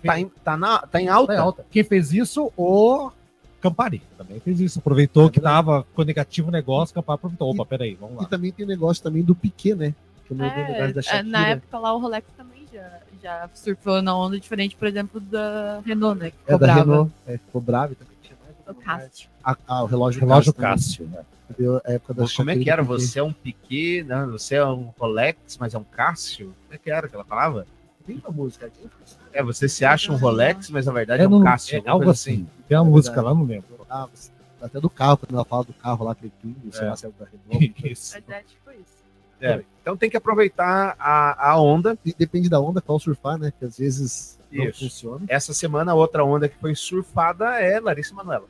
Tá 0.05 0.19
em, 0.19 0.29
tá, 0.29 0.57
na, 0.57 0.79
tá 0.81 1.01
em 1.01 1.09
alta. 1.09 1.33
Tá 1.33 1.39
em 1.39 1.43
alta. 1.43 1.67
Quem 1.71 1.85
fez 1.85 2.13
isso? 2.13 2.53
O 2.57 3.11
Campari 3.65 4.03
também 4.19 4.39
fez 4.41 4.61
isso. 4.61 4.79
Aproveitou 4.79 5.29
é 5.29 5.31
que 5.31 5.41
tava 5.41 5.87
com 5.95 6.03
negativo 6.03 6.51
negócio, 6.51 6.95
Campari 6.95 7.17
aproveitou. 7.17 7.51
Opa, 7.51 7.65
peraí, 7.65 7.95
vamos 7.95 8.17
lá. 8.17 8.25
E 8.25 8.27
também 8.27 8.53
tem 8.53 8.67
negócio 8.67 9.03
também 9.03 9.23
do 9.23 9.35
Piquet, 9.35 9.75
né? 9.75 9.95
Que 10.27 10.35
é, 10.35 10.93
da 10.93 11.01
é, 11.11 11.23
na 11.23 11.49
época 11.49 11.79
lá 11.79 11.95
o 11.95 11.99
Rolex 11.99 12.27
também 12.37 12.67
já, 12.73 13.01
já 13.23 13.51
surfou 13.55 14.03
na 14.03 14.17
onda 14.17 14.39
diferente, 14.39 14.77
por 14.77 14.89
exemplo, 14.89 15.21
da 15.21 15.81
Renault, 15.85 16.19
né? 16.19 16.33
é, 16.47 16.59
da 16.59 16.75
Renault, 16.75 17.13
é, 17.27 17.33
ficou 17.39 17.61
bravo 17.61 17.95
também. 17.95 18.15
Tinha 18.23 18.37
mais 18.43 18.77
o 18.77 18.81
Cássio. 18.81 19.29
Ah, 19.43 19.57
ah, 19.67 19.83
o 19.83 19.87
relógio, 19.87 20.21
relógio 20.21 20.53
Cássio. 20.53 21.07
Cássio 21.07 21.25
né? 21.67 21.81
época 21.85 22.15
da 22.15 22.25
Como 22.37 22.51
é 22.51 22.57
que 22.57 22.71
era? 22.71 22.83
Você 22.83 23.19
é 23.19 23.23
um 23.23 23.33
Piquet, 23.33 24.03
não, 24.05 24.31
você 24.31 24.57
é 24.57 24.65
um 24.65 24.93
Rolex, 24.99 25.59
mas 25.59 25.75
é 25.75 25.79
um 25.79 25.85
Cássio? 25.85 26.55
Como 26.65 26.75
é 26.75 26.79
que 26.79 26.91
era 26.91 27.09
que 27.09 27.15
ela 27.15 27.25
falava? 27.25 27.67
Tem 28.07 28.17
uma 28.19 28.31
música 28.31 28.67
aqui. 28.67 28.89
É, 29.33 29.43
você 29.43 29.69
se 29.69 29.85
acha 29.85 30.13
um 30.13 30.17
Rolex, 30.17 30.69
mas 30.71 30.87
na 30.87 30.93
verdade 30.93 31.23
é, 31.23 31.25
é 31.25 31.29
um 31.29 31.43
Cássio. 31.43 31.83
É 31.85 31.89
algo 31.89 32.11
assim. 32.11 32.33
assim. 32.33 32.49
Tem 32.69 32.79
uma 32.79 32.87
é 32.87 32.91
música 32.91 33.23
lá, 33.23 33.35
não 33.35 33.45
lembro. 33.45 33.75
Ah, 33.89 34.09
até 34.61 34.81
do 34.81 34.91
carro, 34.91 35.19
quando 35.19 35.35
ela 35.35 35.45
fala 35.45 35.65
do 35.65 35.73
carro 35.75 36.05
lá, 36.05 36.13
aquele 36.13 36.33
Twingo, 36.41 36.73
sei 36.73 36.87
lá 36.87 36.97
se 36.97 37.07
é 37.07 37.09
o 37.09 37.13
da 37.13 37.27
Renault. 37.27 37.75
Isso. 37.91 38.17
É, 38.17 38.43
tipo 38.43 38.71
isso. 38.71 39.05
É, 39.41 39.63
então 39.83 39.97
tem 39.97 40.09
que 40.09 40.17
aproveitar 40.17 40.97
a, 40.99 41.51
a 41.51 41.61
onda. 41.61 41.99
E 42.05 42.15
depende 42.15 42.49
da 42.49 42.61
onda, 42.61 42.81
qual 42.81 42.99
surfar, 42.99 43.39
né? 43.39 43.53
Que 43.59 43.65
às 43.65 43.79
vezes 43.79 44.39
não 44.51 44.65
Isso. 44.67 44.85
funciona. 44.85 45.25
Essa 45.29 45.53
semana, 45.53 45.93
a 45.93 45.95
outra 45.95 46.25
onda 46.25 46.49
que 46.49 46.57
foi 46.57 46.75
surfada 46.75 47.61
é 47.61 47.79
Larissa 47.79 48.15
Manoela. 48.15 48.47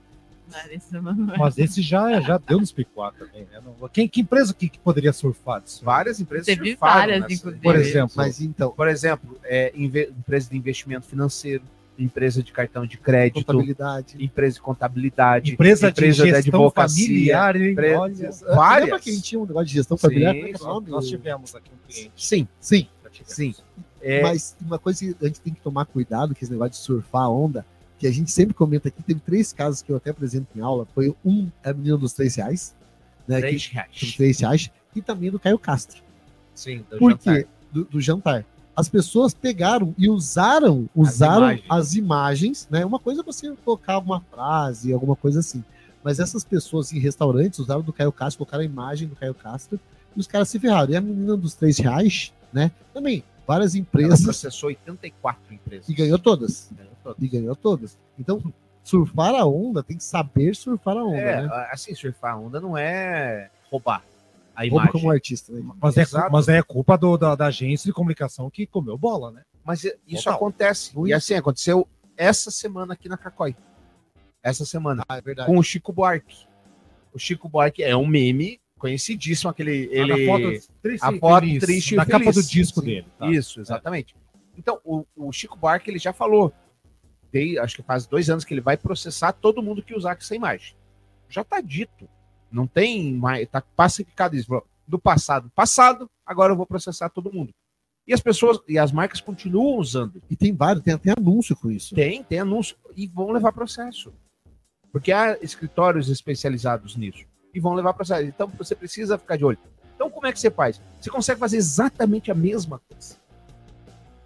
Larissa 0.53 1.01
Manoela. 1.01 1.39
Mas 1.39 1.59
esse 1.59 1.83
já, 1.83 2.21
já 2.21 2.39
deu 2.39 2.61
nos 2.61 2.73
picuá 2.73 3.13
também, 3.13 3.47
né? 3.51 3.61
Quem, 3.93 4.09
que 4.09 4.21
empresa 4.21 4.53
que, 4.53 4.69
que 4.69 4.79
poderia 4.79 5.13
surfar 5.13 5.61
disso? 5.63 5.85
Várias 5.85 6.21
empresas 6.21 6.47
Teve 6.47 6.71
surfaram. 6.71 6.95
Várias, 6.95 7.21
nessa, 7.23 7.35
inclusive. 7.35 7.63
Por 7.63 7.77
exemplo, 7.77 8.13
mas 8.17 8.41
então, 8.41 8.71
por 8.71 8.89
exemplo, 8.89 9.39
é, 9.45 9.73
empresa 9.75 10.51
de 10.51 10.57
investimento 10.57 11.07
financeiro, 11.07 11.63
empresa 11.99 12.43
de 12.43 12.53
cartão 12.53 12.85
de 12.87 12.99
crédito, 12.99 13.45
contabilidade. 13.45 14.17
empresa 14.19 14.55
de 14.55 14.61
contabilidade, 14.61 15.53
empresa, 15.53 15.89
empresa 15.89 16.25
de, 16.25 16.31
de 16.31 16.37
advocacia, 16.37 17.07
familiar, 17.07 17.57
empresa, 17.57 18.01
olha, 18.01 18.31
várias. 18.55 18.85
Lembra 18.85 19.01
que 19.01 19.11
a 19.11 19.13
gente 19.13 19.23
tinha 19.23 19.41
um 19.41 19.47
negócio 19.47 19.67
de 19.67 19.75
gestão 19.75 19.97
familiar? 19.97 20.35
Sim, 20.35 20.53
nós, 20.61 20.87
nós 20.87 21.09
tivemos 21.09 21.55
aqui 21.55 21.71
um 21.73 21.89
cliente. 21.89 22.13
Sim, 22.17 22.49
sim, 22.61 22.89
sim. 23.25 23.55
É... 24.03 24.23
Mas 24.23 24.57
uma 24.61 24.79
coisa 24.79 24.99
que 24.99 25.17
a 25.25 25.27
gente 25.27 25.41
tem 25.41 25.55
que 25.55 25.61
tomar 25.61 25.87
cuidado, 25.87 26.35
que 26.35 26.45
esse 26.45 26.53
negócio 26.53 26.73
de 26.73 26.79
surfar 26.79 27.23
a 27.23 27.31
onda, 27.31 27.65
que 27.99 28.07
a 28.07 28.13
gente 28.13 28.31
sempre 28.31 28.55
comenta 28.55 28.89
aqui, 28.89 29.03
teve 29.03 29.21
três 29.21 29.53
casos 29.53 29.83
que 29.83 29.91
eu 29.91 29.97
até 29.97 30.11
apresento 30.11 30.47
em 30.57 30.61
aula, 30.61 30.87
foi 30.95 31.15
um, 31.25 31.49
a 31.63 31.73
menina 31.73 31.97
dos 31.97 32.13
três 32.13 32.35
reais, 32.37 32.75
né? 33.27 33.41
Três 33.41 33.67
reais. 33.67 33.89
Que, 33.93 34.13
três 34.17 34.41
reais, 34.41 34.71
e 34.95 35.03
também 35.03 35.31
do 35.31 35.39
Caio 35.39 35.59
Castro. 35.59 36.03
Sim, 36.55 36.85
do 36.91 36.99
Por 36.99 37.11
jantar. 37.13 37.37
Quê? 37.37 37.47
Do, 37.73 37.85
do 37.85 38.01
jantar 38.01 38.45
as 38.77 38.89
pessoas 38.89 39.33
pegaram 39.33 39.95
e 39.97 40.09
usaram, 40.09 40.89
usaram 40.95 41.47
as 41.47 41.55
imagens, 41.55 41.71
as 41.71 41.95
imagens 41.95 42.69
né? 42.71 42.85
Uma 42.85 42.99
coisa 42.99 43.21
é 43.21 43.25
você 43.25 43.55
colocar 43.65 43.99
uma 43.99 44.21
frase, 44.21 44.93
alguma 44.93 45.15
coisa 45.15 45.41
assim. 45.41 45.63
Mas 46.03 46.19
essas 46.19 46.45
pessoas 46.45 46.93
em 46.93 46.99
restaurantes 46.99 47.59
usaram 47.59 47.83
do 47.83 47.93
Caio 47.93 48.13
Castro, 48.13 48.39
colocaram 48.39 48.63
a 48.63 48.67
imagem 48.67 49.09
do 49.09 49.17
Caio 49.17 49.35
Castro 49.35 49.79
e 50.15 50.21
os 50.21 50.27
caras 50.27 50.49
se 50.49 50.59
ferraram. 50.59 50.93
E 50.93 50.97
a 50.97 51.01
menina 51.01 51.37
dos 51.37 51.55
três 51.55 51.79
reais, 51.79 52.33
né? 52.53 52.71
Também, 52.93 53.23
várias 53.47 53.75
empresas. 53.75 54.21
Ela 54.21 54.25
processou 54.25 54.69
84 54.69 55.55
empresas. 55.55 55.89
E 55.89 55.95
ganhou 55.95 56.19
todas. 56.19 56.71
Ganhou 56.73 56.97
todas. 57.03 57.23
E 57.23 57.29
ganhou 57.29 57.57
todas. 57.57 57.99
Então, 58.19 58.53
surfar 58.83 59.35
a 59.35 59.45
onda 59.47 59.83
tem 59.83 59.97
que 59.97 60.05
saber 60.05 60.55
surfar 60.55 60.97
a 60.97 61.05
onda. 61.05 61.17
É, 61.17 61.43
né? 61.43 61.69
assim, 61.71 61.95
surfar 61.95 62.35
a 62.35 62.39
onda 62.39 62.61
não 62.61 62.77
é 62.77 63.51
roubar 63.71 64.03
a 64.55 64.65
imagem. 64.65 64.93
como 64.93 65.11
artista. 65.11 65.53
Né? 65.53 65.63
Mas, 65.81 65.97
é, 65.97 66.05
mas 66.31 66.49
é 66.49 66.63
culpa 66.63 66.97
do, 66.97 67.17
da, 67.17 67.35
da, 67.35 67.47
agência 67.47 67.87
de 67.87 67.93
comunicação 67.93 68.49
que 68.51 68.67
comeu 68.67 68.97
bola, 68.97 69.33
né? 69.33 69.43
Mas 69.65 69.85
isso 69.85 70.25
Total. 70.25 70.35
acontece. 70.35 70.93
E 71.07 71.13
assim, 71.13 71.35
aconteceu 71.35 71.89
essa 72.17 72.51
semana 72.51 72.95
aqui 72.95 73.09
na 73.09 73.17
Cacói. 73.17 73.57
Essa 74.43 74.65
semana. 74.65 75.03
Ah, 75.09 75.19
é 75.19 75.47
com 75.47 75.59
o 75.59 75.63
Chico 75.63 75.93
Buarque. 75.93 76.47
O 77.13 77.19
Chico 77.19 77.49
Buarque 77.49 77.83
é 77.83 77.97
um 77.97 78.07
meme 78.07 78.61
conhecidíssimo, 78.85 79.51
aquele. 79.51 79.89
Ah, 79.91 79.97
ele, 79.97 80.27
foto 80.27 80.69
triste, 80.83 81.05
a 81.05 81.19
foto 81.19 81.59
triste 81.59 81.97
na 81.97 82.05
capa 82.05 82.31
do 82.31 82.43
disco 82.43 82.81
sim. 82.81 82.87
dele. 82.87 83.07
Tá? 83.19 83.31
Isso, 83.31 83.59
exatamente. 83.59 84.15
É. 84.15 84.39
Então, 84.59 84.79
o, 84.85 85.07
o 85.17 85.33
Chico 85.33 85.57
Buarque 85.57 85.91
ele 85.91 85.99
já 85.99 86.13
falou. 86.13 86.53
Tem, 87.33 87.59
acho 87.59 87.77
que 87.77 87.83
faz 87.83 88.07
dois 88.07 88.29
anos 88.29 88.45
que 88.45 88.53
ele 88.53 88.61
vai 88.61 88.77
processar 88.77 89.33
todo 89.33 89.63
mundo 89.63 89.83
que 89.83 89.97
usar 89.97 90.17
essa 90.21 90.37
imagem. 90.37 90.77
Já 91.31 91.41
está 91.41 91.63
dito. 91.63 92.07
Não 92.53 92.67
tem 92.67 93.15
mais. 93.15 93.49
Tá 93.49 93.63
pacificado 93.75 94.37
isso. 94.37 94.63
Do 94.87 94.99
passado, 94.99 95.51
passado, 95.55 96.11
agora 96.27 96.53
eu 96.53 96.57
vou 96.57 96.67
processar 96.67 97.09
todo 97.09 97.33
mundo. 97.33 97.55
E 98.07 98.13
as 98.13 98.21
pessoas 98.21 98.61
e 98.69 98.79
as 98.79 98.93
marcas 98.93 99.23
continuam 99.23 99.79
usando. 99.79 100.23
E 100.29 100.37
tem 100.37 100.55
vários, 100.55 100.85
tem 100.85 100.93
até 100.93 101.15
anúncio 101.17 101.57
com 101.57 101.71
isso. 101.71 101.95
Tem, 101.95 102.23
tem 102.23 102.39
anúncio. 102.39 102.77
E 102.95 103.07
vão 103.07 103.31
levar 103.31 103.51
processo. 103.51 104.13
Porque 104.93 105.11
há 105.11 105.39
escritórios 105.41 106.11
especializados 106.11 106.97
nisso. 106.97 107.25
E 107.55 107.61
vão 107.61 107.75
levar 107.75 107.95
processo. 107.95 108.25
Então 108.25 108.51
você 108.59 108.75
precisa 108.75 109.17
ficar 109.17 109.37
de 109.37 109.45
olho. 109.45 109.59
Então, 109.95 110.11
como 110.11 110.27
é 110.27 110.33
que 110.33 110.41
você 110.41 110.51
faz? 110.51 110.81
Você 111.01 111.09
consegue 111.09 111.39
fazer 111.39 111.57
exatamente 111.57 112.31
a 112.31 112.35
mesma 112.35 112.81
coisa 112.89 113.17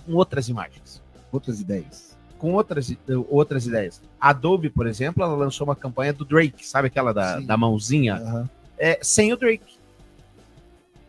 com 0.06 0.14
outras 0.14 0.48
imagens, 0.48 1.02
outras 1.30 1.60
ideias 1.60 2.08
com 2.38 2.52
outras, 2.54 2.94
outras 3.28 3.66
ideias. 3.66 4.00
A 4.20 4.30
Adobe, 4.30 4.70
por 4.70 4.86
exemplo, 4.86 5.22
ela 5.22 5.34
lançou 5.34 5.66
uma 5.66 5.76
campanha 5.76 6.12
do 6.12 6.24
Drake, 6.24 6.66
sabe 6.66 6.86
aquela 6.86 7.12
da, 7.12 7.40
da 7.40 7.56
mãozinha? 7.56 8.16
Uhum. 8.16 8.48
É, 8.78 8.98
sem 9.02 9.32
o 9.32 9.36
Drake. 9.36 9.76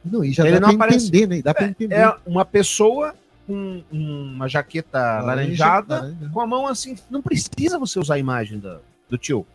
Não, 0.03 0.23
e 0.23 0.31
já 0.31 0.43
Ele 0.45 0.59
dá 0.59 0.67
não 0.67 0.75
pra 0.75 0.85
aparece. 0.85 1.07
entender, 1.07 1.27
né? 1.27 1.41
Dá 1.41 1.53
é, 1.57 1.63
entender. 1.65 1.95
É 1.95 2.15
uma 2.25 2.43
pessoa 2.43 3.13
com 3.45 3.83
uma 3.91 4.47
jaqueta 4.47 4.99
Laranja, 4.99 5.25
laranjada, 5.25 5.95
laranja. 6.01 6.29
com 6.33 6.41
a 6.41 6.47
mão 6.47 6.67
assim. 6.67 6.95
Não 7.09 7.21
precisa 7.21 7.77
você 7.77 7.99
usar 7.99 8.15
a 8.15 8.19
imagem 8.19 8.59
do, 8.59 8.79
do 9.09 9.17
tio. 9.17 9.45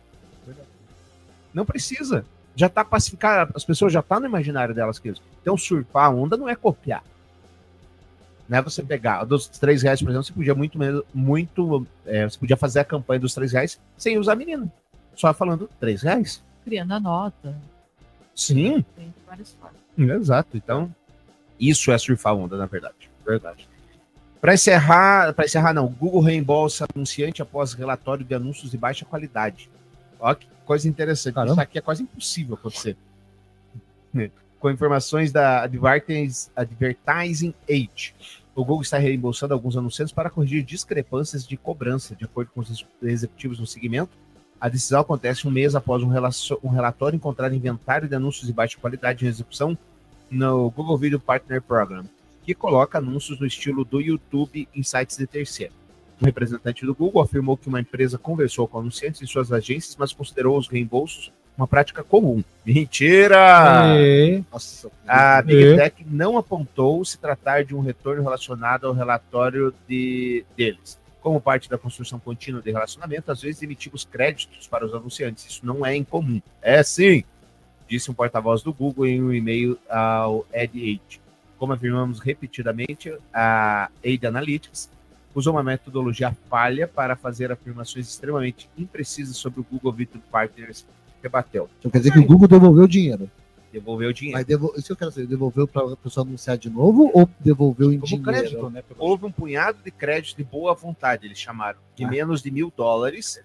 Não 1.53 1.65
precisa. 1.65 2.25
Já 2.55 2.67
está 2.67 2.85
pacificado, 2.85 3.51
as 3.55 3.65
pessoas 3.65 3.91
já 3.91 3.99
estão 3.99 4.17
tá 4.17 4.21
no 4.21 4.27
imaginário 4.27 4.73
delas 4.73 4.97
que 4.97 5.13
Então, 5.41 5.57
surfar 5.57 6.05
a 6.05 6.09
onda 6.09 6.37
não 6.37 6.47
é 6.47 6.55
copiar 6.55 7.03
né, 8.47 8.61
você 8.61 8.83
pegar 8.83 9.23
dos 9.23 9.47
três 9.47 9.81
reais, 9.81 10.01
por 10.01 10.09
exemplo, 10.09 10.23
você 10.23 10.33
podia 10.33 10.55
muito 10.55 10.77
muito 11.13 11.87
é, 12.05 12.29
você 12.29 12.37
podia 12.37 12.55
fazer 12.55 12.79
a 12.79 12.85
campanha 12.85 13.19
dos 13.19 13.33
três 13.33 13.51
reais 13.51 13.79
sem 13.97 14.17
usar 14.17 14.35
menino, 14.35 14.71
só 15.15 15.33
falando 15.33 15.69
três 15.79 16.03
reais. 16.03 16.43
Criando 16.63 16.93
a 16.93 16.99
nota. 16.99 17.55
Sim. 18.35 18.83
Tem 18.95 19.13
várias 19.25 19.53
formas. 19.53 19.79
Exato. 19.97 20.57
Então, 20.57 20.93
isso 21.59 21.91
é 21.91 21.97
surfar 21.97 22.35
onda, 22.35 22.57
na 22.57 22.65
verdade. 22.65 23.09
Verdade. 23.25 23.67
Para 24.41 24.53
encerrar, 24.53 25.33
para 25.33 25.45
encerrar 25.45 25.73
não, 25.73 25.87
Google 25.87 26.21
reembolsa 26.21 26.85
anunciante 26.93 27.41
após 27.41 27.73
relatório 27.73 28.23
de 28.23 28.35
anúncios 28.35 28.69
de 28.69 28.77
baixa 28.77 29.05
qualidade. 29.05 29.69
Olha 30.19 30.35
que 30.35 30.47
coisa 30.65 30.87
interessante. 30.89 31.35
Caramba. 31.35 31.53
Isso 31.53 31.61
aqui 31.61 31.77
é 31.77 31.81
quase 31.81 32.03
impossível 32.03 32.55
acontecer 32.55 32.97
com 34.59 34.71
informações 34.71 35.31
da 35.31 35.63
Advertising, 35.63 36.49
Advertising 36.55 37.53
Age. 37.69 38.15
O 38.55 38.63
Google 38.63 38.81
está 38.81 38.97
reembolsando 38.97 39.53
alguns 39.53 39.75
anunciantes 39.75 40.13
para 40.13 40.29
corrigir 40.29 40.63
discrepâncias 40.63 41.45
de 41.45 41.57
cobrança, 41.57 42.15
de 42.15 42.23
acordo 42.23 42.49
com 42.51 42.61
os 42.61 42.85
executivos 43.03 43.59
no 43.59 43.67
segmento. 43.67 44.11
A 44.59 44.69
decisão 44.69 45.01
acontece 45.01 45.47
um 45.47 45.51
mês 45.51 45.75
após 45.75 46.01
um, 46.01 46.09
um 46.63 46.69
relatório 46.69 47.15
encontrar 47.15 47.53
inventário 47.53 48.07
de 48.07 48.15
anúncios 48.15 48.47
de 48.47 48.53
baixa 48.53 48.77
qualidade 48.79 49.25
em 49.25 49.27
execução 49.27 49.77
no 50.31 50.71
Google 50.71 50.97
Video 50.97 51.19
Partner 51.19 51.61
Program, 51.61 52.05
que 52.43 52.55
coloca 52.55 52.97
anúncios 52.97 53.39
no 53.39 53.45
estilo 53.45 53.83
do 53.83 53.99
YouTube 53.99 54.67
em 54.73 54.81
sites 54.81 55.17
de 55.17 55.27
terceiro. 55.27 55.73
Representante 56.25 56.85
do 56.85 56.95
Google 56.95 57.21
afirmou 57.21 57.55
que 57.55 57.67
uma 57.67 57.79
empresa 57.79 58.17
conversou 58.17 58.67
com 58.67 58.79
anunciantes 58.79 59.21
em 59.21 59.25
suas 59.25 59.51
agências, 59.51 59.95
mas 59.97 60.11
considerou 60.11 60.57
os 60.57 60.67
reembolsos 60.67 61.31
uma 61.57 61.67
prática 61.67 62.03
comum. 62.03 62.43
Mentira! 62.65 63.95
É. 63.97 64.41
Nossa, 64.51 64.91
a 65.07 65.41
Big 65.41 65.63
é. 65.63 65.75
Tech 65.75 66.05
não 66.05 66.37
apontou 66.37 67.03
se 67.05 67.17
tratar 67.17 67.63
de 67.63 67.73
um 67.73 67.79
retorno 67.79 68.23
relacionado 68.23 68.87
ao 68.87 68.93
relatório 68.93 69.73
de, 69.87 70.43
deles. 70.55 70.99
Como 71.21 71.39
parte 71.41 71.69
da 71.69 71.77
construção 71.77 72.19
contínua 72.19 72.61
de 72.61 72.71
relacionamento, 72.71 73.31
às 73.31 73.41
vezes 73.41 73.63
emitimos 73.63 74.03
créditos 74.03 74.67
para 74.67 74.85
os 74.85 74.93
anunciantes. 74.93 75.45
Isso 75.45 75.65
não 75.65 75.85
é 75.85 75.95
incomum. 75.95 76.41
É 76.61 76.83
sim. 76.83 77.23
disse 77.87 78.11
um 78.11 78.13
porta-voz 78.13 78.61
do 78.61 78.73
Google 78.73 79.07
em 79.07 79.23
um 79.23 79.33
e-mail 79.33 79.77
ao 79.89 80.45
Ed 80.53 80.77
Age. 80.77 81.21
Como 81.57 81.71
afirmamos 81.71 82.19
repetidamente, 82.19 83.15
a 83.33 83.89
Aid 84.03 84.27
Analytics 84.27 84.89
usou 85.35 85.53
uma 85.53 85.61
metodologia 85.61 86.35
falha 86.49 86.87
para 86.87 87.15
fazer 87.15 87.51
afirmações 87.51 88.07
extremamente 88.07 88.69
imprecisas 88.77 89.35
sobre 89.35 89.59
o 89.59 89.63
Google 89.69 89.91
Vitor 89.91 90.21
Partners, 90.31 90.85
rebateu. 91.21 91.69
Então 91.77 91.91
quer 91.91 91.99
dizer 91.99 92.13
que 92.13 92.19
o 92.19 92.25
Google 92.25 92.47
devolveu 92.47 92.85
o 92.85 92.87
dinheiro. 92.87 93.29
Devolveu 93.71 94.09
o 94.09 94.13
dinheiro. 94.13 94.37
Mas 94.37 94.45
devol... 94.45 94.73
isso 94.77 94.93
eu 94.93 94.95
quero 94.95 95.11
saber, 95.11 95.27
devolveu 95.27 95.67
para 95.67 95.93
a 95.93 95.97
pessoa 95.97 96.25
anunciar 96.25 96.57
de 96.57 96.69
novo 96.69 97.11
ou 97.13 97.29
devolveu 97.39 97.91
em 97.91 97.99
Como 97.99 98.07
dinheiro? 98.07 98.31
crédito, 98.31 98.69
né? 98.69 98.81
Houve 98.97 99.25
um 99.25 99.31
punhado 99.31 99.79
de 99.83 99.91
crédito 99.91 100.37
de 100.37 100.43
boa 100.45 100.73
vontade, 100.73 101.27
eles 101.27 101.37
chamaram, 101.37 101.79
de 101.93 102.05
Ah. 102.05 102.07
menos 102.07 102.41
de 102.41 102.49
mil 102.49 102.71
dólares, 102.75 103.43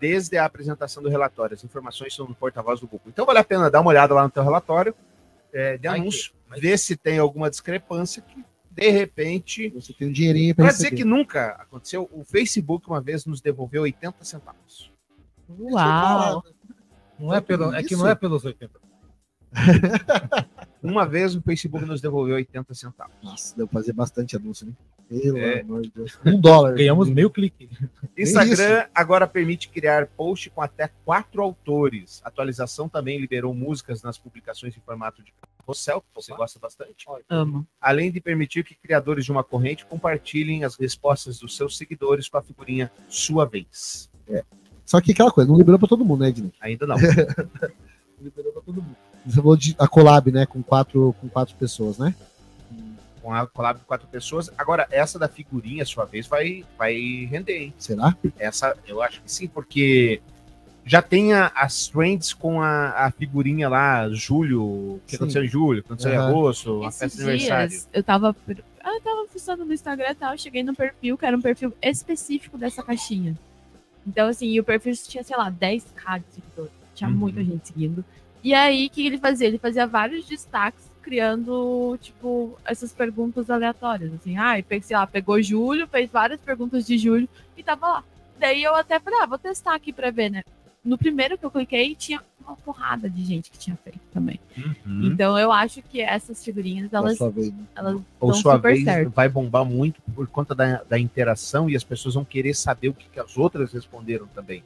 desde 0.00 0.36
a 0.36 0.44
apresentação 0.44 1.02
do 1.02 1.08
relatório. 1.08 1.54
As 1.54 1.62
informações 1.62 2.14
são 2.14 2.26
no 2.26 2.34
porta-voz 2.34 2.80
do 2.80 2.86
Google. 2.88 3.06
Então 3.08 3.24
vale 3.24 3.38
a 3.38 3.44
pena 3.44 3.70
dar 3.70 3.80
uma 3.80 3.90
olhada 3.90 4.12
lá 4.14 4.24
no 4.24 4.30
teu 4.30 4.42
relatório 4.42 4.94
é, 5.52 5.78
de 5.78 5.86
anúncio, 5.86 6.32
ver 6.56 6.76
se 6.78 6.96
tem 6.96 7.18
alguma 7.18 7.48
discrepância 7.48 8.22
que, 8.22 8.44
de 8.78 8.90
repente... 8.90 9.68
Você 9.70 9.92
tem 9.92 10.08
um 10.08 10.12
dinheirinho 10.12 10.54
para 10.54 10.68
dizer 10.68 10.92
que 10.92 11.04
nunca 11.04 11.48
aconteceu, 11.52 12.08
o 12.12 12.24
Facebook 12.24 12.88
uma 12.88 13.00
vez 13.00 13.26
nos 13.26 13.40
devolveu 13.40 13.82
80 13.82 14.24
centavos. 14.24 14.92
Uau! 15.48 16.44
Não 17.18 17.34
é, 17.34 17.40
pelo, 17.40 17.74
é 17.74 17.82
que 17.82 17.96
não 17.96 18.06
é 18.06 18.14
pelos 18.14 18.44
80. 18.44 18.78
Uma 20.82 21.04
vez 21.06 21.34
o 21.34 21.42
Facebook 21.42 21.84
nos 21.84 22.00
devolveu 22.00 22.36
80 22.36 22.72
centavos. 22.74 23.14
Nossa, 23.22 23.56
deu 23.56 23.66
pra 23.66 23.80
fazer 23.80 23.92
bastante 23.92 24.36
anúncio, 24.36 24.66
né? 24.66 24.72
Pelo 25.08 25.38
É. 25.38 25.60
amor 25.62 25.82
de 25.82 25.90
Deus. 25.90 26.18
Um 26.24 26.38
dólar. 26.38 26.74
Ganhamos 26.74 27.08
meio 27.08 27.30
clique. 27.30 27.68
Instagram 28.16 28.86
agora 28.94 29.26
permite 29.26 29.68
criar 29.70 30.06
post 30.06 30.50
com 30.50 30.60
até 30.60 30.90
quatro 31.04 31.42
autores. 31.42 32.20
A 32.24 32.28
atualização 32.28 32.88
também 32.88 33.18
liberou 33.18 33.54
músicas 33.54 34.02
nas 34.02 34.18
publicações 34.18 34.76
em 34.76 34.80
formato 34.80 35.22
de 35.22 35.32
carrossel, 35.58 36.02
que 36.02 36.08
você 36.14 36.34
gosta 36.34 36.58
bastante. 36.58 37.06
Amo. 37.28 37.66
Além 37.80 38.12
de 38.12 38.20
permitir 38.20 38.62
que 38.64 38.74
criadores 38.74 39.24
de 39.24 39.32
uma 39.32 39.42
corrente 39.42 39.86
compartilhem 39.86 40.62
as 40.64 40.76
respostas 40.76 41.38
dos 41.38 41.56
seus 41.56 41.76
seguidores 41.78 42.28
com 42.28 42.36
a 42.36 42.42
figurinha 42.42 42.92
sua 43.08 43.46
vez. 43.46 44.10
Só 44.84 45.00
que 45.00 45.12
aquela 45.12 45.30
coisa, 45.30 45.50
não 45.50 45.58
liberou 45.58 45.78
pra 45.78 45.88
todo 45.88 46.04
mundo, 46.04 46.20
né, 46.20 46.28
Ednei? 46.28 46.52
Ainda 46.60 46.86
não. 46.86 46.96
Liberou 48.20 48.52
pra 48.52 48.62
todo 48.62 48.82
mundo. 48.82 48.96
Você 49.26 49.36
falou 49.36 49.56
de 49.56 49.74
a 49.78 49.86
collab, 49.86 50.30
né, 50.32 50.46
com 50.46 50.62
quatro, 50.62 51.14
com 51.20 51.28
quatro 51.28 51.54
pessoas, 51.56 51.98
né? 51.98 52.14
com 53.20 53.34
a 53.34 53.46
collab 53.46 53.78
de 53.80 53.84
quatro 53.84 54.06
pessoas. 54.06 54.48
Agora, 54.56 54.86
essa 54.90 55.18
da 55.18 55.28
figurinha, 55.28 55.84
sua 55.84 56.04
vez, 56.06 56.26
vai, 56.26 56.64
vai 56.78 56.94
render, 57.30 57.58
hein? 57.64 57.74
Será? 57.76 58.16
Essa, 58.38 58.74
eu 58.86 59.02
acho 59.02 59.20
que 59.20 59.30
sim, 59.30 59.46
porque 59.48 60.22
já 60.86 61.02
tem 61.02 61.34
a- 61.34 61.52
as 61.54 61.88
trends 61.88 62.32
com 62.32 62.62
a, 62.62 62.90
a 63.06 63.10
figurinha 63.10 63.68
lá, 63.68 64.08
julho, 64.10 64.62
o 64.62 65.00
que 65.04 65.10
Sim. 65.10 65.16
aconteceu 65.16 65.44
em 65.44 65.48
julho, 65.48 65.80
o 65.80 65.82
que 65.82 65.88
aconteceu 65.88 66.12
em 66.12 66.16
Aham. 66.16 66.28
agosto, 66.30 66.84
a 66.84 66.88
Esses 66.88 67.00
festa 67.00 67.16
de 67.18 67.28
aniversário. 67.28 67.82
eu 67.92 68.02
tava, 68.04 68.36
ah, 68.82 68.94
eu 68.94 69.00
tava 69.02 69.26
fuçando 69.28 69.64
no 69.64 69.74
Instagram 69.74 70.10
e 70.10 70.14
tal, 70.14 70.32
eu 70.32 70.38
cheguei 70.38 70.62
no 70.62 70.74
perfil, 70.74 71.18
que 71.18 71.26
era 71.26 71.36
um 71.36 71.42
perfil 71.42 71.74
específico 71.82 72.56
dessa 72.56 72.82
caixinha. 72.82 73.36
Então, 74.06 74.28
assim, 74.28 74.46
e 74.46 74.60
o 74.60 74.64
perfil 74.64 74.94
tinha, 75.06 75.22
sei 75.24 75.36
lá, 75.36 75.50
10k 75.50 76.18
de 76.20 76.24
seguidores. 76.34 76.72
Tinha 76.94 77.10
Uhum. 77.10 77.16
muita 77.16 77.44
gente 77.44 77.66
seguindo. 77.68 78.02
E 78.42 78.54
aí, 78.54 78.86
o 78.86 78.90
que 78.90 79.06
ele 79.06 79.18
fazia? 79.18 79.46
Ele 79.46 79.58
fazia 79.58 79.86
vários 79.86 80.26
destaques 80.26 80.88
criando, 81.02 81.98
tipo, 82.00 82.58
essas 82.64 82.92
perguntas 82.92 83.48
aleatórias. 83.48 84.12
Assim, 84.12 84.36
ah, 84.36 84.58
e 84.58 84.82
sei 84.82 84.96
lá, 84.96 85.06
pegou 85.06 85.42
julho, 85.42 85.88
fez 85.88 86.10
várias 86.10 86.40
perguntas 86.40 86.86
de 86.86 86.98
julho 86.98 87.28
e 87.56 87.62
tava 87.62 87.88
lá. 87.88 88.04
Daí 88.38 88.62
eu 88.62 88.74
até 88.74 89.00
falei, 89.00 89.18
ah, 89.22 89.26
vou 89.26 89.38
testar 89.38 89.74
aqui 89.74 89.92
pra 89.92 90.10
ver, 90.10 90.30
né? 90.30 90.42
No 90.84 90.96
primeiro 90.96 91.36
que 91.36 91.44
eu 91.44 91.50
cliquei, 91.50 91.94
tinha 91.94 92.22
uma 92.40 92.56
porrada 92.56 93.10
de 93.10 93.24
gente 93.24 93.50
que 93.50 93.58
tinha 93.58 93.76
feito 93.76 94.00
também. 94.12 94.38
Uhum. 94.56 95.06
Então 95.06 95.38
eu 95.38 95.50
acho 95.50 95.82
que 95.82 96.00
essas 96.00 96.44
figurinhas, 96.44 96.92
elas, 96.92 97.18
sua 97.18 97.30
vez, 97.30 97.52
né? 97.52 97.64
elas 97.74 98.00
Ou 98.20 98.34
sua 98.34 98.56
vez 98.56 98.84
certo. 98.84 99.10
vai 99.10 99.28
bombar 99.28 99.64
muito 99.64 100.00
por 100.14 100.26
conta 100.28 100.54
da, 100.54 100.82
da 100.84 100.98
interação 100.98 101.68
e 101.68 101.76
as 101.76 101.84
pessoas 101.84 102.14
vão 102.14 102.24
querer 102.24 102.54
saber 102.54 102.88
o 102.88 102.94
que, 102.94 103.08
que 103.08 103.20
as 103.20 103.36
outras 103.36 103.72
responderam 103.72 104.26
também. 104.28 104.62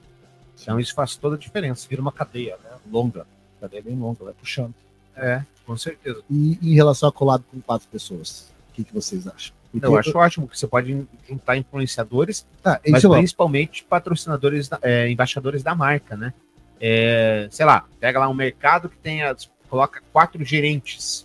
Então 0.61 0.79
isso 0.79 0.95
faz 0.95 1.17
toda 1.17 1.35
a 1.35 1.39
diferença. 1.39 1.89
Vira 1.89 2.01
uma 2.01 2.13
cadeia, 2.13 2.57
né? 2.63 2.71
Longa. 2.91 3.27
Cadeia 3.63 3.81
bem 3.83 3.97
longa, 3.97 4.25
vai 4.25 4.35
puxando. 4.35 4.75
É, 5.17 5.41
com 5.65 5.77
certeza. 5.77 6.21
E 6.29 6.59
em 6.61 6.75
relação 6.75 7.09
a 7.09 7.13
collab 7.13 7.45
com 7.49 7.61
quatro 7.61 7.87
pessoas, 7.89 8.53
o 8.71 8.73
que, 8.75 8.83
que 8.83 8.93
vocês 8.93 9.25
acham? 9.29 9.55
Porque- 9.71 9.87
Eu 9.87 9.97
acho 9.97 10.19
ótimo 10.19 10.49
que 10.49 10.59
você 10.59 10.67
pode 10.67 11.07
juntar 11.29 11.57
influenciadores 11.57 12.45
Tá, 12.63 12.81
mas 12.89 13.03
principalmente 13.07 13.85
patrocinadores, 13.85 14.69
é, 14.83 15.09
embaixadores 15.09 15.63
da 15.63 15.75
marca, 15.77 16.17
né? 16.17 16.35
É, 16.81 17.47
sei 17.53 17.65
lá, 17.65 17.87
pega 18.01 18.19
lá 18.19 18.29
um 18.29 18.35
mercado 18.35 18.89
que 18.89 18.97
tenha, 18.97 19.35
coloca 19.71 20.03
quatro 20.13 20.45
gerentes 20.45 21.25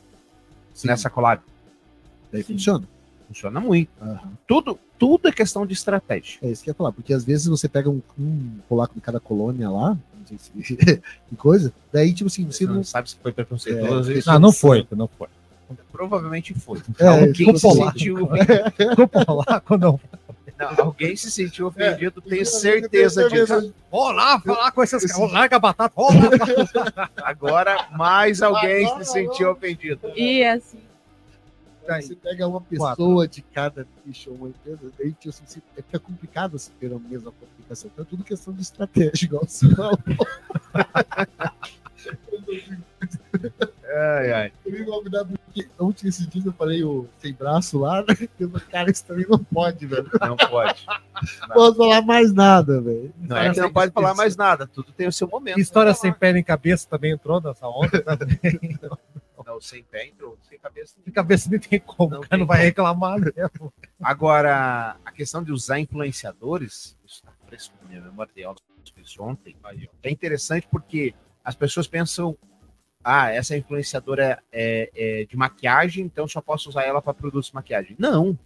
sim, 0.74 0.88
nessa 0.88 1.10
collab. 1.10 1.42
daí 2.32 2.44
funciona. 2.44 2.88
Funciona 3.28 3.60
muito. 3.60 3.90
Aham. 4.02 4.32
Tudo, 4.48 4.80
tudo 4.98 5.28
é 5.28 5.32
questão 5.32 5.66
de 5.66 5.74
estratégia. 5.74 6.40
É 6.42 6.50
isso 6.50 6.64
que 6.64 6.70
eu 6.70 6.72
ia 6.72 6.76
falar, 6.76 6.92
porque 6.92 7.14
às 7.14 7.24
vezes 7.26 7.48
você 7.48 7.68
pega 7.68 7.90
um, 7.90 8.02
um 8.18 8.60
polaco 8.70 8.96
de 8.96 9.02
cada 9.02 9.20
colônia 9.20 9.70
lá, 9.70 9.90
não 9.90 10.26
sei 10.26 10.38
se 10.38 10.78
que 11.30 11.36
coisa, 11.38 11.74
daí 11.92 12.14
tipo 12.14 12.28
assim, 12.28 12.46
você 12.46 12.66
não. 12.66 12.76
não 12.76 12.84
sabe 12.84 13.10
se 13.10 13.18
foi 13.22 13.32
preconceituoso. 13.34 14.12
É, 14.12 14.18
isso 14.18 14.30
Ah, 14.32 14.40
não 14.40 14.52
foi, 14.52 14.88
não 14.92 15.08
foi. 15.08 15.28
provavelmente 15.92 16.54
foi. 16.54 16.80
É, 17.00 17.08
alguém, 17.08 17.34
ficou 17.34 17.58
se 17.58 17.72
sentiu, 17.78 18.30
Ficou 18.78 19.08
polaco, 19.08 19.78
não. 19.78 20.00
não, 20.58 20.86
alguém 20.86 21.16
se 21.16 21.30
sentiu 21.30 21.68
ofendido, 21.68 22.22
tenho 22.22 22.46
certeza 22.46 23.30
disso. 23.30 23.74
Vou 23.92 24.12
lá 24.12 24.40
falar 24.40 24.72
com 24.72 24.82
esses 24.84 25.06
caras. 25.12 25.32
Larga 25.34 25.56
a 25.58 25.60
batata. 25.60 25.94
Vou 25.96 26.10
lá. 26.14 27.10
Agora, 27.24 27.90
mais 27.92 28.42
alguém 28.42 28.86
Agora, 28.88 29.04
se 29.04 29.12
sentiu 29.12 29.52
ofendido. 29.52 30.00
E 30.16 30.44
assim, 30.46 30.80
Aí 31.90 32.02
Você 32.04 32.16
pega 32.16 32.48
uma 32.48 32.62
pessoa 32.62 33.28
de 33.28 33.42
cada 33.42 33.88
bicho, 34.06 34.32
uma 34.32 34.50
empresa, 34.50 34.92
daí 34.98 35.12
tipo, 35.14 35.30
assim, 35.30 35.44
se- 35.46 35.64
fica 35.76 36.00
complicado 36.00 36.58
você 36.58 36.72
ter 36.80 36.94
a 36.94 37.00
mesma 37.00 37.32
comunicação. 37.32 37.90
Então 37.94 38.04
é 38.04 38.08
tudo 38.10 38.24
questão 38.24 38.54
de 38.54 38.62
estratégia, 38.62 39.26
igual 39.26 39.46
você 39.48 39.74
falou. 39.74 39.98
Ai, 43.96 44.32
ai. 44.32 44.52
Eu 44.66 44.72
me 44.74 44.86
convidar 44.86 45.26
porque 45.26 45.68
ontem 45.80 46.08
esses 46.08 46.28
dias 46.28 46.46
eu 46.46 46.54
falei 46.54 46.84
o 46.84 47.08
sem 47.20 47.34
braço 47.34 47.80
lá, 47.80 48.02
né? 48.02 48.16
Eu 48.40 48.50
falei, 48.50 48.68
cara, 48.68 48.92
isso 48.92 49.04
também 49.06 49.26
não 49.28 49.40
pode, 49.40 49.86
velho. 49.88 50.10
Não 50.22 50.36
pode. 50.38 50.86
Não 51.42 51.48
posso 51.50 51.76
falar 51.78 52.02
mais 52.02 52.34
nada, 52.34 52.82
velho. 52.82 53.14
Não 53.18 53.38
é 53.38 53.54
que 53.54 53.60
não 53.62 53.74
pode 53.74 53.92
falar 53.92 54.14
mais 54.14 54.36
nada. 54.36 54.68
Tudo 54.68 54.92
tem 54.92 55.08
o 55.08 55.12
seu 55.12 55.28
momento. 55.28 55.60
História 55.60 55.94
sem 55.94 56.14
pé 56.14 56.34
nem 56.34 56.44
cabeça 56.44 56.88
também 56.90 57.12
entrou 57.14 57.42
nessa 57.42 57.68
onda. 57.68 58.02
Tá? 58.02 58.18
Não, 59.58 59.62
sem 59.62 59.84
pé 59.84 60.06
entrou, 60.06 60.38
sem 60.48 60.60
cabeça. 60.60 60.96
Sem 61.04 61.14
cabeça 61.14 61.50
nem 61.50 61.60
tem 61.60 61.80
como. 61.80 62.12
Não 62.12 62.20
o 62.20 62.22
cara 62.22 62.30
tem 62.30 62.40
não 62.40 62.46
vai 62.46 62.60
reclamar 62.60 63.20
mesmo. 63.20 63.74
Agora, 64.00 64.98
a 65.04 65.12
questão 65.12 65.44
de 65.44 65.52
usar 65.52 65.80
influenciadores, 65.80 66.96
isso 67.04 67.16
está 67.16 67.34
fresco 67.46 67.76
na 67.82 67.90
minha 67.90 68.02
memória 68.02 68.32
de 68.34 68.44
aula 68.44 68.58
que 68.58 68.92
eu 68.92 69.04
fiz 69.04 69.20
ontem, 69.20 69.56
é 70.04 70.12
interessante 70.12 70.68
porque 70.70 71.14
as 71.44 71.56
pessoas 71.56 71.88
pensam, 71.88 72.38
ah, 73.04 73.32
essa 73.32 73.58
influenciadora 73.58 74.44
é, 74.52 74.92
é 74.96 75.26
de 75.26 75.36
maquiagem, 75.36 76.06
então 76.06 76.28
só 76.28 76.40
posso 76.40 76.70
usar 76.70 76.84
ela 76.84 77.02
para 77.02 77.14
produtos 77.14 77.48
de 77.48 77.56
maquiagem. 77.56 77.96
Não. 77.98 78.38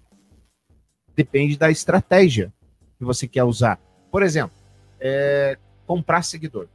Depende 1.15 1.57
da 1.57 1.69
estratégia 1.69 2.53
que 2.97 3.03
você 3.03 3.27
quer 3.27 3.43
usar. 3.43 3.79
Por 4.09 4.23
exemplo, 4.23 4.55
é, 4.99 5.57
comprar 5.85 6.21
seguidor. 6.21 6.67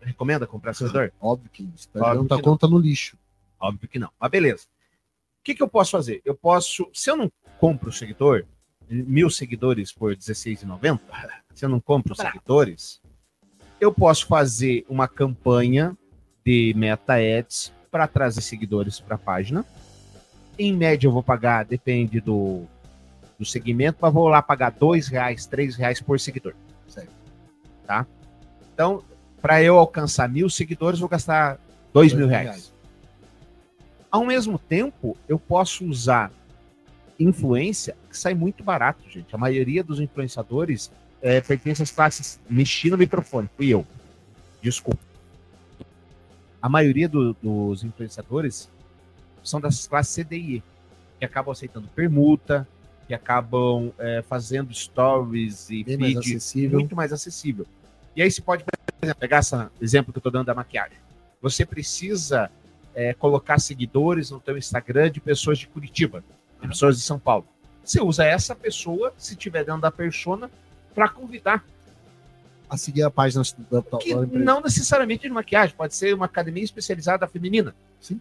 Recomenda 0.00 0.46
comprar 0.46 0.72
seguidor? 0.72 1.12
Óbvio 1.20 1.50
que 1.50 1.62
isso. 1.74 1.88
Óbvio 1.94 2.08
Óbvio 2.08 2.22
que 2.22 2.28
tá 2.30 2.36
não. 2.36 2.42
conta 2.42 2.66
no 2.66 2.78
lixo. 2.78 3.16
Óbvio 3.62 3.88
que 3.88 3.98
não. 3.98 4.10
Mas 4.18 4.30
beleza. 4.30 4.64
O 4.64 5.44
que, 5.44 5.54
que 5.54 5.62
eu 5.62 5.68
posso 5.68 5.92
fazer? 5.92 6.20
Eu 6.24 6.34
posso, 6.34 6.90
se 6.92 7.08
eu 7.08 7.16
não 7.16 7.30
compro 7.60 7.90
o 7.90 7.92
seguidor, 7.92 8.44
mil 8.88 9.30
seguidores 9.30 9.92
por 9.92 10.10
R$16,90, 10.10 11.00
se 11.54 11.64
eu 11.64 11.68
não 11.68 11.80
compro 11.80 12.12
os 12.12 12.18
seguidores, 12.18 13.00
eu 13.80 13.92
posso 13.92 14.26
fazer 14.26 14.84
uma 14.88 15.06
campanha 15.06 15.96
de 16.44 16.74
meta 16.76 17.14
ads 17.14 17.72
para 17.90 18.08
trazer 18.08 18.40
seguidores 18.40 18.98
para 18.98 19.14
a 19.14 19.18
página. 19.18 19.64
Em 20.58 20.72
média, 20.72 21.06
eu 21.06 21.12
vou 21.12 21.22
pagar, 21.22 21.64
depende 21.64 22.20
do, 22.20 22.64
do 23.38 23.44
segmento, 23.44 23.98
mas 24.00 24.12
vou 24.12 24.28
lá 24.28 24.42
pagar 24.42 24.70
dois 24.70 25.06
reais, 25.06 25.46
três 25.46 25.76
reais 25.76 26.00
por 26.00 26.18
seguidor. 26.18 26.54
Certo. 26.88 27.12
Tá? 27.86 28.06
Então, 28.74 29.04
para 29.40 29.62
eu 29.62 29.78
alcançar 29.78 30.28
mil 30.28 30.50
seguidores, 30.50 30.98
eu 30.98 31.02
vou 31.02 31.08
gastar 31.08 31.58
dois 31.92 32.12
mil 32.12 32.26
reais. 32.26 32.71
Ao 34.12 34.26
mesmo 34.26 34.58
tempo, 34.58 35.16
eu 35.26 35.38
posso 35.38 35.86
usar 35.86 36.30
influência 37.18 37.96
que 38.10 38.16
sai 38.18 38.34
muito 38.34 38.62
barato, 38.62 39.08
gente. 39.08 39.34
A 39.34 39.38
maioria 39.38 39.82
dos 39.82 39.98
influenciadores 40.00 40.92
é, 41.22 41.40
pertence 41.40 41.82
às 41.82 41.90
classes. 41.90 42.38
Mexi 42.48 42.90
no 42.90 42.98
microfone, 42.98 43.48
fui 43.56 43.68
eu. 43.68 43.86
Desculpa. 44.60 45.00
A 46.60 46.68
maioria 46.68 47.08
do- 47.08 47.32
dos 47.42 47.82
influenciadores 47.84 48.68
são 49.42 49.60
das 49.60 49.86
classes 49.86 50.14
CDI, 50.14 50.62
que 51.18 51.24
acabam 51.24 51.50
aceitando 51.52 51.88
permuta, 51.88 52.68
que 53.08 53.14
acabam 53.14 53.92
é, 53.98 54.22
fazendo 54.28 54.72
stories 54.74 55.70
e 55.70 55.82
Bem 55.84 55.96
mais 55.96 56.12
feed 56.14 56.18
acessível. 56.36 56.78
muito 56.78 56.94
mais 56.94 57.12
acessível. 57.12 57.66
E 58.14 58.22
aí 58.22 58.30
você 58.30 58.42
pode, 58.42 58.62
por 58.62 58.72
exemplo, 59.02 59.18
pegar 59.20 59.38
esse 59.38 59.56
exemplo 59.80 60.12
que 60.12 60.18
eu 60.18 60.20
estou 60.20 60.30
dando 60.32 60.46
da 60.46 60.54
maquiagem. 60.54 60.98
você 61.40 61.64
precisa 61.66 62.48
é, 62.94 63.14
colocar 63.14 63.58
seguidores 63.58 64.30
no 64.30 64.40
teu 64.40 64.56
Instagram 64.56 65.10
de 65.10 65.20
pessoas 65.20 65.58
de 65.58 65.66
Curitiba, 65.66 66.22
de 66.60 66.68
pessoas 66.68 66.96
de 66.96 67.02
São 67.02 67.18
Paulo. 67.18 67.46
Você 67.84 68.00
usa 68.00 68.24
essa 68.24 68.54
pessoa, 68.54 69.12
se 69.16 69.34
tiver 69.34 69.64
dentro 69.64 69.80
da 69.80 69.90
persona, 69.90 70.50
para 70.94 71.08
convidar. 71.08 71.64
A 72.68 72.76
seguir 72.76 73.02
a 73.02 73.10
página 73.10 73.42
da, 73.70 73.80
da, 73.80 73.98
Que 73.98 74.14
da 74.14 74.26
não 74.26 74.60
necessariamente 74.60 75.22
de 75.22 75.30
maquiagem, 75.30 75.76
pode 75.76 75.94
ser 75.94 76.14
uma 76.14 76.26
academia 76.26 76.62
especializada 76.62 77.26
feminina. 77.26 77.74
Sim. 78.00 78.20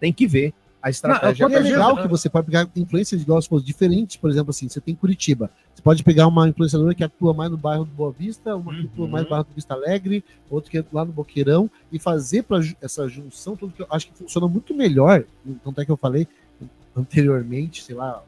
Tem 0.00 0.12
que 0.12 0.26
ver 0.26 0.54
a 0.84 0.90
estratégia. 0.90 1.48
E 1.48 1.54
é 1.54 1.58
legal 1.58 1.96
que 1.96 2.06
você 2.06 2.28
pode 2.28 2.44
pegar 2.44 2.68
influências 2.76 3.24
você 3.24 3.48
falou, 3.48 3.64
diferentes, 3.64 4.16
por 4.16 4.28
exemplo, 4.28 4.50
assim, 4.50 4.68
você 4.68 4.82
tem 4.82 4.94
Curitiba. 4.94 5.50
Você 5.74 5.80
pode 5.80 6.04
pegar 6.04 6.26
uma 6.26 6.46
influenciadora 6.46 6.94
que 6.94 7.02
atua 7.02 7.32
mais 7.32 7.50
no 7.50 7.56
bairro 7.56 7.86
do 7.86 7.90
Boa 7.90 8.12
Vista, 8.12 8.54
uma 8.54 8.70
que 8.70 8.82
atua 8.82 9.06
Uhum. 9.06 9.10
mais 9.10 9.24
no 9.24 9.30
bairro 9.30 9.44
do 9.44 9.54
Vista 9.54 9.72
Alegre, 9.72 10.22
outra 10.50 10.70
que 10.70 10.76
é 10.76 10.84
lá 10.92 11.02
no 11.02 11.10
Boqueirão, 11.10 11.70
e 11.90 11.98
fazer 11.98 12.42
para 12.42 12.60
essa 12.82 13.08
junção, 13.08 13.56
tudo 13.56 13.72
que 13.72 13.80
eu 13.80 13.86
acho 13.88 14.08
que 14.08 14.18
funciona 14.18 14.46
muito 14.46 14.74
melhor, 14.74 15.24
tanto 15.64 15.80
é 15.80 15.86
que 15.86 15.90
eu 15.90 15.96
falei 15.96 16.28
anteriormente, 16.94 17.82
sei 17.82 17.94
lá, 17.94 18.22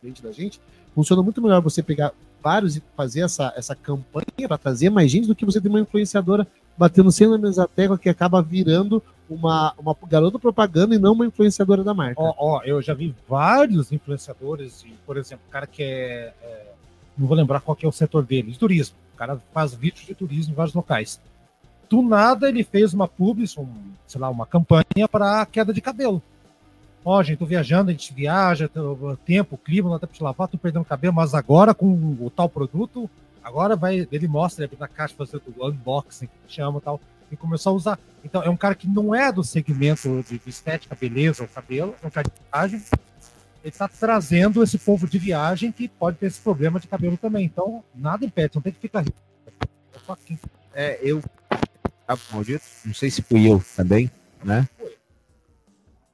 cliente 0.00 0.22
da 0.22 0.30
gente, 0.30 0.60
funciona 0.94 1.20
muito 1.20 1.42
melhor 1.42 1.60
você 1.60 1.82
pegar 1.82 2.12
vários 2.40 2.76
e 2.76 2.82
fazer 2.96 3.22
essa, 3.22 3.52
essa 3.56 3.74
campanha 3.74 4.46
para 4.46 4.56
trazer 4.56 4.88
mais 4.88 5.10
gente 5.10 5.26
do 5.26 5.34
que 5.34 5.44
você 5.44 5.60
ter 5.60 5.68
uma 5.68 5.80
influenciadora 5.80 6.46
batendo 6.78 7.10
sempre 7.10 7.32
na 7.32 7.38
mesma 7.38 7.66
tecla 7.66 7.98
que 7.98 8.08
acaba 8.08 8.40
virando 8.40 9.02
uma, 9.34 9.74
uma 9.78 9.96
garota 10.08 10.38
propaganda 10.38 10.94
e 10.94 10.98
não 10.98 11.12
uma 11.12 11.26
influenciadora 11.26 11.82
da 11.82 11.94
marca. 11.94 12.20
Ó, 12.20 12.34
ó, 12.36 12.62
eu 12.64 12.80
já 12.82 12.94
vi 12.94 13.14
vários 13.28 13.92
influenciadores, 13.92 14.84
por 15.06 15.16
exemplo, 15.16 15.44
o 15.48 15.50
cara 15.50 15.66
que 15.66 15.82
é, 15.82 16.32
é, 16.42 16.72
Não 17.16 17.26
vou 17.26 17.36
lembrar 17.36 17.60
qual 17.60 17.76
que 17.76 17.84
é 17.86 17.88
o 17.88 17.92
setor 17.92 18.24
dele, 18.24 18.52
de 18.52 18.58
turismo. 18.58 18.96
O 19.14 19.16
cara 19.16 19.40
faz 19.52 19.74
vídeos 19.74 20.06
de 20.06 20.14
turismo 20.14 20.52
em 20.52 20.56
vários 20.56 20.74
locais. 20.74 21.20
Do 21.88 22.02
nada 22.02 22.48
ele 22.48 22.64
fez 22.64 22.94
uma 22.94 23.06
publi, 23.06 23.44
um, 23.58 23.66
sei 24.06 24.20
lá, 24.20 24.30
uma 24.30 24.46
campanha 24.46 25.06
para 25.10 25.44
queda 25.46 25.72
de 25.72 25.80
cabelo. 25.80 26.22
Ó, 27.04 27.22
gente, 27.22 27.38
tô 27.38 27.46
viajando, 27.46 27.90
a 27.90 27.92
gente 27.92 28.14
viaja, 28.14 28.70
tempo, 29.24 29.58
clima, 29.58 29.90
não 29.90 29.98
dá 29.98 30.06
pra 30.06 30.16
te 30.16 30.22
lavar, 30.22 30.48
tô 30.48 30.56
perdendo 30.56 30.84
cabelo, 30.84 31.12
mas 31.12 31.34
agora 31.34 31.74
com 31.74 31.86
o 32.20 32.30
tal 32.30 32.48
produto, 32.48 33.10
agora 33.42 33.74
vai, 33.74 34.06
ele 34.10 34.28
mostra 34.28 34.62
ele 34.62 34.66
abre 34.66 34.80
na 34.80 34.88
caixa 34.88 35.14
fazendo 35.16 35.42
o 35.56 35.68
unboxing, 35.68 36.28
chama 36.46 36.78
e 36.78 36.82
tal, 36.82 37.00
e 37.32 37.36
começou 37.36 37.72
a 37.72 37.76
usar. 37.76 37.98
Então, 38.22 38.42
é 38.42 38.48
um 38.50 38.56
cara 38.56 38.74
que 38.74 38.86
não 38.86 39.14
é 39.14 39.32
do 39.32 39.42
segmento 39.42 40.22
de, 40.28 40.38
de 40.38 40.50
estética, 40.50 40.94
beleza 40.94 41.42
ou 41.42 41.48
cabelo, 41.48 41.94
é 42.02 42.06
um 42.06 42.10
cara 42.10 42.28
de 42.28 42.42
viagem. 42.52 42.82
Ele 43.64 43.68
está 43.70 43.88
trazendo 43.88 44.62
esse 44.62 44.76
povo 44.78 45.06
de 45.08 45.18
viagem 45.18 45.72
que 45.72 45.88
pode 45.88 46.18
ter 46.18 46.26
esse 46.26 46.40
problema 46.40 46.78
de 46.78 46.86
cabelo 46.86 47.16
também. 47.16 47.44
Então, 47.46 47.82
nada 47.94 48.24
impede, 48.24 48.54
não 48.56 48.62
tem 48.62 48.72
que 48.72 48.80
ficar 48.80 49.00
rico. 49.00 49.16
É 49.94 49.98
só 50.06 50.16
quem- 50.16 50.38
É, 50.74 50.98
eu. 51.02 51.22
Ah, 52.06 52.16
maldito. 52.32 52.64
Não 52.84 52.92
sei 52.94 53.10
se 53.10 53.22
fui 53.22 53.48
eu 53.50 53.62
também, 53.76 54.10
né? 54.44 54.68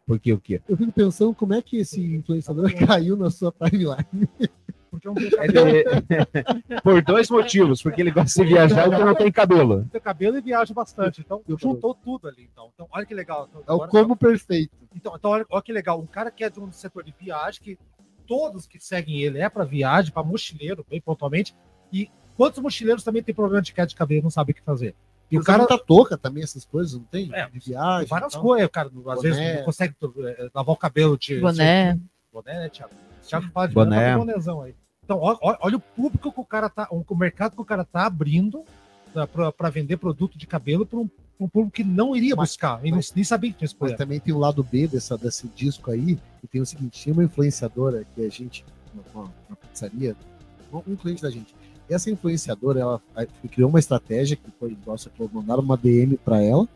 Porque 0.07 0.33
o 0.33 0.39
quê? 0.41 0.61
Eu 0.69 0.77
fico 0.77 0.93
pensando 0.93 1.35
como 1.35 1.53
é 1.55 1.61
que 1.62 1.79
esse 1.79 2.01
influenciador 2.14 2.71
caiu 2.87 3.16
na 3.16 3.31
sua 3.31 3.53
timeline. 3.53 4.29
Porque 4.91 5.07
é 5.07 5.11
um 5.11 5.14
tem 5.14 5.28
Ele- 5.43 5.84
Por 6.82 7.03
dois 7.03 7.30
motivos. 7.30 7.82
Porque 7.82 8.01
ele 8.01 8.11
gosta 8.11 8.43
de 8.45 8.49
viajar 8.53 8.86
e 8.86 8.91
porque 8.91 9.05
não 9.05 9.14
tem 9.14 9.30
cabelo. 9.32 9.84
tem 9.91 10.01
cabelo 10.01 10.39
e 10.39 10.41
viaja 10.41 10.72
bastante. 10.74 11.20
Então, 11.20 11.43
Eu- 11.49 11.59
juntou 11.59 11.95
tudo 11.95 12.28
ali. 12.28 12.49
Então, 12.53 12.70
então 12.74 12.89
olha 12.91 13.05
que 13.07 13.14
legal. 13.14 13.49
Então, 13.51 13.62
É 13.66 13.72
o 13.72 13.74
agora- 13.74 13.91
como 13.91 14.16
perfeito. 14.16 14.76
Então, 14.95 15.14
então 15.16 15.30
olha, 15.30 15.47
olha 15.51 15.62
que 15.62 15.72
legal. 15.72 16.01
Um 16.01 16.07
cara 16.07 16.30
que 16.30 16.43
é 16.45 16.51
de 16.51 16.59
um 16.61 16.70
setor 16.72 17.03
de 17.05 17.14
viagem, 17.20 17.61
que 17.62 17.78
todos 18.26 18.66
que 18.66 18.78
seguem 18.80 19.20
ele 19.22 19.39
é 19.39 19.49
para 19.49 19.64
viagem, 19.64 20.12
para 20.12 20.22
mochileiro, 20.22 20.84
bem 20.89 21.01
pontualmente. 21.01 21.55
E 21.93 22.11
quantos 22.36 22.61
mochileiros 22.61 23.03
também 23.05 23.22
tem 23.22 23.34
problema 23.34 23.62
de 23.62 23.72
queda 23.72 23.86
de 23.86 23.95
cabelo 23.95 24.20
e 24.20 24.24
não 24.24 24.30
sabe 24.30 24.53
o 24.53 24.55
que 24.55 24.62
fazer? 24.62 24.95
E 25.30 25.39
o 25.39 25.45
cara 25.45 25.66
tá 25.66 25.76
touca 25.76 26.16
também, 26.16 26.43
essas 26.43 26.64
coisas, 26.64 26.95
não 26.95 27.05
tem? 27.05 27.30
É, 27.34 27.47
de 27.51 27.59
viagem. 27.59 28.07
várias 28.09 28.32
e 28.32 28.36
tal. 28.36 28.43
coisas, 28.43 28.66
o 28.66 28.70
cara 28.70 28.89
às 28.89 28.95
Boné. 28.95 29.20
vezes 29.20 29.57
não 29.57 29.64
consegue 29.64 29.95
eh, 30.24 30.49
lavar 30.55 30.74
o 30.74 30.76
cabelo 30.78 31.18
de 31.18 31.39
Boné. 31.39 31.99
Boné, 32.32 32.55
né, 32.61 32.68
Thiago? 32.70 32.95
Thiago 33.29 33.51
fala 33.53 33.68
de 33.68 33.74
Boné. 33.74 34.16
boné, 34.16 34.33
bonézão 34.33 34.61
aí. 34.62 34.74
Então, 35.05 35.18
ó- 35.20 35.39
olha, 35.41 35.76
o 35.76 35.81
público 35.81 36.31
que 36.33 36.41
o 36.41 36.45
cara 36.45 36.68
tá, 36.68 36.87
o 36.91 37.14
mercado 37.16 37.55
que 37.55 37.61
o 37.62 37.64
cara 37.64 37.85
tá 37.85 38.07
abrindo 38.07 38.62
para 39.57 39.70
vender 39.70 39.97
produto 39.97 40.37
de 40.39 40.47
cabelo 40.47 40.85
para 40.85 40.99
um, 40.99 41.09
um 41.41 41.49
público 41.49 41.76
que 41.76 41.85
não 41.85 42.14
iria 42.14 42.37
Mas- 42.37 42.51
buscar, 42.51 42.85
e 42.85 42.91
não, 42.91 43.01
nem 43.14 43.24
sabia 43.24 43.51
que 43.51 43.59
tinha 43.59 43.66
esse 43.66 43.76
Mas 43.79 43.95
também 43.95 44.20
tem 44.20 44.35
o 44.35 44.39
lado 44.39 44.62
B 44.62 44.87
dessa, 44.87 45.16
desse 45.16 45.49
disco 45.49 45.91
aí, 45.91 46.18
e 46.43 46.47
tem 46.47 46.61
o 46.61 46.66
seguinte, 46.66 47.01
tinha 47.01 47.12
uma 47.14 47.24
influenciadora 47.24 48.05
que 48.14 48.24
a 48.24 48.29
gente, 48.29 48.64
uma, 49.14 49.24
uma 49.49 49.57
pizzaria, 49.57 50.14
um 50.72 50.95
cliente 50.97 51.22
da 51.22 51.31
gente. 51.31 51.55
Essa 51.89 52.11
influenciadora, 52.11 52.81
ela 52.81 53.03
criou 53.51 53.70
uma 53.70 53.79
estratégia 53.79 54.37
que 54.37 54.51
foi, 54.61 54.76
falou, 54.85 55.31
mandaram 55.33 55.62
uma 55.62 55.76
DM 55.76 56.18
para 56.18 56.43
ela, 56.43 56.68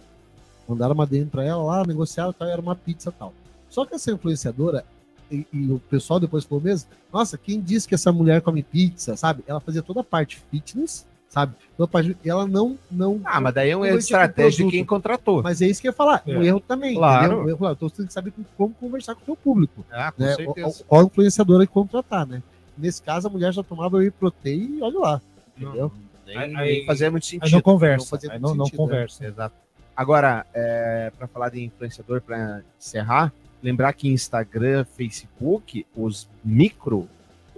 mandaram 0.66 0.94
uma 0.94 1.06
DM 1.06 1.26
para 1.26 1.44
ela 1.44 1.62
lá, 1.62 1.84
negociaram 1.86 2.30
e 2.30 2.34
tal, 2.34 2.48
era 2.48 2.60
uma 2.62 2.74
pizza 2.74 3.10
e 3.10 3.12
tal. 3.12 3.34
Só 3.68 3.84
que 3.84 3.94
essa 3.94 4.10
influenciadora, 4.10 4.86
e, 5.32 5.46
e 5.52 5.72
o 5.72 5.78
pessoal 5.78 6.20
depois 6.20 6.44
falou 6.44 6.62
mesmo, 6.62 6.88
nossa, 7.12 7.38
quem 7.38 7.60
disse 7.60 7.88
que 7.88 7.94
essa 7.94 8.12
mulher 8.12 8.40
come 8.42 8.62
pizza, 8.62 9.16
sabe? 9.16 9.42
Ela 9.46 9.60
fazia 9.60 9.82
toda 9.82 10.00
a 10.00 10.04
parte 10.04 10.40
fitness, 10.50 11.06
sabe? 11.28 11.54
Toda 11.76 11.86
a 11.86 11.88
parte, 11.88 12.16
ela 12.24 12.46
não, 12.46 12.78
não 12.90 13.20
Ah, 13.24 13.40
mas 13.40 13.54
daí 13.54 13.70
é 13.70 13.76
uma 13.76 13.88
Não 13.88 13.96
estratégia 13.98 14.64
de 14.64 14.70
quem 14.70 14.84
contratou. 14.84 15.42
mas 15.42 15.62
é 15.62 15.66
isso 15.66 15.80
que 15.80 15.88
eu 15.88 15.90
ia 15.90 15.96
falar, 15.96 16.22
É. 16.26 16.36
um 16.38 16.42
erro 16.42 16.60
também. 16.60 16.94
Claro. 16.94 17.24
entendeu? 17.24 17.44
Um 17.44 17.48
erro, 17.48 17.58
claro. 17.58 17.74
Então 17.74 17.88
você 17.88 17.96
tem 17.96 18.06
que 18.06 18.12
saber 18.12 18.32
como 18.56 18.74
conversar 18.74 19.14
com 19.14 19.22
o 19.22 19.24
seu 19.24 19.36
público. 19.36 19.84
Ah, 19.90 20.12
com 20.12 20.22
Né? 20.22 20.34
certeza. 20.34 20.82
O- 20.82 20.84
Qual 20.84 21.02
influenciadora 21.04 21.66
que 21.66 21.72
contratar, 21.72 22.26
né? 22.26 22.42
Nesse 22.76 23.02
caso, 23.02 23.28
a 23.28 23.30
mulher 23.30 23.52
já 23.52 23.62
tomava 23.62 23.96
whey 23.98 24.10
protein 24.10 24.78
e 24.78 24.82
olha 24.82 24.98
lá. 24.98 25.20
Entendeu? 25.56 25.90
Nem, 26.26 26.36
Aí- 26.38 26.52
nem 26.54 26.86
fazia 26.86 27.10
muito 27.10 27.24
Aí 27.24 27.30
sentido. 27.30 27.52
não 27.54 27.60
conversa, 27.60 28.18
não 28.22 28.32
aí 28.32 28.38
não, 28.38 28.54
não 28.54 28.64
sentido, 28.66 28.80
né? 28.80 28.86
conversa. 28.86 29.26
Exato. 29.26 29.54
Agora, 29.94 30.46
é, 30.54 31.12
para 31.18 31.26
falar 31.28 31.50
de 31.50 31.62
influenciador, 31.62 32.22
para 32.22 32.62
encerrar, 32.78 33.32
lembrar 33.62 33.92
que 33.92 34.08
Instagram, 34.08 34.84
Facebook, 34.84 35.86
os 35.96 36.28
micro 36.44 37.08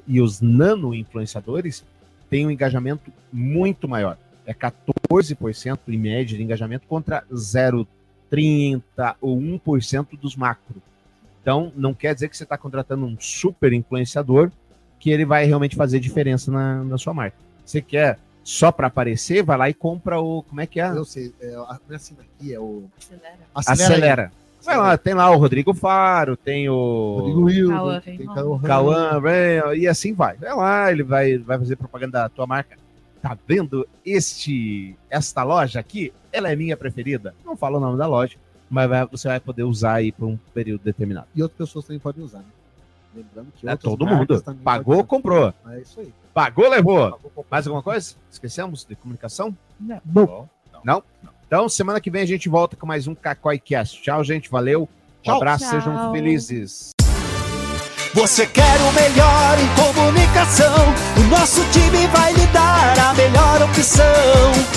e 0.07 0.21
os 0.21 0.41
nano 0.41 0.95
influenciadores 0.95 1.85
têm 2.29 2.47
um 2.47 2.51
engajamento 2.51 3.13
muito 3.33 3.89
maior. 3.89 4.19
É 4.47 4.53
14% 4.53 5.79
em 5.89 5.97
média 5.99 6.37
de 6.37 6.43
engajamento 6.43 6.87
contra 6.87 7.25
0,30 8.31 9.15
ou 9.21 9.39
1% 9.39 10.19
dos 10.21 10.37
macro. 10.37 10.83
Então, 11.41 11.73
não 11.77 11.95
quer 11.95 12.15
dizer 12.15 12.29
que 12.29 12.37
você 12.37 12.45
está 12.45 12.57
contratando 12.57 13.05
um 13.07 13.17
super 13.21 13.73
influenciador 13.73 14.51
que 14.99 15.11
ele 15.11 15.25
vai 15.25 15.45
realmente 15.45 15.77
fazer 15.77 16.01
diferença 16.01 16.51
na, 16.51 16.83
na 16.85 16.97
sua 16.99 17.13
marca. 17.13 17.37
Você 17.65 17.81
quer 17.83 18.19
só 18.43 18.71
para 18.73 18.87
aparecer, 18.89 19.43
vai 19.43 19.57
lá 19.57 19.71
e 19.71 19.75
compra 19.75 20.21
o. 20.21 20.43
Como 20.43 20.61
é 20.61 20.67
que 20.67 20.81
é? 20.81 20.89
Eu 20.91 21.05
sei, 21.05 21.35
é, 21.41 21.55
a- 21.55 21.79
não 21.87 21.93
é 21.93 21.97
assim 21.97 22.15
aqui, 22.19 22.53
é 22.55 22.61
o. 22.61 22.85
Acelera. 22.97 23.39
Acelera. 23.55 24.33
Vai 24.65 24.77
lá, 24.77 24.97
tem 24.99 25.15
lá 25.15 25.31
o 25.31 25.37
Rodrigo 25.37 25.75
Faro, 25.75 26.37
tem 26.37 26.69
o 26.69 27.17
Rodrigo 27.19 27.69
Cauã 27.71 28.01
tem. 28.01 28.19
Cauã 28.69 29.75
e 29.75 29.87
assim 29.87 30.13
vai. 30.15 30.37
Vai 30.37 30.55
lá, 30.55 30.91
ele 30.93 31.03
vai, 31.03 31.39
vai 31.39 31.59
fazer 31.59 31.77
propaganda 31.77 32.21
da 32.23 32.29
tua 32.29 32.47
marca. 32.47 32.77
Tá 33.23 33.37
vendo 33.47 33.87
este 34.05 34.97
esta 35.09 35.43
loja 35.43 35.81
aqui? 35.81 36.13
Ela 36.33 36.51
é 36.53 36.57
minha 36.57 36.77
preferida. 36.77 37.35
Não 37.45 37.57
fala 37.57 37.79
o 37.79 37.81
nome 37.81 37.97
da 37.97 38.07
loja, 38.07 38.37
mas 38.69 38.89
vai- 38.89 39.07
você 39.07 39.29
vai 39.29 39.41
poder 39.41 39.63
usar 39.63 39.95
aí 39.95 40.13
por 40.13 40.27
um 40.27 40.39
período 40.53 40.83
determinado. 40.83 41.27
E 41.35 41.43
outras 41.43 41.57
pessoas 41.69 41.87
também 41.87 41.99
podem 42.01 42.23
usar, 42.23 42.39
né? 42.39 42.45
Lembrando 43.15 43.53
que 43.57 43.69
É 43.69 43.77
todo 43.77 44.07
mundo. 44.07 44.43
Pagou, 44.63 44.97
podem 44.97 45.07
comprou. 45.07 45.55
É 45.71 45.81
isso 45.81 46.01
aí. 46.01 46.13
Pagou, 46.35 46.69
levou. 46.69 47.19
Mais 47.51 47.67
alguma 47.67 47.83
coisa? 47.83 48.15
Esquecemos 48.31 48.85
de 48.85 48.97
comunicação? 48.97 49.57
Bom, 50.05 50.49
Não? 50.85 51.03
Então, 51.47 51.69
semana 51.69 52.01
que 52.01 52.11
vem 52.11 52.23
a 52.23 52.27
gente 52.27 52.49
volta 52.49 52.77
com 52.77 52.87
mais 52.87 53.07
um 53.07 53.15
Cacói 53.15 53.59
Cast. 53.59 54.01
Tchau, 54.03 54.25
gente. 54.25 54.51
Valeu. 54.51 54.83
Um 54.83 55.23
Tchau. 55.23 55.37
abraço, 55.37 55.65
Tchau. 55.65 55.81
sejam 55.81 56.13
felizes. 56.13 56.91
Você 58.15 58.47
quer 58.47 58.77
o 58.81 58.93
melhor 58.93 59.59
em 59.59 59.69
comunicação? 59.83 60.95
O 61.17 61.21
nosso 61.29 61.65
time 61.73 62.07
vai 62.09 62.33
lhe 62.33 62.47
dar 62.47 62.97
a 63.11 63.15
melhor 63.15 63.63
opção. 63.63 64.05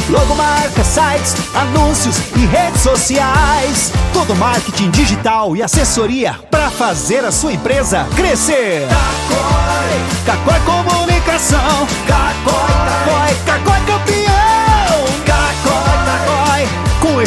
Logomarca, 0.09 0.83
sites, 0.83 1.35
anúncios 1.55 2.17
e 2.35 2.45
redes 2.47 2.81
sociais. 2.81 3.91
Todo 4.11 4.35
marketing 4.35 4.89
digital 4.89 5.55
e 5.55 5.61
assessoria 5.61 6.33
para 6.49 6.71
fazer 6.71 7.23
a 7.23 7.31
sua 7.31 7.53
empresa 7.53 8.07
crescer. 8.15 8.87
Cacói, 8.87 10.25
Cacói 10.25 10.59
Comunicação. 10.65 11.87
Cacói, 12.07 13.35
Cacói, 13.45 13.45
Cacói 13.45 13.79
campeão. 13.81 13.96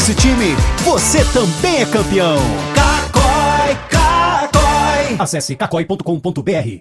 Esse 0.00 0.14
time, 0.14 0.56
você 0.82 1.22
também 1.26 1.82
é 1.82 1.84
campeão. 1.84 2.38
Cacói, 2.74 3.76
Cacói. 3.90 5.16
Acesse 5.18 5.54
cacói.com.br. 5.54 6.78